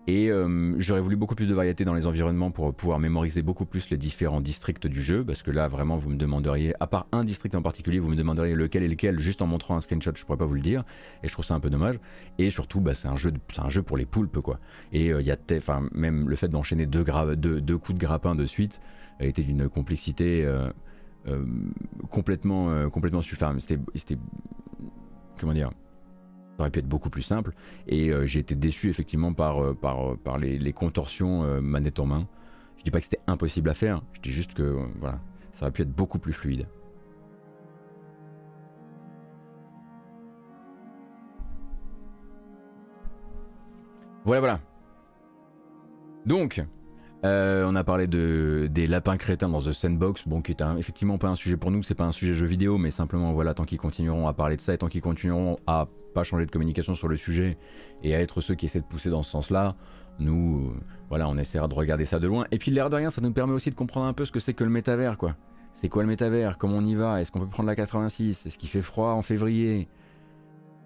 [0.09, 3.67] Et euh, j'aurais voulu beaucoup plus de variété dans les environnements pour pouvoir mémoriser beaucoup
[3.67, 7.07] plus les différents districts du jeu, parce que là vraiment vous me demanderiez, à part
[7.13, 10.13] un district en particulier, vous me demanderiez lequel est lequel juste en montrant un screenshot,
[10.15, 10.83] je pourrais pas vous le dire,
[11.23, 12.01] et je trouve ça un peu dommage.
[12.39, 14.61] Et surtout, bah, c'est un jeu, un jeu pour les poulpes quoi.
[14.95, 18.47] Et euh, il y a, enfin même le fait d'enchaîner deux, coups de grappin de
[18.47, 18.81] suite
[19.21, 21.45] été d'une complexité euh,
[22.09, 23.61] complètement, complètement suffisante.
[23.61, 24.17] C'était,
[25.39, 25.71] comment dire
[26.59, 27.53] ça aurait pu être beaucoup plus simple.
[27.87, 32.27] Et euh, j'ai été déçu effectivement par, euh, euh, par les, contorsions manette en main.
[32.79, 35.21] Je dis pas que c'était impossible à faire, je dis juste que voilà,
[35.53, 36.67] ça aurait pu être beaucoup plus fluide.
[44.25, 44.61] Voilà, voilà.
[46.27, 46.61] Donc,
[47.25, 51.29] on a parlé de, des lapins crétins dans The Sandbox, bon, qui est effectivement pas
[51.29, 53.79] un sujet pour nous, c'est pas un sujet jeu vidéo, mais simplement voilà, tant qu'ils
[53.79, 57.09] continueront à parler de ça et tant qu'ils continueront à pas changer de communication sur
[57.09, 57.59] le sujet
[58.03, 59.77] et à être ceux qui essaient de pousser dans ce sens-là,
[60.19, 62.47] nous, euh, voilà, on essaiera de regarder ça de loin.
[62.51, 64.41] Et puis l'air de rien, ça nous permet aussi de comprendre un peu ce que
[64.41, 65.37] c'est que le métavers, quoi.
[65.75, 66.59] C'est quoi le métavers?
[66.59, 67.21] Comment on y va?
[67.21, 69.89] Est-ce qu'on peut prendre la 86 Est-ce qu'il fait froid en février?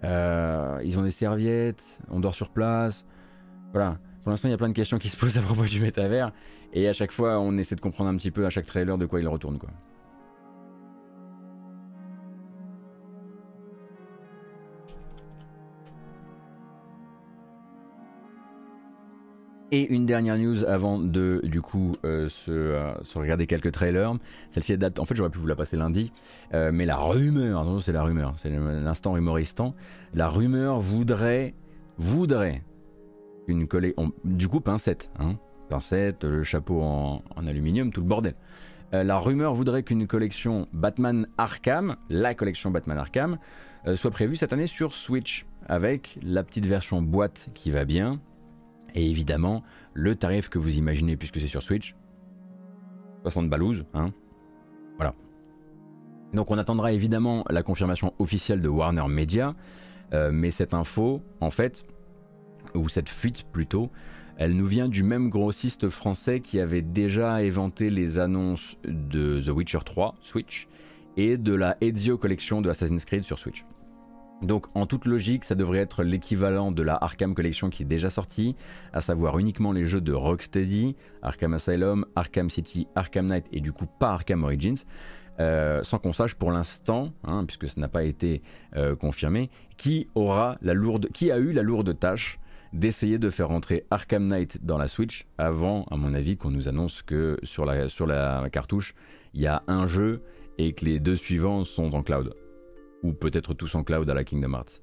[0.03, 3.05] Ils ont des serviettes, on dort sur place.
[3.71, 3.97] Voilà.
[4.23, 6.31] Pour l'instant, il y a plein de questions qui se posent à propos du métavers.
[6.71, 9.05] Et à chaque fois, on essaie de comprendre un petit peu à chaque trailer de
[9.05, 9.59] quoi il retourne.
[9.59, 9.69] Quoi.
[19.73, 24.13] Et une dernière news avant de du coup euh, euh, se, regarder quelques trailers.
[24.51, 24.99] Celle-ci date.
[24.99, 26.13] En fait, j'aurais pu vous la passer lundi,
[26.53, 29.73] euh, mais la rumeur, c'est la rumeur, c'est l'instant humoristant.
[30.13, 31.55] La rumeur voudrait,
[31.97, 32.61] voudrait
[33.47, 34.11] une collection.
[34.23, 35.35] Du coup, pincette, hein,
[35.69, 38.35] pincette, le chapeau en, aluminium, tout le bordel.
[38.91, 43.37] la rumeur voudrait qu'une collection Batman Arkham, la collection Batman Arkham,
[43.95, 48.19] soit prévue cette année sur Switch, avec la petite version boîte qui va bien,
[48.95, 49.63] et évidemment,
[49.93, 51.95] le tarif que vous imaginez, puisque c'est sur Switch,
[53.23, 54.11] 60 balouses, hein.
[54.97, 55.15] Voilà.
[56.33, 59.55] Donc on attendra évidemment la confirmation officielle de Warner Media,
[60.13, 61.83] euh, mais cette info, en fait,
[62.75, 63.89] ou cette fuite plutôt,
[64.37, 69.49] elle nous vient du même grossiste français qui avait déjà éventé les annonces de The
[69.49, 70.67] Witcher 3 Switch
[71.17, 73.63] et de la Ezio Collection de Assassin's Creed sur Switch.
[74.41, 78.09] Donc en toute logique, ça devrait être l'équivalent de la Arkham Collection qui est déjà
[78.09, 78.55] sortie,
[78.91, 83.71] à savoir uniquement les jeux de Rocksteady, Arkham Asylum, Arkham City, Arkham Knight et du
[83.71, 84.83] coup pas Arkham Origins.
[85.39, 88.43] Euh, sans qu'on sache pour l'instant, hein, puisque ça n'a pas été
[88.75, 92.39] euh, confirmé, qui aura la lourde, qui a eu la lourde tâche
[92.73, 96.67] d'essayer de faire rentrer Arkham Knight dans la Switch avant, à mon avis, qu'on nous
[96.67, 98.95] annonce que sur la, sur la cartouche,
[99.33, 100.21] il y a un jeu
[100.57, 102.35] et que les deux suivants sont en cloud
[103.03, 104.81] ou peut-être tous en cloud à la Kingdom Hearts.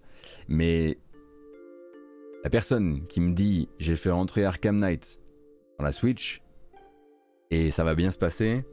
[0.49, 0.99] Mais
[2.45, 5.21] la personne qui me dit j'ai fait rentrer Arkham Knight
[5.79, 6.43] dans la Switch
[7.51, 8.65] et ça va bien se passer,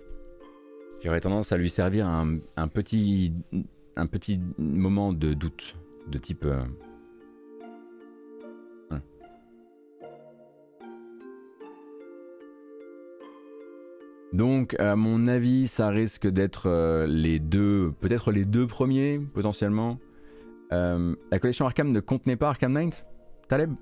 [1.03, 3.33] j'aurais tendance à lui servir un, petit,
[3.95, 5.75] un petit moment de doute,
[6.07, 6.45] de type...
[6.45, 6.63] Euh,
[14.37, 19.97] Donc, à mon avis, ça risque d'être euh, les deux, peut-être les deux premiers, potentiellement.
[20.71, 23.03] Euh, la collection Arkham ne contenait pas Arkham Knight
[23.47, 23.73] Taleb?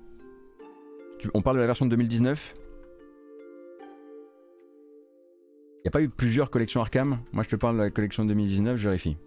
[1.34, 2.54] On parle de la version de 2019
[5.78, 7.18] Il n'y a pas eu plusieurs collections Arkham?
[7.32, 9.18] Moi, je te parle de la collection 2019, je vérifie.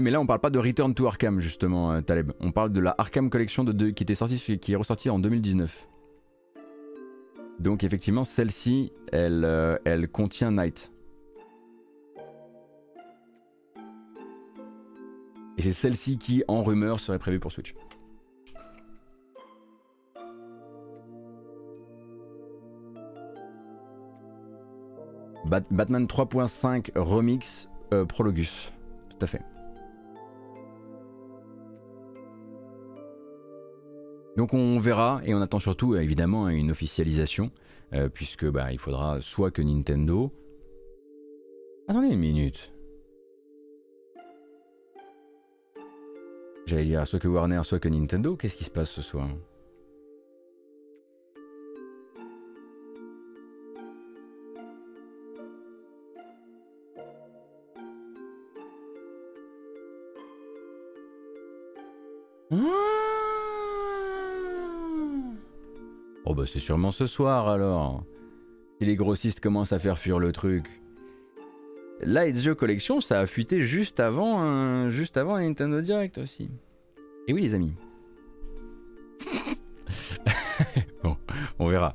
[0.00, 2.32] Mais là, on parle pas de Return to Arkham, justement, euh, Taleb.
[2.40, 5.86] On parle de la Arkham Collection de, qui, était sortie, qui est ressortie en 2019.
[7.58, 10.90] Donc, effectivement, celle-ci, elle, euh, elle contient Night.
[15.58, 17.74] Et c'est celle-ci qui, en rumeur, serait prévue pour Switch.
[25.44, 28.72] Batman 3.5 Remix euh, Prologus.
[29.10, 29.42] Tout à fait.
[34.36, 37.50] Donc on verra et on attend surtout évidemment une officialisation
[37.92, 40.32] euh, puisque bah, il faudra soit que Nintendo.
[41.88, 42.72] Attendez une minute.
[46.66, 48.36] J'allais dire soit que Warner, soit que Nintendo.
[48.36, 49.28] Qu'est-ce qui se passe ce soir?
[66.46, 68.04] C'est sûrement ce soir alors.
[68.78, 70.82] Si les grossistes commencent à faire fuir le truc.
[72.00, 76.50] Là, Ezio Collection, ça a fuité juste avant, juste avant un Nintendo Direct aussi.
[77.28, 77.74] Et oui les amis.
[81.04, 81.16] bon,
[81.58, 81.94] on verra.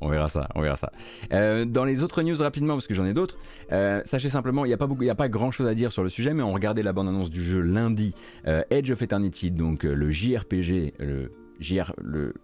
[0.00, 0.92] On verra ça, on verra ça.
[1.32, 3.36] Euh, dans les autres news rapidement, parce que j'en ai d'autres,
[3.72, 6.08] euh, sachez simplement, il n'y a pas a pas grand chose à dire sur le
[6.08, 8.14] sujet, mais on regardait la bande-annonce du jeu lundi,
[8.46, 12.34] euh, Edge of Eternity, donc le JRPG, le JR, le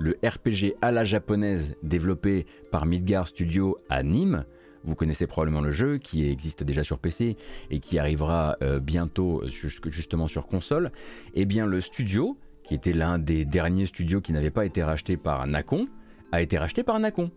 [0.00, 4.44] le RPG à la japonaise développé par Midgar Studio à Nîmes.
[4.82, 7.36] Vous connaissez probablement le jeu qui existe déjà sur PC
[7.70, 9.42] et qui arrivera euh, bientôt
[9.86, 10.90] justement sur console.
[11.34, 15.18] Eh bien le studio, qui était l'un des derniers studios qui n'avait pas été racheté
[15.18, 15.86] par Nacon,
[16.32, 17.30] a été racheté par Nacon.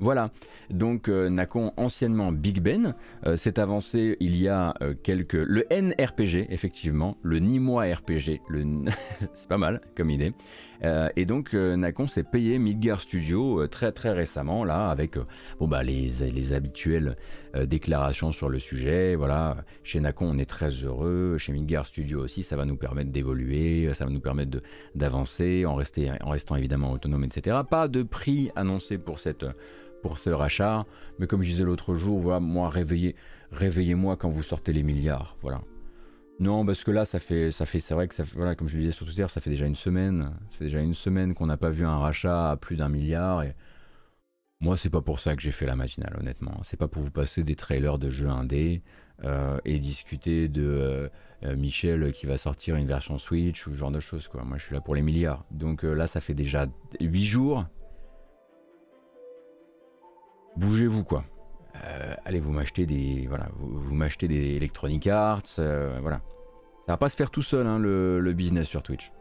[0.00, 0.30] Voilà,
[0.70, 2.94] donc euh, Nacon, anciennement Big Ben,
[3.26, 5.34] euh, s'est avancé il y a euh, quelques...
[5.34, 8.40] Le NRPG, effectivement, le Nîmois RPG,
[9.34, 10.32] c'est pas mal comme idée.
[10.82, 15.16] Et donc Nacon s'est payé Midgar Studio très très récemment là avec
[15.58, 17.16] bon bah les, les habituelles
[17.66, 19.14] déclarations sur le sujet.
[19.14, 23.10] Voilà, chez Nacon on est très heureux, chez Midgar Studio aussi ça va nous permettre
[23.10, 24.62] d'évoluer, ça va nous permettre
[24.94, 27.58] d'avancer en, en restant évidemment autonome, etc.
[27.68, 29.44] Pas de prix annoncé pour cette
[30.00, 30.86] pour ce rachat.
[31.18, 33.14] Mais comme je disais l'autre jour, voilà, moi, réveillez,
[33.52, 35.36] réveillez-moi quand vous sortez les milliards.
[35.42, 35.60] Voilà.
[36.40, 38.80] Non, parce que là, ça fait, ça fait, c'est vrai que voilà, comme je le
[38.80, 41.58] disais sur Twitter, ça fait déjà une semaine, ça fait déjà une semaine qu'on n'a
[41.58, 43.42] pas vu un rachat à plus d'un milliard.
[43.42, 43.54] Et
[44.60, 46.60] moi, c'est pas pour ça que j'ai fait la matinale, honnêtement.
[46.62, 48.82] C'est pas pour vous passer des trailers de jeux indés
[49.24, 51.08] euh, et discuter de euh,
[51.44, 54.26] euh, Michel qui va sortir une version Switch ou ce genre de choses.
[54.26, 54.42] Quoi.
[54.42, 55.44] Moi, je suis là pour les milliards.
[55.50, 56.66] Donc là, ça fait déjà
[57.00, 57.66] 8 jours
[60.56, 61.24] bougez-vous quoi.
[61.84, 66.20] Euh, allez vous m'acheter des voilà, vous, m'achetez des Electronic Arts, euh, voilà.
[66.86, 69.12] Ça va pas se faire tout seul hein, le business sur Twitch.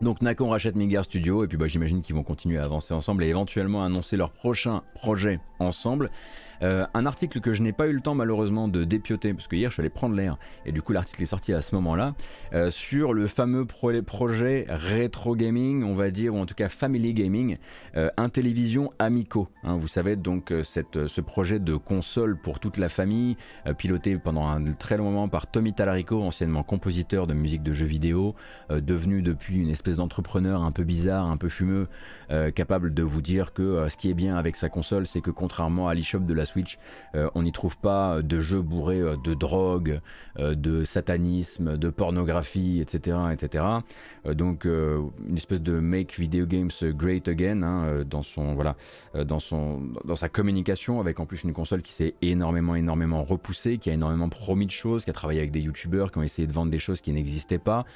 [0.00, 3.24] Donc Nacon rachète Midgar Studio et puis bah, j'imagine qu'ils vont continuer à avancer ensemble
[3.24, 6.10] et éventuellement annoncer leur prochain projet ensemble.
[6.62, 9.56] Euh, un article que je n'ai pas eu le temps malheureusement de dépioter, parce que
[9.56, 12.14] hier je suis allé prendre l'air, et du coup l'article est sorti à ce moment-là,
[12.52, 17.14] euh, sur le fameux projet rétro gaming, on va dire, ou en tout cas family
[17.14, 17.58] gaming,
[17.96, 19.48] euh, Intellivision Amico.
[19.62, 23.36] Hein, vous savez donc cette, ce projet de console pour toute la famille,
[23.76, 27.86] piloté pendant un très long moment par Tommy Talarico, anciennement compositeur de musique de jeux
[27.86, 28.34] vidéo,
[28.70, 31.88] devenu depuis une espèce d'entrepreneur un peu bizarre, un peu fumeux,
[32.54, 35.88] capable de vous dire que ce qui est bien avec sa console, c'est que contrairement
[35.88, 36.78] à l'eShop de la Switch,
[37.14, 40.00] euh, on n'y trouve pas de jeux bourrés euh, de drogue,
[40.38, 43.16] euh, de satanisme, de pornographie, etc.
[43.32, 43.64] etc.
[44.34, 48.76] donc une espèce de make video games great again hein, dans son voilà
[49.14, 53.78] dans son dans sa communication avec en plus une console qui s'est énormément énormément repoussée,
[53.78, 56.46] qui a énormément promis de choses, qui a travaillé avec des youtubeurs qui ont essayé
[56.46, 57.86] de vendre des choses qui n'existaient pas.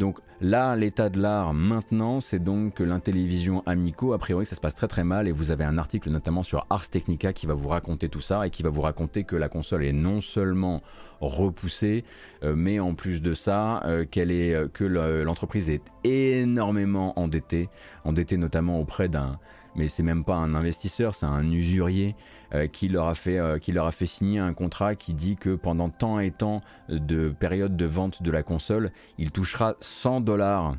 [0.00, 4.60] Donc là, l'état de l'art maintenant, c'est donc que l'Intellivision Amico, a priori, ça se
[4.60, 5.28] passe très très mal.
[5.28, 8.46] Et vous avez un article notamment sur Ars Technica qui va vous raconter tout ça
[8.46, 10.82] et qui va vous raconter que la console est non seulement
[11.20, 12.04] repoussée,
[12.44, 14.84] euh, mais en plus de ça, euh, euh, que
[15.22, 17.68] l'entreprise est énormément endettée,
[18.04, 19.38] endettée notamment auprès d'un,
[19.76, 22.16] mais c'est même pas un investisseur, c'est un usurier
[22.52, 25.36] euh, qui, leur a fait, euh, qui leur a fait signer un contrat qui dit
[25.36, 30.20] que pendant tant et tant de période de vente de la console, il touchera 100
[30.20, 30.76] dollars.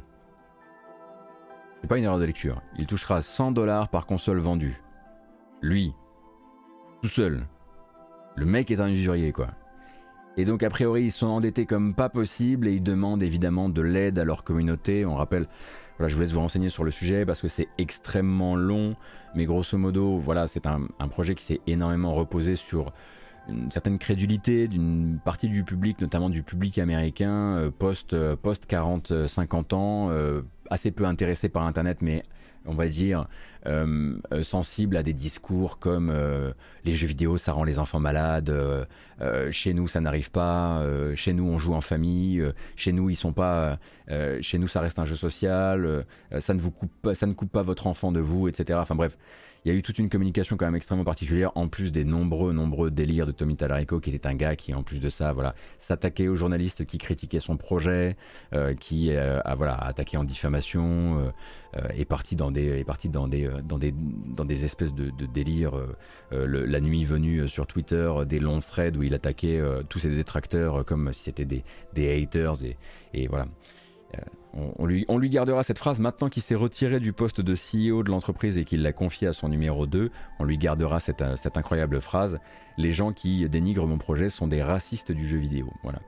[1.82, 2.62] C'est pas une erreur de lecture.
[2.78, 4.82] Il touchera 100 dollars par console vendue.
[5.62, 5.94] Lui,
[7.02, 7.48] tout seul.
[8.36, 9.48] Le mec est un usurier, quoi.
[10.38, 13.82] Et donc, a priori, ils sont endettés comme pas possible et ils demandent évidemment de
[13.82, 15.06] l'aide à leur communauté.
[15.06, 15.48] On rappelle
[16.08, 18.96] je vous laisse vous renseigner sur le sujet parce que c'est extrêmement long,
[19.36, 22.94] mais grosso modo, voilà, c'est un, projet qui s'est énormément reposé sur
[23.50, 28.66] une certaine crédulité d'une partie du public, notamment du public américain, euh, post, euh, post
[28.70, 32.24] 40-50 ans, euh, assez peu intéressé par Internet, mais
[32.66, 33.28] on va dire,
[33.68, 36.52] euh, euh, sensible à des discours comme euh,
[36.86, 38.52] les jeux vidéo, ça rend les enfants malades,
[39.52, 40.84] chez nous ça n'arrive pas,
[41.16, 42.44] chez nous on joue en famille,
[42.76, 43.78] chez nous ils sont pas,
[44.42, 46.06] chez nous ça reste un jeu social,
[46.40, 48.80] ça ne vous coupe pas, ça ne coupe pas votre enfant de vous, etc.
[48.82, 49.18] Enfin bref,
[49.64, 52.52] il y a eu toute une communication quand même extrêmement particulière, en plus des nombreux,
[52.52, 55.54] nombreux délires de Tommy Talarico, qui était un gars qui, en plus de ça, voilà,
[55.78, 58.18] s'attaquait aux journalistes qui critiquaient son projet,
[58.54, 61.32] euh, qui euh, a voilà, attaqué en diffamation,
[61.76, 65.12] euh, est parti dans des, est parti dans des, dans des, dans des espèces de,
[65.12, 65.80] de délires.
[66.32, 71.14] la nuit venue sur Twitter, des longs threads où il attaquait tous ses détracteurs comme
[71.14, 72.78] si c'était des, des haters et,
[73.14, 73.46] et voilà.
[74.54, 78.58] On, lui, gardera cette phrase maintenant qu'il s'est retiré du poste de CEO de l'entreprise
[78.58, 80.12] et qu'il l'a confié à son numéro 2.
[80.40, 81.24] On lui gardera cette,
[81.56, 82.40] incroyable phrase
[82.78, 85.72] Les gens qui dénigrent mon projet sont des racistes du jeu vidéo.
[85.84, 86.00] Voilà.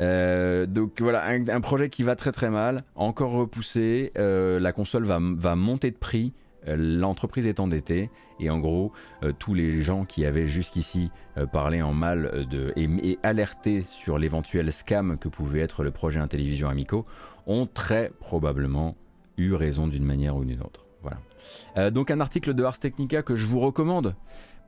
[0.00, 4.10] Euh, donc voilà, un, projet qui va très très mal, encore repoussé.
[4.18, 5.20] Euh, la console va,
[5.54, 6.32] monter de prix
[6.68, 8.92] euh, l'entreprise est endettée et en gros
[9.22, 14.18] euh, tous les gens qui avaient jusqu'ici euh, parlé en mal de, et, alerté sur
[14.18, 17.06] l'éventuel scam que pouvait être le projet Intellivision Amico
[17.46, 18.96] ont très probablement
[19.36, 20.86] eu raison d'une manière ou d'une autre.
[21.02, 21.90] Voilà.
[21.90, 24.14] donc un article de Ars Technica que je vous recommande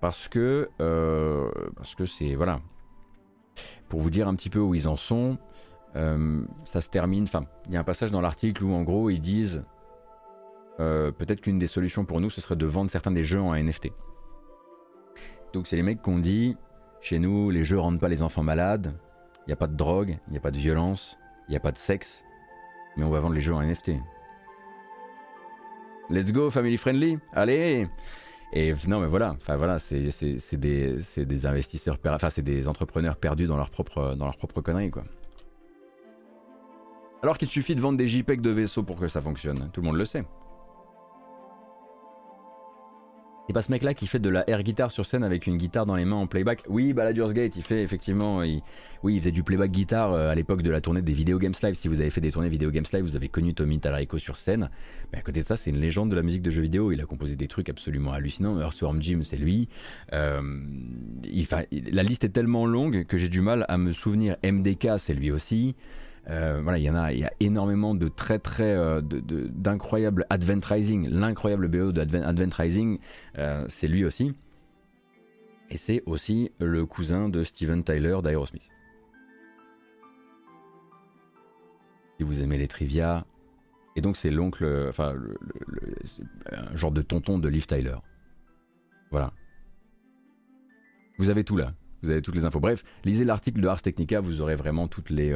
[0.02, 0.68] parce que
[1.76, 2.60] parce que c'est voilà
[3.88, 5.38] pour vous dire un petit peu où ils en sont.
[5.94, 7.24] ça se termine.
[7.24, 9.62] Enfin, il y a un passage dans l'article où en gros ils disent
[10.78, 13.54] euh, peut-être qu'une des solutions pour nous, ce serait de vendre certains des jeux en
[13.54, 13.92] NFT.
[15.52, 16.56] Donc c'est les mecs qui ont dit,
[17.00, 18.94] chez nous, les jeux rendent pas les enfants malades,
[19.46, 21.16] il n'y a pas de drogue, il n'y a pas de violence,
[21.48, 22.24] il n'y a pas de sexe,
[22.96, 23.92] mais on va vendre les jeux en NFT.
[26.08, 27.88] Let's go, family friendly, allez
[28.52, 29.98] Et non, mais voilà, enfin voilà, c'est
[30.52, 30.98] des,
[32.14, 35.04] enfin c'est des entrepreneurs perdus dans leur propre, dans leur propre connerie, quoi.
[37.22, 39.86] Alors qu'il suffit de vendre des JPEG de vaisseaux pour que ça fonctionne, tout le
[39.86, 40.24] monde le sait.
[43.46, 45.86] C'est pas ce mec-là qui fait de la air guitare sur scène avec une guitare
[45.86, 48.38] dans les mains en playback Oui, Baldur's Gate, il fait effectivement.
[48.38, 48.62] oui,
[49.04, 51.74] il faisait du playback guitare euh, à l'époque de la tournée des Video Games Live.
[51.74, 54.36] Si vous avez fait des tournées Video Games Live, vous avez connu Tommy Talarico sur
[54.36, 54.68] scène.
[55.12, 56.90] Mais à côté de ça, c'est une légende de la musique de jeux vidéo.
[56.90, 58.60] Il a composé des trucs absolument hallucinants.
[58.60, 59.68] Earthworm Jim, c'est lui.
[60.12, 60.42] Euh,
[61.70, 64.36] la liste est tellement longue que j'ai du mal à me souvenir.
[64.42, 65.76] MDK, c'est lui aussi.
[66.28, 71.08] Euh, voilà, il y en a, énormément de très très euh, d'incroyables Advent Rising.
[71.08, 72.98] L'incroyable BO de
[73.38, 74.34] euh, c'est lui aussi.
[75.70, 78.68] Et c'est aussi le cousin de Steven Tyler d'Aerosmith.
[82.16, 83.26] Si vous aimez les trivia,
[83.94, 85.14] et donc c'est l'oncle, enfin,
[86.50, 87.96] un genre de tonton de Liv Tyler.
[89.10, 89.32] Voilà.
[91.18, 91.72] Vous avez tout là.
[92.02, 92.60] Vous avez toutes les infos.
[92.60, 95.34] Bref, lisez l'article de Ars Technica, vous aurez vraiment toutes les,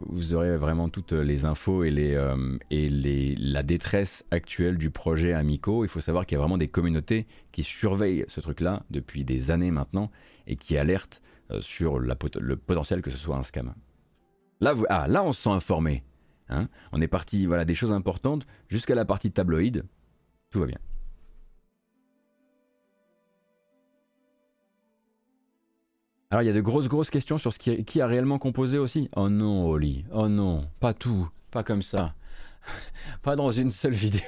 [0.00, 4.90] vous aurez vraiment toutes les infos et, les, euh, et les, la détresse actuelle du
[4.90, 5.84] projet Amico.
[5.84, 9.50] Il faut savoir qu'il y a vraiment des communautés qui surveillent ce truc-là depuis des
[9.50, 10.10] années maintenant
[10.46, 13.72] et qui alertent euh, sur le potentiel que ce soit un scam.
[14.60, 16.02] Là, ah, là on se sent informé.
[16.48, 19.84] Hein on est parti voilà, des choses importantes jusqu'à la partie tabloïd.
[20.50, 20.78] Tout va bien.
[26.32, 29.10] Alors il y a de grosses grosses questions sur ce qui, a réellement composé aussi.
[29.16, 32.14] Oh non Oli, oh non, pas tout, pas comme ça.
[33.22, 34.22] pas dans une seule vidéo.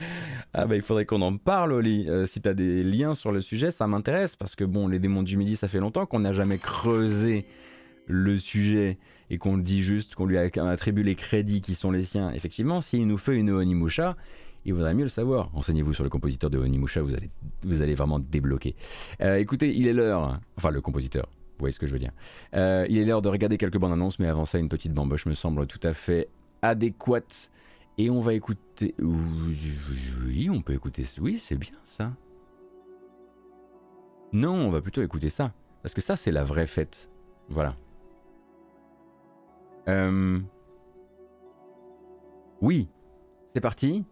[0.54, 2.08] ah bah il faudrait qu'on en parle Oli.
[2.08, 5.22] Euh, si t'as des liens sur le sujet, ça m'intéresse parce que bon, les démons
[5.22, 7.46] du midi, ça fait longtemps qu'on n'a jamais creusé
[8.08, 8.98] le sujet
[9.30, 12.32] et qu'on dit juste, qu'on lui attribue les crédits qui sont les siens.
[12.32, 14.16] Effectivement, s'il nous fait une Onimusha,
[14.68, 15.50] il vaudrait mieux le savoir.
[15.52, 17.30] Renseignez-vous sur le compositeur de Onimusha, vous allez,
[17.62, 18.76] vous allez vraiment débloquer.
[19.22, 22.12] Euh, écoutez, il est l'heure, enfin le compositeur, vous voyez ce que je veux dire.
[22.54, 25.24] Euh, il est l'heure de regarder quelques bandes annonces, mais avant ça, une petite bamboche
[25.24, 26.28] me semble tout à fait
[26.60, 27.50] adéquate.
[27.96, 28.94] Et on va écouter.
[29.00, 31.04] Oui, on peut écouter.
[31.20, 32.12] Oui, c'est bien ça.
[34.32, 35.52] Non, on va plutôt écouter ça.
[35.82, 37.08] Parce que ça, c'est la vraie fête.
[37.48, 37.74] Voilà.
[39.88, 40.38] Euh...
[42.60, 42.86] Oui,
[43.54, 44.04] c'est parti.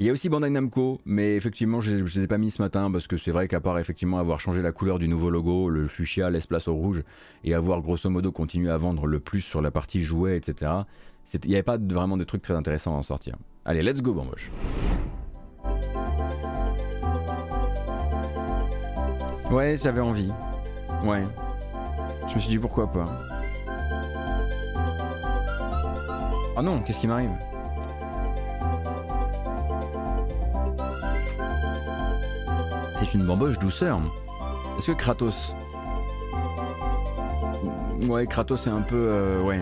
[0.00, 2.62] Il y a aussi Bandai Namco, mais effectivement, je ne les ai pas mis ce
[2.62, 5.68] matin parce que c'est vrai qu'à part effectivement avoir changé la couleur du nouveau logo,
[5.68, 7.02] le fuchsia laisse place au rouge,
[7.42, 10.70] et avoir grosso modo continué à vendre le plus sur la partie jouet, etc.,
[11.34, 13.34] il n'y avait pas vraiment de trucs très intéressants à en sortir.
[13.64, 14.52] Allez, let's go, Bamboche.
[19.50, 20.30] Ouais, j'avais envie.
[21.04, 21.24] Ouais.
[22.30, 23.06] Je me suis dit pourquoi pas.
[26.56, 27.32] Ah non, qu'est-ce qui m'arrive?
[33.10, 34.00] C'est une bamboche douceur?
[34.78, 35.54] Est-ce que Kratos?
[38.06, 38.98] Ouais, Kratos est un peu.
[38.98, 39.60] Euh, ouais.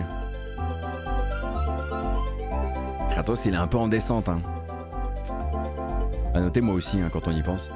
[3.11, 4.27] Kratos, il est un peu en descente.
[4.27, 4.41] Hein.
[6.33, 7.69] À noter moi aussi hein, quand on y pense.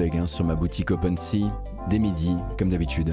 [0.00, 1.50] Hein, sur ma boutique OpenSea
[1.90, 3.12] dès midi, comme d'habitude.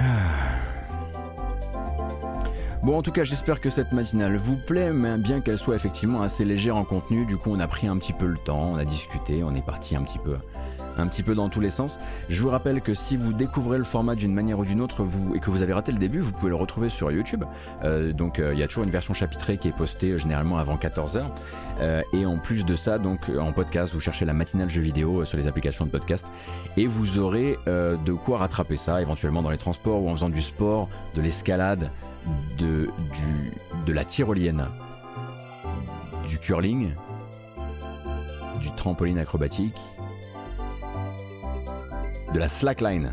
[0.00, 0.18] Ah.
[2.82, 6.22] Bon, en tout cas, j'espère que cette matinale vous plaît, mais bien qu'elle soit effectivement
[6.22, 7.24] assez légère en contenu.
[7.24, 9.64] Du coup, on a pris un petit peu le temps, on a discuté, on est
[9.64, 10.36] parti un petit peu
[10.98, 11.98] un petit peu dans tous les sens.
[12.28, 15.40] Je vous rappelle que si vous découvrez le format d'une manière ou d'une autre et
[15.40, 17.44] que vous avez raté le début, vous pouvez le retrouver sur YouTube.
[17.84, 20.58] Euh, donc euh, il y a toujours une version chapitrée qui est postée euh, généralement
[20.58, 21.24] avant 14h.
[22.12, 25.38] et en plus de ça, donc en podcast, vous cherchez la matinale jeu vidéo sur
[25.38, 26.26] les applications de podcast
[26.76, 30.42] et vous aurez de quoi rattraper ça éventuellement dans les transports ou en faisant du
[30.42, 31.90] sport, de l'escalade,
[32.58, 32.90] de
[33.88, 34.66] la tyrolienne,
[36.28, 36.90] du curling,
[38.60, 39.74] du trampoline acrobatique
[42.32, 43.10] de la slackline.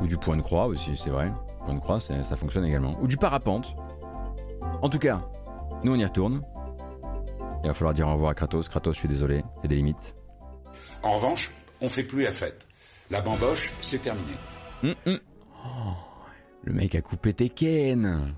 [0.00, 1.30] Ou du point de croix aussi, c'est vrai.
[1.64, 2.92] Point de croix, ça fonctionne également.
[3.00, 3.74] Ou du parapente.
[4.82, 5.20] En tout cas,
[5.82, 6.42] nous on y retourne.
[7.62, 8.68] Il va falloir dire au revoir à Kratos.
[8.68, 10.14] Kratos, je suis désolé, il y a des limites.
[11.02, 12.68] En revanche, on fait plus la fête.
[13.10, 14.32] La bamboche, c'est terminé.
[14.82, 15.18] Hum, hum.
[15.64, 15.92] Oh,
[16.64, 18.34] le mec a coupé Tekken.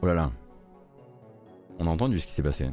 [0.00, 0.32] Oh là là.
[1.78, 2.68] On a entendu ce qui s'est passé.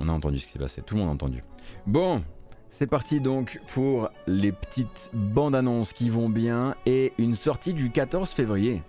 [0.00, 0.82] On a entendu ce qui s'est passé.
[0.84, 1.42] Tout le monde a entendu.
[1.86, 2.22] Bon,
[2.70, 7.90] c'est parti donc pour les petites bandes annonces qui vont bien et une sortie du
[7.90, 8.82] 14 février.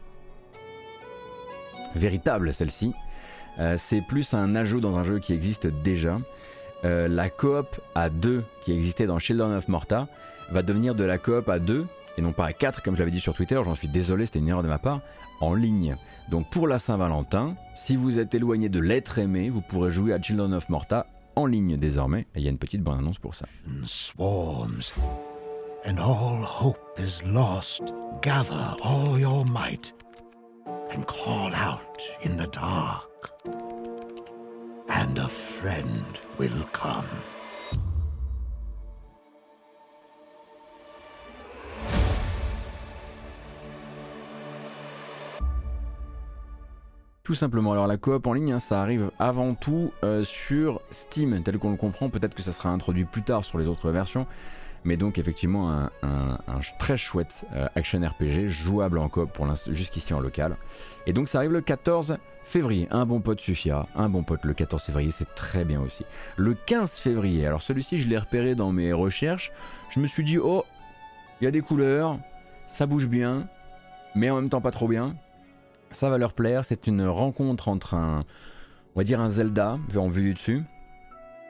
[1.96, 2.94] Véritable celle-ci.
[3.60, 6.20] Euh, c'est plus un ajout dans un jeu qui existe déjà.
[6.86, 10.08] Euh, la coop à 2 qui existait dans Children of Morta
[10.52, 11.86] va devenir de la coop à 2
[12.18, 14.40] et non pas à 4 comme je l'avais dit sur Twitter, j'en suis désolé, c'était
[14.40, 15.02] une erreur de ma part,
[15.42, 15.96] en ligne.
[16.30, 20.22] Donc pour la Saint-Valentin, si vous êtes éloigné de l'être aimé, vous pourrez jouer à
[20.22, 22.28] Children of Morta en ligne désormais.
[22.36, 23.46] Et il y a une petite bonne annonce pour ça.
[23.86, 24.94] Swarms,
[25.86, 27.94] and all hope is lost.
[28.22, 29.94] Gather all your might
[30.92, 33.32] and call out in the dark,
[34.90, 36.04] and a friend
[36.38, 37.06] will come.
[47.30, 47.74] Tout simplement.
[47.74, 51.70] Alors la coop en ligne, hein, ça arrive avant tout euh, sur Steam, tel qu'on
[51.70, 52.10] le comprend.
[52.10, 54.26] Peut-être que ça sera introduit plus tard sur les autres versions.
[54.84, 55.70] Mais donc effectivement
[56.02, 56.50] un,
[56.80, 60.58] très chouette euh, action RPG jouable en coop pour jusqu'ici en local.
[61.06, 62.88] Et donc ça arrive le 14 février.
[62.90, 63.88] Un bon pote suffira.
[63.96, 66.08] Un bon pote le 14 février, c'est très bien aussi.
[66.36, 69.52] Le 15 février, alors celui-ci je l'ai repéré dans mes recherches.
[69.92, 70.66] Je me suis dit, oh,
[71.42, 72.18] il y a des couleurs,
[72.66, 73.48] ça bouge bien,
[74.16, 75.14] mais en même temps pas trop bien
[75.92, 76.66] ça va leur plaire.
[76.66, 78.24] C'est une rencontre entre un,
[78.96, 80.64] on va dire un Zelda en vue du dessus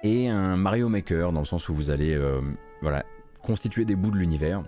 [0.04, 2.42] et un Mario Maker dans le sens où vous allez, euh,
[2.82, 3.04] voilà,
[3.42, 4.64] constituer des bouts de l'univers.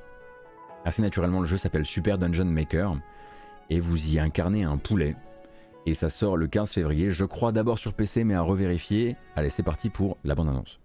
[0.84, 2.95] Assez naturellement, le jeu s'appelle Super Dungeon Maker
[3.69, 5.15] et vous y incarnez un poulet.
[5.86, 9.15] Et ça sort le 15 février, je crois d'abord sur PC, mais à revérifier.
[9.36, 10.80] Allez, c'est parti pour la bande-annonce.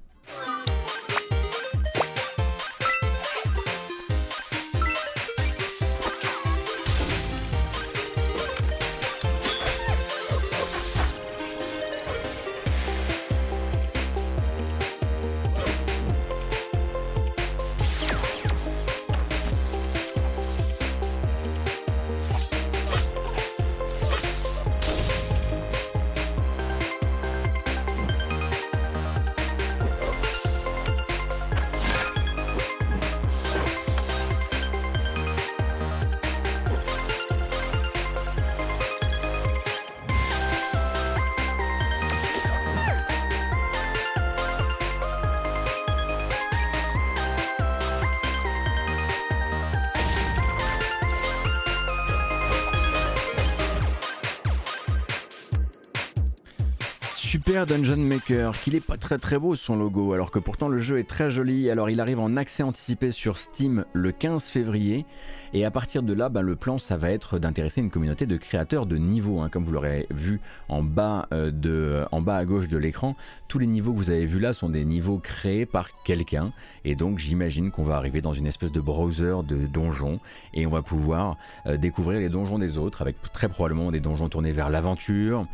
[58.63, 61.31] Qu'il est pas très très beau son logo, alors que pourtant le jeu est très
[61.31, 61.71] joli.
[61.71, 65.07] Alors il arrive en accès anticipé sur Steam le 15 février,
[65.55, 68.37] et à partir de là, ben, le plan ça va être d'intéresser une communauté de
[68.37, 69.49] créateurs de niveaux, hein.
[69.51, 73.15] comme vous l'aurez vu en bas, euh, en bas à gauche de l'écran.
[73.47, 76.53] Tous les niveaux que vous avez vus là sont des niveaux créés par quelqu'un,
[76.85, 80.19] et donc j'imagine qu'on va arriver dans une espèce de browser de donjons,
[80.55, 81.37] et on va pouvoir
[81.67, 85.47] euh, découvrir les donjons des autres, avec très probablement des donjons tournés vers l'aventure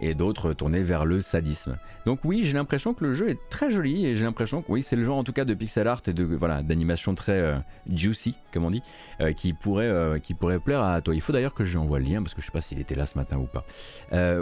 [0.00, 1.76] et d'autres tournés vers le sadisme.
[2.06, 4.82] Donc oui, j'ai l'impression que le jeu est très joli et j'ai l'impression que oui,
[4.82, 7.58] c'est le genre en tout cas de pixel art et de voilà d'animation très euh,
[7.92, 8.82] juicy, comme on dit,
[9.20, 11.14] euh, qui pourrait euh, qui pourrait plaire à toi.
[11.14, 12.80] Il faut d'ailleurs que je lui envoie le lien parce que je sais pas s'il
[12.80, 13.64] était là ce matin ou pas.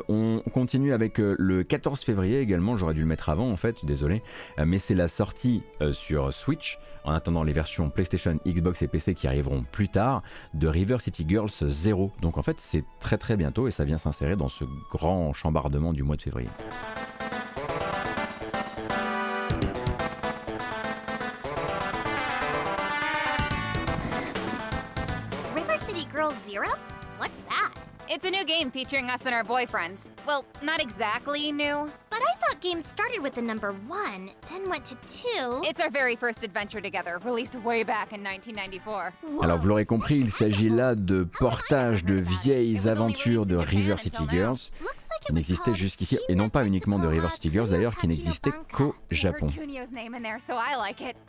[0.09, 2.77] on continue avec le 14 février également.
[2.77, 4.23] J'aurais dû le mettre avant en fait, désolé,
[4.65, 9.27] mais c'est la sortie sur Switch en attendant les versions PlayStation, Xbox et PC qui
[9.27, 10.23] arriveront plus tard,
[10.55, 12.11] de River City Girls 0.
[12.21, 15.33] Donc en fait c'est très très bientôt et ça vient s'insérer dans ce grand
[15.93, 16.49] du mois de février.
[28.09, 30.11] It's a new game featuring us and our boyfriends.
[30.27, 31.91] Well, not exactly new.
[32.09, 35.63] But I thought games started with the number one, then went to two.
[35.65, 39.13] It's our very first adventure together, released way back in 1994.
[39.43, 44.25] Alors vous l'aurez compris, il s'agit là de portage de vieilles aventures de River City
[44.31, 44.71] Girls
[45.27, 48.95] qui n'existaient jusqu'ici, et non pas uniquement de River City Girls d'ailleurs, qui n'existaient qu'au
[49.11, 49.49] Japon.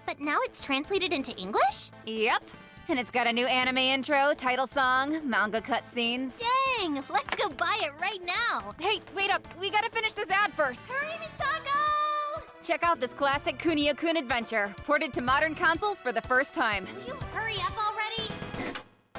[0.06, 1.92] But now it's translated into English?
[2.06, 2.44] Yep.
[2.90, 6.40] And it's got a new anime intro, title song, manga cutscenes.
[6.40, 6.96] Dang!
[7.10, 8.74] Let's go buy it right now!
[8.80, 9.46] Hey, wait up!
[9.60, 10.88] We gotta finish this ad first!
[10.88, 12.44] Hurry, Misako!
[12.64, 16.88] Check out this classic Kunio-kun adventure, ported to modern consoles for the first time.
[16.96, 18.32] Will you hurry up already?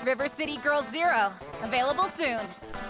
[0.04, 2.38] River City Girls Zero, available soon.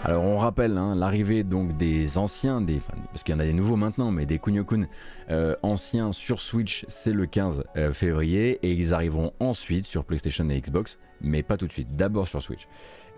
[0.03, 2.63] Alors on rappelle hein, l'arrivée donc des anciens,
[3.11, 4.87] parce qu'il y en a des nouveaux maintenant, mais des Kunio-kun
[5.29, 10.47] euh, anciens sur Switch, c'est le 15 euh, février et ils arriveront ensuite sur PlayStation
[10.49, 12.67] et Xbox, mais pas tout de suite, d'abord sur Switch.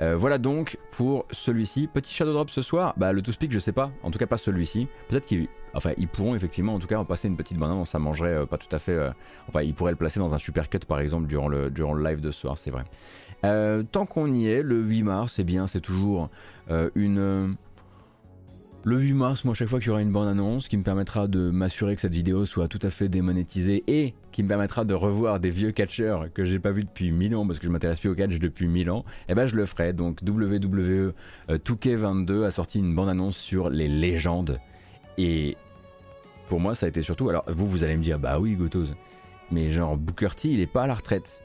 [0.01, 1.87] Euh, voilà donc pour celui-ci.
[1.87, 4.25] Petit Shadow Drop ce soir, bah le To Speak je sais pas, en tout cas
[4.25, 4.87] pas celui-ci.
[5.09, 5.47] Peut-être qu'ils
[5.97, 8.79] ils pourront effectivement en tout cas passer une petite bande ça mangerait pas tout à
[8.79, 8.99] fait...
[9.47, 12.03] enfin ils pourraient le placer dans un super cut par exemple durant le, durant le
[12.03, 12.83] live de ce soir, c'est vrai.
[13.41, 16.29] Tant qu'on y est, le 8 mars, c'est bien, c'est toujours
[16.69, 17.47] euh, une, euh,
[18.83, 21.51] le 8 mars, moi, chaque fois qu'il y aura une bande-annonce qui me permettra de
[21.51, 25.39] m'assurer que cette vidéo soit tout à fait démonétisée et qui me permettra de revoir
[25.39, 28.09] des vieux catcheurs que j'ai pas vu depuis 1000 ans parce que je m'intéresse plus
[28.09, 29.93] au catch depuis 1000 ans, eh ben je le ferai.
[29.93, 31.13] Donc WWE
[31.49, 34.59] 2K22 euh, a sorti une bande-annonce sur les légendes
[35.17, 35.57] et
[36.49, 37.29] pour moi ça a été surtout.
[37.29, 38.95] Alors vous, vous allez me dire, bah oui, Gotos,
[39.51, 41.43] mais genre Booker T, il est pas à la retraite.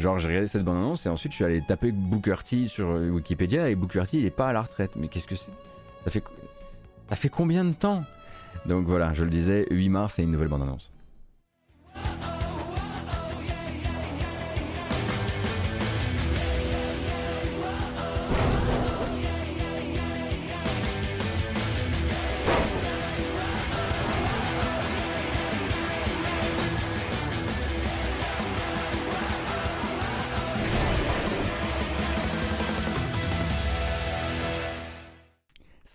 [0.00, 3.68] Genre, j'ai regardé cette bande-annonce et ensuite je suis allé taper Booker T sur Wikipédia
[3.68, 4.92] et Booker T il est pas à la retraite.
[4.96, 5.52] Mais qu'est-ce que c'est?
[6.04, 6.24] Ça fait,
[7.10, 8.04] ça fait combien de temps?
[8.64, 10.90] Donc voilà, je le disais, 8 mars et une nouvelle bande-annonce.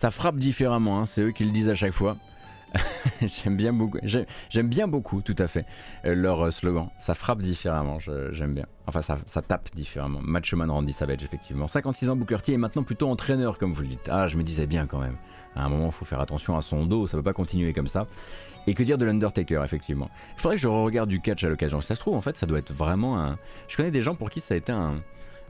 [0.06, 2.16] Ça frappe différemment, hein, c'est eux qui le disent à chaque fois.
[3.22, 5.66] j'aime bien beaucoup, j'aime bien beaucoup, tout à fait,
[6.06, 6.90] euh, leur euh, slogan.
[7.00, 7.98] Ça frappe différemment,
[8.30, 8.68] j'aime bien.
[8.86, 10.20] Enfin, ça, tape différemment.
[10.22, 11.68] Matchman Randy Savage, effectivement.
[11.68, 14.08] 56 ans, Booker T est maintenant plutôt entraîneur, comme vous le dites.
[14.08, 15.18] Ah, je me disais bien quand même.
[15.56, 17.74] À un moment, il faut faire attention à son dos, ça ne peut pas continuer
[17.74, 18.06] comme ça.
[18.68, 20.12] Et que dire de l'Undertaker, effectivement?
[20.36, 21.82] Il faudrait que je regarde du catch à l'occasion.
[21.82, 23.40] Si ça se trouve, en fait, ça doit être vraiment un.
[23.68, 25.02] Je connais des gens pour qui ça a été un.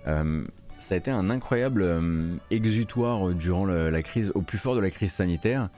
[0.07, 0.45] Euh,
[0.85, 4.91] ça a été un incroyable euh, exutoire durant la crise, au plus fort de la
[4.91, 5.69] crise sanitaire,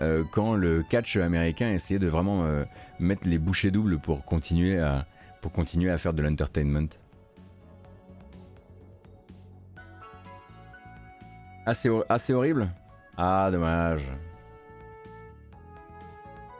[0.00, 2.64] euh, quand le catch américain essayait de vraiment euh,
[2.98, 5.04] mettre les bouchées doubles pour continuer à,
[5.42, 6.88] pour continuer à faire de l'entertainment.
[11.66, 12.68] Assez, assez horrible?
[13.18, 14.08] Ah, dommage.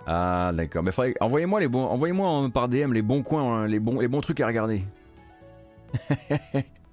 [0.07, 0.83] Ah, d'accord.
[0.83, 4.21] Mais envoyez-moi les bons, envoyez-moi par DM les bons coins, hein, les bons, les bons
[4.21, 4.83] trucs à regarder.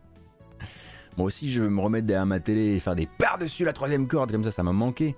[1.18, 4.08] Moi aussi, je veux me remettre derrière ma télé et faire des par-dessus la troisième
[4.08, 5.16] corde, comme ça, ça m'a manqué.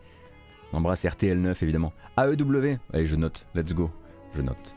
[0.74, 1.94] Embrasse RTL9, évidemment.
[2.18, 3.46] AEW Allez, je note.
[3.56, 3.90] Let's go.
[4.36, 4.76] Je note.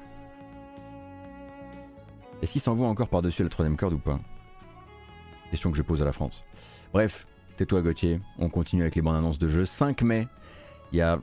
[2.40, 4.20] Est-ce qu'il s'envoie encore par-dessus la troisième corde ou pas?
[5.50, 6.44] Question que je pose à la France.
[6.92, 7.26] Bref,
[7.56, 9.64] tais-toi Gauthier, on continue avec les bandes annonces de jeu.
[9.64, 10.28] 5 mai,
[10.92, 11.18] il y a...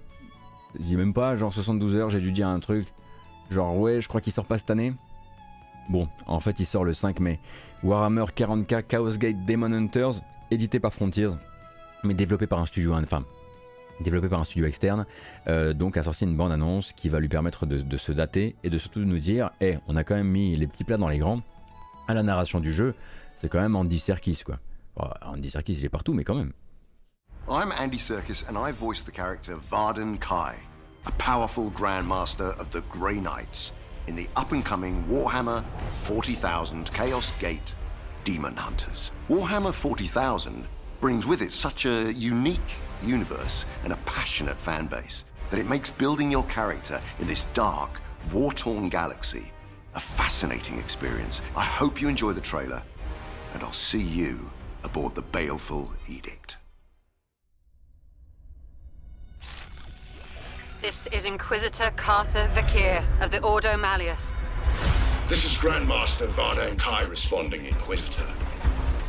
[0.78, 2.88] Je même pas, genre 72 heures, j'ai dû dire un truc.
[3.50, 4.94] Genre ouais, je crois qu'il sort pas cette année.
[5.90, 7.40] Bon, en fait il sort le 5 mai.
[7.84, 11.30] Warhammer 40k Chaos Gate Demon Hunters, édité par Frontiers,
[12.04, 13.24] mais développé par un studio, enfin,
[14.00, 15.06] développé par un studio externe,
[15.48, 18.78] euh, donc a sorti une bande-annonce qui va lui permettre de, se dater et de
[18.78, 21.42] surtout nous dire, hé, on a quand même mis les petits plats dans les grands,
[22.08, 22.96] à la narration du jeu,
[23.38, 24.60] c'est quand même Andy Serkis, quoi.
[25.22, 26.54] Andy Serkis, il est partout, mais quand même.
[27.48, 30.56] I'm Andy Serkis and I voice the character Varden Kai,
[31.06, 33.72] a powerful grandmaster of the Grey Knights.
[34.08, 35.64] In the up-and-coming Warhammer
[36.04, 37.76] 40,000 Chaos Gate
[38.24, 39.12] Demon Hunters.
[39.30, 40.68] Warhammer 40,000
[41.02, 42.60] brings with it such a unique
[43.04, 48.02] universe and a passionate fan base that it makes building your character in this dark,
[48.32, 49.52] war-torn galaxy
[49.96, 51.42] a fascinating experience.
[51.56, 52.84] I hope you enjoy the trailer,
[53.54, 54.52] and I'll see you
[54.84, 56.58] aboard the Baleful Edict.
[60.86, 64.32] This is Inquisitor Cartha Vakir of the Ordo Malleus.
[65.28, 68.28] This is Grandmaster Vardan Kai responding, Inquisitor.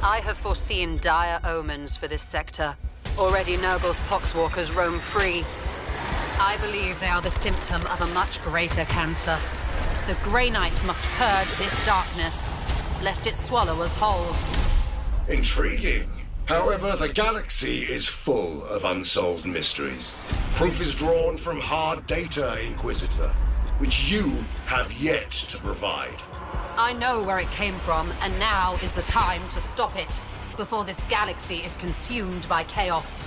[0.02, 2.78] I have foreseen dire omens for this sector.
[3.18, 5.44] Already Nurgle's poxwalkers roam free.
[6.40, 9.36] I believe they are the symptom of a much greater cancer.
[10.06, 12.42] The Grey Knights must purge this darkness,
[13.02, 14.34] lest it swallow us whole.
[15.28, 16.08] Intriguing.
[16.46, 20.08] However, the galaxy is full of unsolved mysteries.
[20.54, 23.34] Proof is drawn from hard data, Inquisitor,
[23.78, 24.28] which you
[24.66, 26.22] have yet to provide.
[26.76, 30.20] I know where it came from, and now is the time to stop it,
[30.56, 33.18] before this galaxy is consumed by chaos.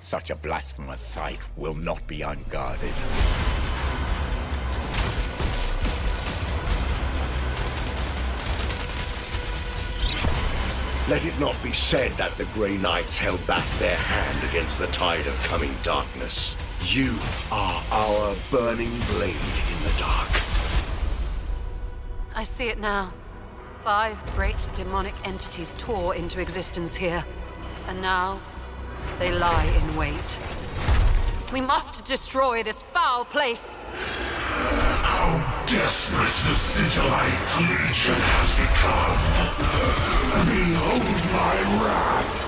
[0.00, 2.92] Such a blasphemous sight will not be unguarded.
[11.06, 14.86] Let it not be said that the Grey Knights held back their hand against the
[14.86, 16.56] tide of coming darkness.
[16.86, 17.14] You
[17.52, 20.30] are our burning blade in the dark.
[22.34, 23.12] I see it now.
[23.82, 27.22] Five great demonic entities tore into existence here,
[27.86, 28.40] and now
[29.18, 30.38] they lie in wait.
[31.52, 33.76] We must destroy this foul place.
[35.74, 36.54] Desperate the
[37.62, 39.18] Legion has become.
[41.34, 42.44] My wrath.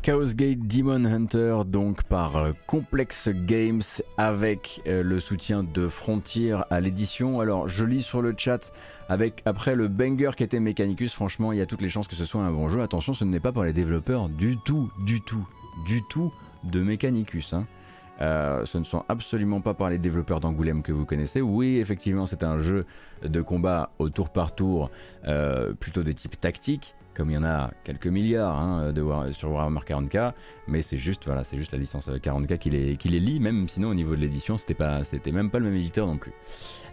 [0.00, 3.82] Chaos Gate Demon Hunter, donc par euh, Complex Games,
[4.16, 7.40] avec euh, le soutien de Frontier à l'édition.
[7.40, 8.72] Alors, je lis sur le chat,
[9.10, 12.16] avec après le banger qui était Mechanicus, franchement, il y a toutes les chances que
[12.16, 12.80] ce soit un bon jeu.
[12.80, 15.46] Attention, ce n'est pas pour les développeurs du tout, du tout,
[15.86, 16.32] du tout
[16.64, 17.52] de Mechanicus.
[17.52, 17.66] Hein.
[18.20, 21.40] Euh, ce ne sont absolument pas par les développeurs d'Angoulême que vous connaissez.
[21.40, 22.84] Oui, effectivement, c'est un jeu
[23.22, 24.90] de combat au tour par tour,
[25.80, 28.92] plutôt de type tactique comme il y en a quelques milliards hein,
[29.32, 30.32] sur Warhammer 40k,
[30.68, 33.88] mais c'est juste, voilà, c'est juste la licence 40k qui les, qui lie, même sinon
[33.88, 36.32] au niveau de l'édition, c'était pas, c'était même pas le même éditeur non plus.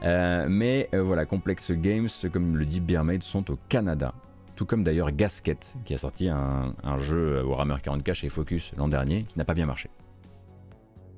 [0.03, 4.13] Euh, mais euh, voilà, Complex Games, comme le dit Beermaid, sont au Canada.
[4.57, 8.89] Tout comme d'ailleurs Gasket, qui a sorti un, un jeu Warhammer 40k chez Focus l'an
[8.89, 9.89] dernier, qui n'a pas bien marché.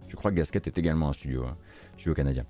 [0.08, 1.46] Je crois que Gasket est également un studio.
[1.46, 1.58] Hein
[2.08, 2.46] au canadien.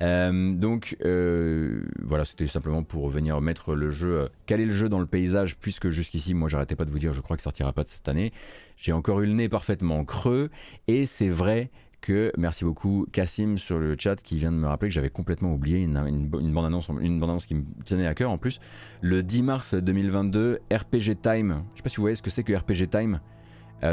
[0.00, 4.88] Euh, donc euh, voilà, c'était simplement pour venir mettre le jeu, euh, caler le jeu
[4.88, 7.72] dans le paysage, puisque jusqu'ici, moi j'arrêtais pas de vous dire, je crois qu'il sortira
[7.72, 8.32] pas de cette année.
[8.76, 10.50] J'ai encore eu le nez parfaitement creux,
[10.86, 11.70] et c'est vrai
[12.02, 15.54] que, merci beaucoup Cassim sur le chat qui vient de me rappeler que j'avais complètement
[15.54, 15.94] oublié une,
[16.28, 18.60] bande-annonce une bande qui me tenait à cœur en plus.
[19.00, 22.42] Le 10 mars 2022, RPG Time, je sais pas si vous voyez ce que c'est
[22.42, 23.20] que RPG Time.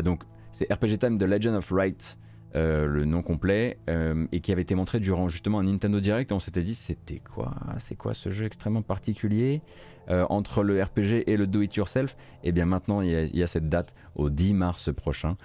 [0.03, 2.18] donc c'est RPG Time The Legend of Right.
[2.56, 6.31] Euh, le nom complet, euh, et qui avait été montré durant justement un Nintendo Direct.
[6.31, 7.53] on s'était dit, c'était quoi?
[7.77, 9.61] C'est quoi ce jeu extrêmement particulier?
[10.10, 13.44] Euh, entre le RPG et le Do It Yourself Et eh bien maintenant, il y,
[13.44, 15.38] a, cette date au 10 mars prochain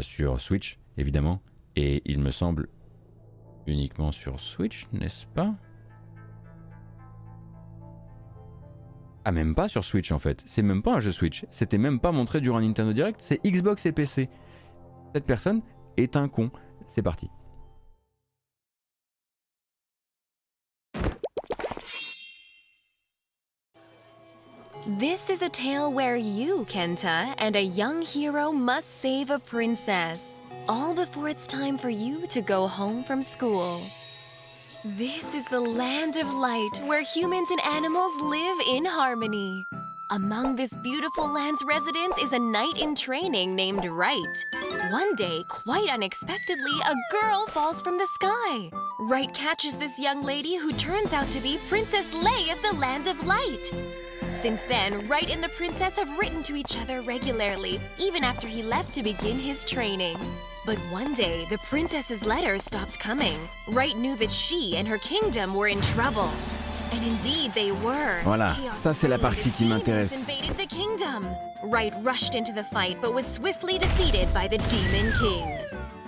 [0.00, 1.42] sur Switch, évidemment,
[1.78, 2.68] et il me semble
[3.68, 5.54] uniquement sur Switch, n'est-ce pas?
[9.24, 10.42] Ah, même pas sur Switch en fait.
[10.44, 11.46] C'est même pas un jeu Switch.
[11.52, 13.20] C'était même pas montré durant Nintendo Direct.
[13.22, 14.28] C'est Xbox et PC.
[15.14, 15.62] Cette personne,
[15.96, 16.50] est un con.
[16.88, 17.30] C'est parti.
[24.98, 30.36] This is a tale where you, Kenta, and a young hero must save a princess,
[30.68, 33.80] all before it's time for you to go home from school.
[34.84, 39.66] This is the land of light where humans and animals live in harmony.
[40.10, 44.46] Among this beautiful land's residents is a knight in training named Wright.
[44.90, 48.70] One day, quite unexpectedly, a girl falls from the sky.
[49.00, 53.06] Wright catches this young lady who turns out to be Princess Lei of the Land
[53.06, 53.70] of Light.
[54.30, 58.62] Since then, Wright and the princess have written to each other regularly, even after he
[58.62, 60.16] left to begin his training.
[60.68, 63.38] But one day, the princess's letters stopped coming.
[63.68, 66.30] Wright knew that she and her kingdom were in trouble.
[66.92, 68.20] And indeed they were.
[68.22, 70.28] Voilà, ça c'est la partie qui m'intéresse.
[71.62, 75.58] Wright rushed into the fight but was swiftly defeated by the Demon King.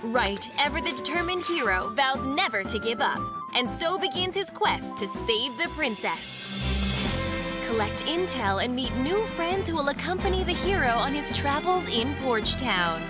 [0.03, 3.19] Wright, ever the determined hero, vows never to give up,
[3.55, 6.37] and so begins his quest to save the princess.
[7.67, 12.13] Collect intel and meet new friends who will accompany the hero on his travels in
[12.21, 13.01] Porch Town.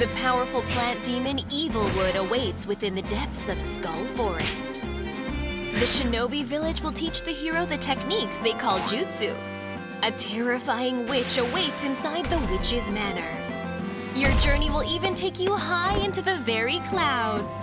[0.00, 4.80] The powerful plant demon Evilwood awaits within the depths of Skull Forest.
[5.74, 9.36] The shinobi village will teach the hero the techniques they call jutsu.
[10.02, 13.28] A terrifying witch awaits inside the witch's manor.
[14.18, 17.54] Your journey will even take you high into the very clouds.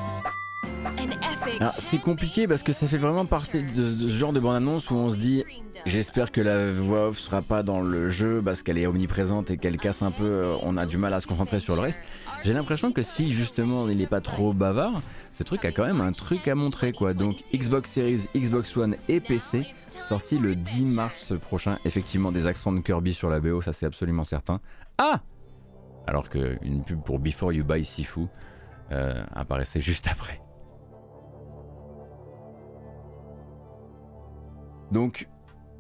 [1.78, 5.10] C'est compliqué parce que ça fait vraiment partie de, ce genre de bande-annonce où on
[5.10, 5.44] se dit
[5.86, 9.58] j'espère que la voix off sera pas dans le jeu parce qu'elle est omniprésente et
[9.58, 12.02] qu'elle casse un peu, euh, on a du mal à se concentrer sur le reste.
[12.44, 15.02] J'ai l'impression que si justement il n'est pas trop bavard,
[15.38, 17.14] ce truc a quand même un truc à montrer quoi.
[17.14, 19.66] Donc Xbox Series, Xbox One et PC,
[20.08, 21.78] sorti le 10 mars prochain.
[21.86, 24.60] Effectivement des accents de Kirby sur la BO, ça c'est absolument certain.
[24.98, 25.22] Ah
[26.06, 28.28] Alors qu'une pub pour Before You Buy Sifu
[28.92, 30.42] euh, apparaissait juste après.
[34.92, 35.28] Donc,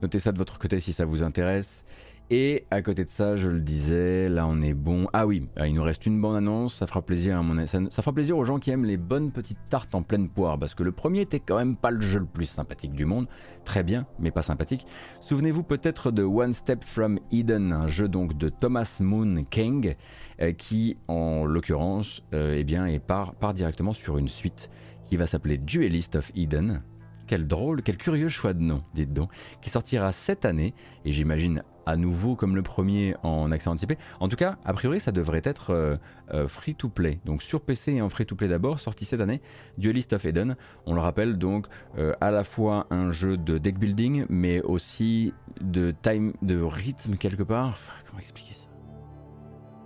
[0.01, 1.83] notez ça de votre côté si ça vous intéresse.
[2.29, 5.07] Et à côté de ça, je le disais, là on est bon.
[5.13, 8.11] Ah oui, ah, il nous reste une bonne annonce, ça fera plaisir à ça, fera
[8.11, 10.91] plaisir aux gens qui aiment les bonnes petites tartes en pleine poire, parce que le
[10.91, 13.27] premier était quand même pas le jeu le plus sympathique du monde.
[13.63, 14.85] Très bien, mais pas sympathique.
[15.21, 19.95] Souvenez-vous peut-être de One Step from Eden, un jeu donc de Thomas Moon King,
[20.41, 24.69] euh, qui en l'occurrence, euh, eh bien, part directement sur une suite
[25.05, 26.83] qui va s'appeler Duelist of Eden,
[27.27, 29.31] Quel drôle, quel curieux choix de nom, dites donc,
[29.61, 30.73] qui sortira cette année,
[31.05, 33.97] et j'imagine à nouveau comme le premier en accès anticipé.
[34.19, 35.95] En tout cas, a priori, ça devrait être euh,
[36.33, 37.19] euh, free to play.
[37.23, 39.41] Donc sur PC et en free to play d'abord, sorti cette année,
[39.77, 40.57] Duelist of Eden.
[40.85, 41.67] On le rappelle donc
[41.97, 47.15] euh, à la fois un jeu de deck building, mais aussi de time, de rythme
[47.15, 47.79] quelque part.
[48.05, 48.67] comment expliquer ça?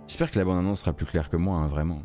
[0.08, 2.02] J'espère que la bande annonce sera plus claire que moi, hein, vraiment.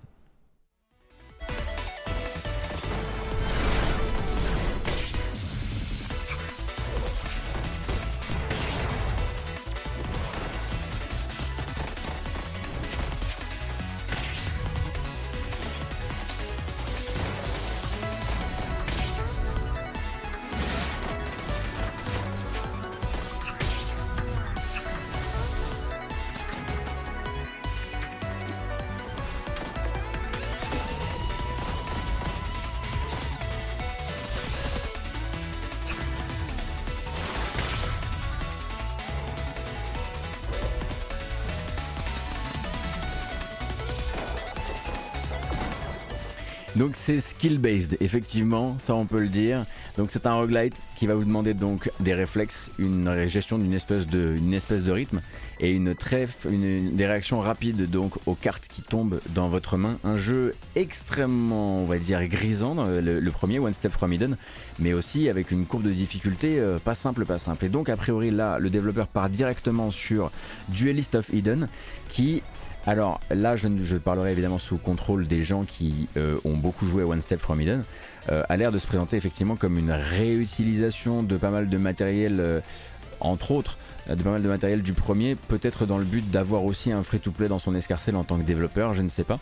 [46.78, 49.66] Donc c'est skill-based, effectivement, ça on peut le dire.
[49.98, 54.06] Donc c'est un roguelite qui va vous demander donc des réflexes, une gestion d'une espèce
[54.06, 55.22] de, une espèce de rythme
[55.60, 59.98] et une très, des réactions rapides donc aux cartes qui tombent dans votre main.
[60.04, 64.38] Un jeu extrêmement, on va dire, grisant, le, premier One Step From Eden,
[64.78, 67.66] mais aussi avec une courbe de difficulté euh, pas simple, pas simple.
[67.66, 70.30] Et donc a priori là, le développeur part directement sur
[70.70, 71.70] Duelist of Eden,
[72.10, 72.44] qui
[72.88, 77.05] alors là, je, parlerai évidemment sous contrôle des gens qui euh, ont beaucoup joué à
[77.05, 77.84] One Step From Eden.
[78.31, 82.39] Euh, a l'air de se présenter effectivement comme une réutilisation de pas mal de matériel,
[82.39, 82.61] euh,
[83.19, 83.77] entre autres,
[84.09, 87.49] de pas mal de matériel du premier, peut-être dans le but d'avoir aussi un free-to-play
[87.49, 89.39] dans son escarcelle en tant que développeur, je ne sais pas.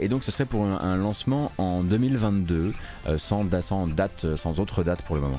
[0.00, 2.72] et donc ce serait pour un, lancement en 2022,
[3.18, 5.38] sans, sans date, sans autre date pour le moment.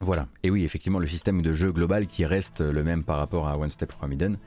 [0.00, 0.28] Voilà.
[0.44, 3.58] Et oui, effectivement, le système de jeu global qui reste le même par rapport à
[3.58, 4.38] One Step from Eden.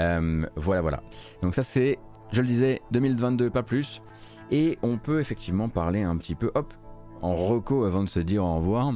[0.00, 1.02] Euh, voilà, voilà.
[1.40, 1.98] Donc ça c'est,
[2.32, 4.02] je le disais, 2022, pas plus.
[4.50, 6.74] Et on peut effectivement parler un petit peu, hop,
[7.22, 8.92] en reco avant de se dire au revoir.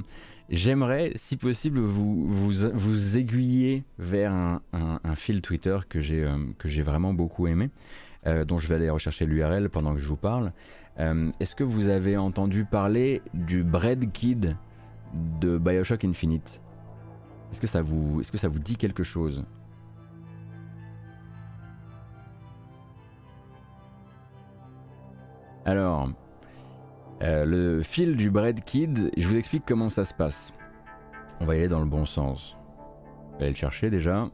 [0.50, 6.82] J'aimerais, si possible, vous, vous, aiguiller vers un, fil Twitter que j'ai euh, que j'ai
[6.82, 7.70] vraiment beaucoup aimé,
[8.26, 10.52] euh, dont je vais aller rechercher l'URL pendant que je vous parle.
[10.98, 14.56] Est-ce que vous avez entendu parler du Bread Kid?
[15.12, 16.60] De Bioshock Infinite.
[17.51, 19.44] Est-ce que, ça vous, est-ce que ça vous dit quelque chose?
[25.64, 26.09] Alors,
[27.22, 30.52] euh, le fil du Bread Kid, je vous explique comment ça se passe.
[31.40, 32.56] On va y aller dans le bon sens.
[33.28, 34.28] On va aller le chercher déjà.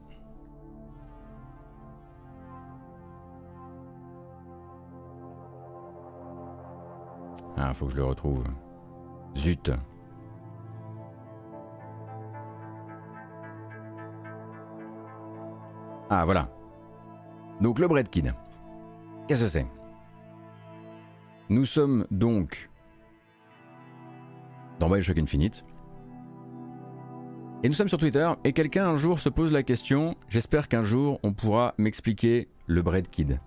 [7.56, 8.44] Ah, faut que je le retrouve.
[9.36, 9.70] Zut.
[16.10, 16.48] Ah voilà.
[17.60, 18.32] Donc le Bread Kid.
[19.26, 19.66] Qu'est-ce que c'est?
[21.50, 22.70] Nous sommes donc
[24.78, 25.64] dans Bioshock Infinite.
[27.62, 30.82] Et nous sommes sur Twitter et quelqu'un un jour se pose la question, j'espère qu'un
[30.82, 33.40] jour on pourra m'expliquer le Bread Kid.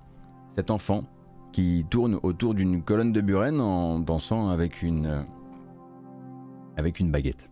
[0.56, 1.06] Cet enfant
[1.54, 5.26] qui tourne autour d'une colonne de Buren en dansant avec une
[6.78, 7.50] avec une baguette.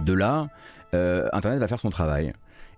[0.00, 0.48] De là,
[0.94, 2.32] euh, Internet va faire son travail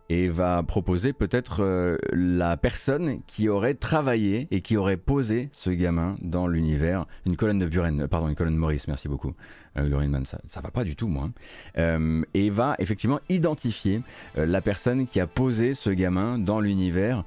[0.08, 5.70] et va proposer peut-être euh, la personne qui aurait travaillé et qui aurait posé ce
[5.70, 7.06] gamin dans l'univers.
[7.26, 9.34] Une colonne de Buren, pardon, une colonne de Maurice, merci beaucoup.
[9.78, 11.24] Euh, ça, ça va pas du tout, moi.
[11.24, 11.32] Hein.
[11.78, 14.02] Euh, et va effectivement identifier
[14.38, 17.24] euh, la personne qui a posé ce gamin dans l'univers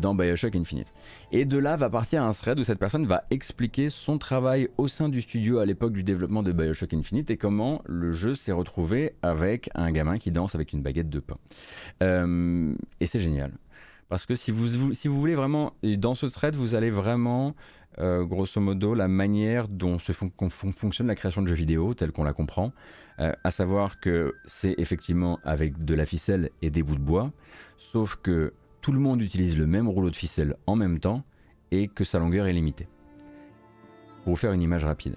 [0.00, 0.90] dans Bioshock Infinite.
[1.30, 4.88] Et de là va partir un thread où cette personne va expliquer son travail au
[4.88, 8.52] sein du studio à l'époque du développement de Bioshock Infinite et comment le jeu s'est
[8.52, 11.36] retrouvé avec un gamin qui danse avec une baguette de pain.
[12.00, 13.52] et c'est génial.
[14.08, 17.54] Parce que si vous, si vous voulez vraiment, dans ce thread, vous allez vraiment
[17.98, 22.24] euh, grosso modo la manière dont se fonctionne la création de jeux vidéo telle qu'on
[22.24, 22.72] la comprend,
[23.20, 27.32] euh, à savoir que c'est effectivement avec de la ficelle et des bouts de bois,
[27.76, 31.22] sauf que tout le monde utilise le même rouleau de ficelle en même temps
[31.70, 32.88] et que sa longueur est limitée.
[34.24, 35.16] Pour vous faire une image rapide.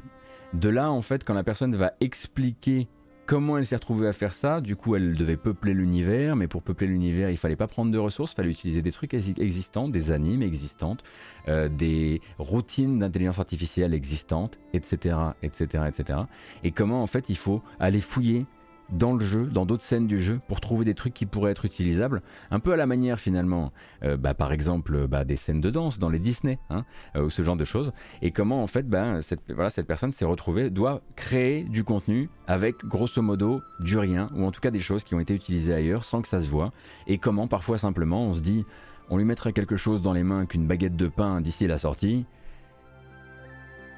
[0.54, 2.88] De là, en fait, quand la personne va expliquer
[3.28, 4.62] Comment elle s'est retrouvée à faire ça?
[4.62, 7.98] Du coup, elle devait peupler l'univers, mais pour peupler l'univers, il fallait pas prendre de
[7.98, 11.04] ressources, il fallait utiliser des trucs existants, des animes existantes,
[11.50, 16.20] euh, des routines d'intelligence artificielle existantes, etc., etc., etc.
[16.64, 18.46] Et comment en fait il faut aller fouiller
[18.90, 21.66] dans le jeu, dans d'autres scènes du jeu, pour trouver des trucs qui pourraient être
[21.66, 23.72] utilisables, un peu à la manière finalement,
[24.04, 26.86] euh, bah, par exemple bah, des scènes de danse dans les Disney, hein,
[27.16, 27.92] euh, ou ce genre de choses,
[28.22, 28.86] et comment en fait
[29.22, 34.30] cette, voilà, cette personne s'est retrouvée, doit créer du contenu avec grosso modo du rien,
[34.36, 36.50] ou en tout cas des choses qui ont été utilisées ailleurs sans que ça se
[36.50, 36.72] voit,
[37.08, 38.66] et comment parfois simplement on se dit,
[39.10, 42.26] on lui mettrait quelque chose dans les mains qu'une baguette de pain d'ici la sortie,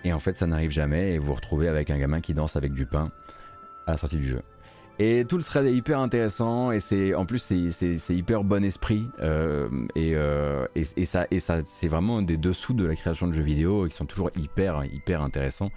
[0.04, 2.56] et en fait ça n'arrive jamais, et vous vous retrouvez avec un gamin qui danse
[2.56, 3.12] avec du pain
[3.86, 4.42] à la sortie du jeu.
[5.02, 9.08] Et tout le thread est hyper intéressant et c'est en plus c'est hyper bon esprit
[9.22, 13.26] euh, et, euh, et, et, ça et ça c'est vraiment des dessous de la création
[13.26, 15.72] de jeux vidéo qui sont toujours hyper hyper intéressants.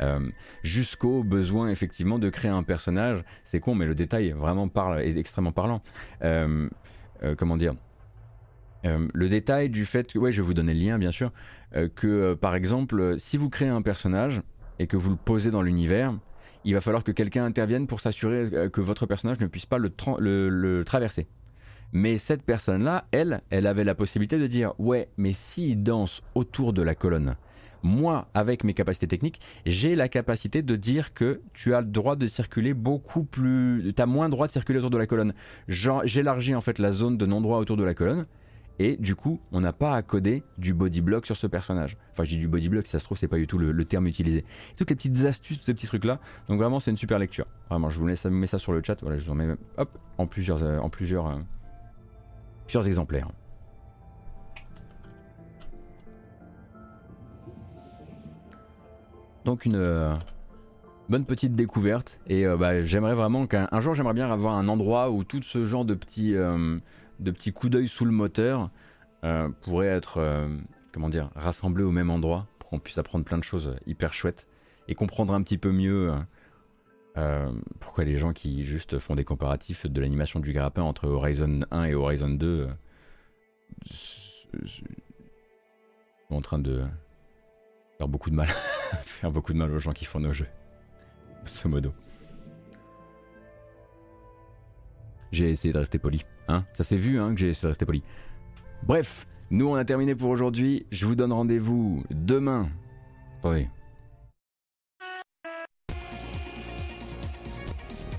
[0.00, 0.20] Euh,
[0.62, 3.24] jusqu'au besoin effectivement de créer un personnage.
[3.42, 5.82] C'est con mais le détail vraiment parle est extrêmement parlant.
[7.36, 7.74] Comment dire?
[8.84, 11.32] Le détail du fait que, ouais, je vais vous donner le lien bien sûr,
[11.96, 14.40] que par exemple, si vous créez un personnage
[14.78, 16.14] et que vous le posez dans l'univers,
[16.64, 19.78] il va falloir que quelqu'un intervienne pour s'assurer euh, que votre personnage ne puisse pas
[19.78, 21.26] le, traverser.
[21.92, 26.72] Mais cette personne-là, elle, elle avait la possibilité de dire ouais, mais s'il danse autour
[26.72, 27.36] de la colonne,
[27.82, 32.16] moi, avec mes capacités techniques, j'ai la capacité de dire que tu as le droit
[32.16, 33.92] de circuler beaucoup plus.
[33.94, 35.32] Tu as moins droit de circuler autour de la colonne.
[35.68, 38.26] J'élargis en fait la zone de non-droit autour de la colonne
[38.78, 41.96] et du coup, on n'a pas à coder du body block sur ce personnage.
[42.12, 43.84] Enfin, je dis du body block, si ça se trouve, c'est pas du tout le,
[43.84, 44.44] terme utilisé.
[44.76, 46.20] Toutes les petites astuces, ces petits trucs-là.
[46.48, 47.46] Donc vraiment, c'est une super lecture.
[47.70, 48.96] Vraiment, je vous laisse mettre ça sur le chat.
[49.02, 49.48] Voilà, je vous en mets
[49.78, 51.36] hop, en plusieurs, euh, en plusieurs, euh,
[52.66, 53.28] plusieurs exemplaires.
[59.44, 60.14] Donc une euh,
[61.08, 62.20] bonne petite découverte.
[62.28, 65.84] Et bah, j'aimerais vraiment qu'un jour, j'aimerais bien avoir un endroit où tout ce genre
[65.84, 66.36] de petits
[67.18, 68.70] de petits coups d'œil sous le moteur
[69.24, 70.48] euh, pourraient être euh,
[70.92, 74.46] comment dire, rassemblés au même endroit pour qu'on puisse apprendre plein de choses hyper chouettes
[74.86, 76.14] et comprendre un petit peu mieux
[77.16, 81.60] euh, pourquoi les gens qui juste font des comparatifs de l'animation du grappin entre Horizon
[81.70, 82.68] 1 et Horizon 2
[86.28, 86.84] sont en train de
[87.98, 88.46] faire beaucoup de mal,
[89.02, 90.48] faire beaucoup de mal aux gens qui font nos jeux,
[91.44, 91.92] ce modo.
[95.32, 96.24] J'ai essayé de rester poli.
[96.48, 98.02] Hein Ça s'est vu hein, que j'ai essayé de rester poli.
[98.82, 100.86] Bref, nous on a terminé pour aujourd'hui.
[100.90, 102.68] Je vous donne rendez-vous demain.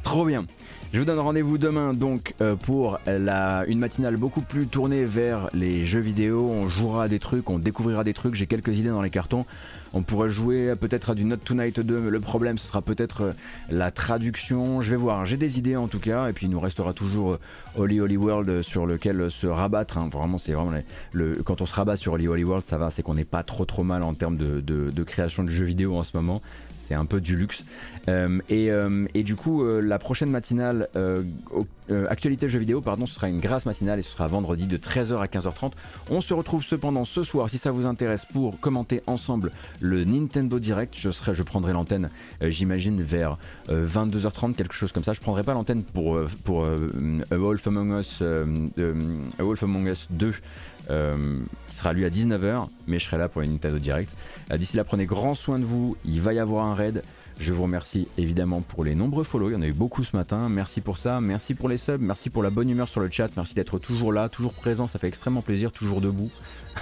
[0.03, 0.45] Trop bien.
[0.91, 5.47] Je vous donne rendez-vous demain donc euh, pour la, une matinale beaucoup plus tournée vers
[5.53, 6.49] les jeux vidéo.
[6.51, 8.33] On jouera des trucs, on découvrira des trucs.
[8.33, 9.45] J'ai quelques idées dans les cartons.
[9.93, 13.21] On pourrait jouer peut-être à du Not Tonight 2, mais le problème ce sera peut-être
[13.21, 13.31] euh,
[13.69, 14.81] la traduction.
[14.81, 16.27] Je vais voir, j'ai des idées en tout cas.
[16.27, 17.39] Et puis il nous restera toujours euh,
[17.75, 19.99] Holy Holy World sur lequel se rabattre.
[19.99, 20.09] Hein.
[20.11, 20.73] Vraiment, c'est vraiment
[21.11, 23.43] le, quand on se rabat sur Holy Holy World, ça va, c'est qu'on n'est pas
[23.43, 26.41] trop trop mal en termes de, de création de jeux vidéo en ce moment
[26.89, 27.63] c'est un peu du luxe.
[28.07, 30.89] Euh, euh, et, du coup, euh, la prochaine matinale,
[32.09, 35.19] actualité jeux vidéo, pardon, ce sera une grâce matinale et ce sera vendredi de 13h
[35.19, 35.71] à 15h30.
[36.09, 40.59] On se retrouve cependant ce soir, si ça vous intéresse, pour commenter ensemble le Nintendo
[40.59, 40.95] Direct.
[40.97, 42.09] Je, serai, je prendrai l'antenne,
[42.41, 43.37] j'imagine, vers
[43.69, 45.13] 22h30, quelque chose comme ça.
[45.13, 48.23] Je prendrai pas l'antenne pour, pour A Wolf Among Us,
[49.39, 50.33] Wolf Among Us 2
[50.89, 51.43] euh,
[51.79, 54.13] sera lui à 19h, mais je serai là pour une Nintendo Direct.
[54.51, 55.95] Euh, d'ici là, prenez grand soin de vous.
[56.03, 57.01] Il va y avoir un raid.
[57.39, 59.49] Je vous remercie évidemment pour les nombreux follow.
[59.49, 60.49] Il y en a eu beaucoup ce matin.
[60.49, 61.21] Merci pour ça.
[61.21, 62.01] Merci pour les subs.
[62.01, 63.29] Merci pour la bonne humeur sur le chat.
[63.37, 64.87] Merci d'être toujours là, toujours présent.
[64.87, 66.29] Ça fait extrêmement plaisir, toujours debout.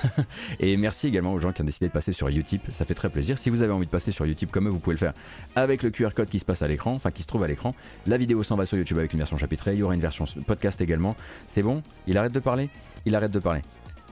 [0.60, 2.64] et merci également aux gens qui ont décidé de passer sur Utip.
[2.74, 3.38] Ça fait très plaisir.
[3.38, 5.14] Si vous avez envie de passer sur Utip comme eux, vous pouvez le faire
[5.56, 7.76] avec le QR code qui se passe à l'écran, enfin qui se trouve à l'écran.
[8.08, 9.74] La vidéo s'en va sur YouTube avec une version chapitrée.
[9.74, 11.16] Il y aura une version podcast également.
[11.50, 11.84] C'est bon?
[12.08, 12.72] Il arrête de parler?
[13.06, 13.62] Il arrête de parler.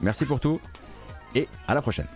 [0.00, 0.60] Merci pour tout
[1.36, 2.06] et à la prochaine.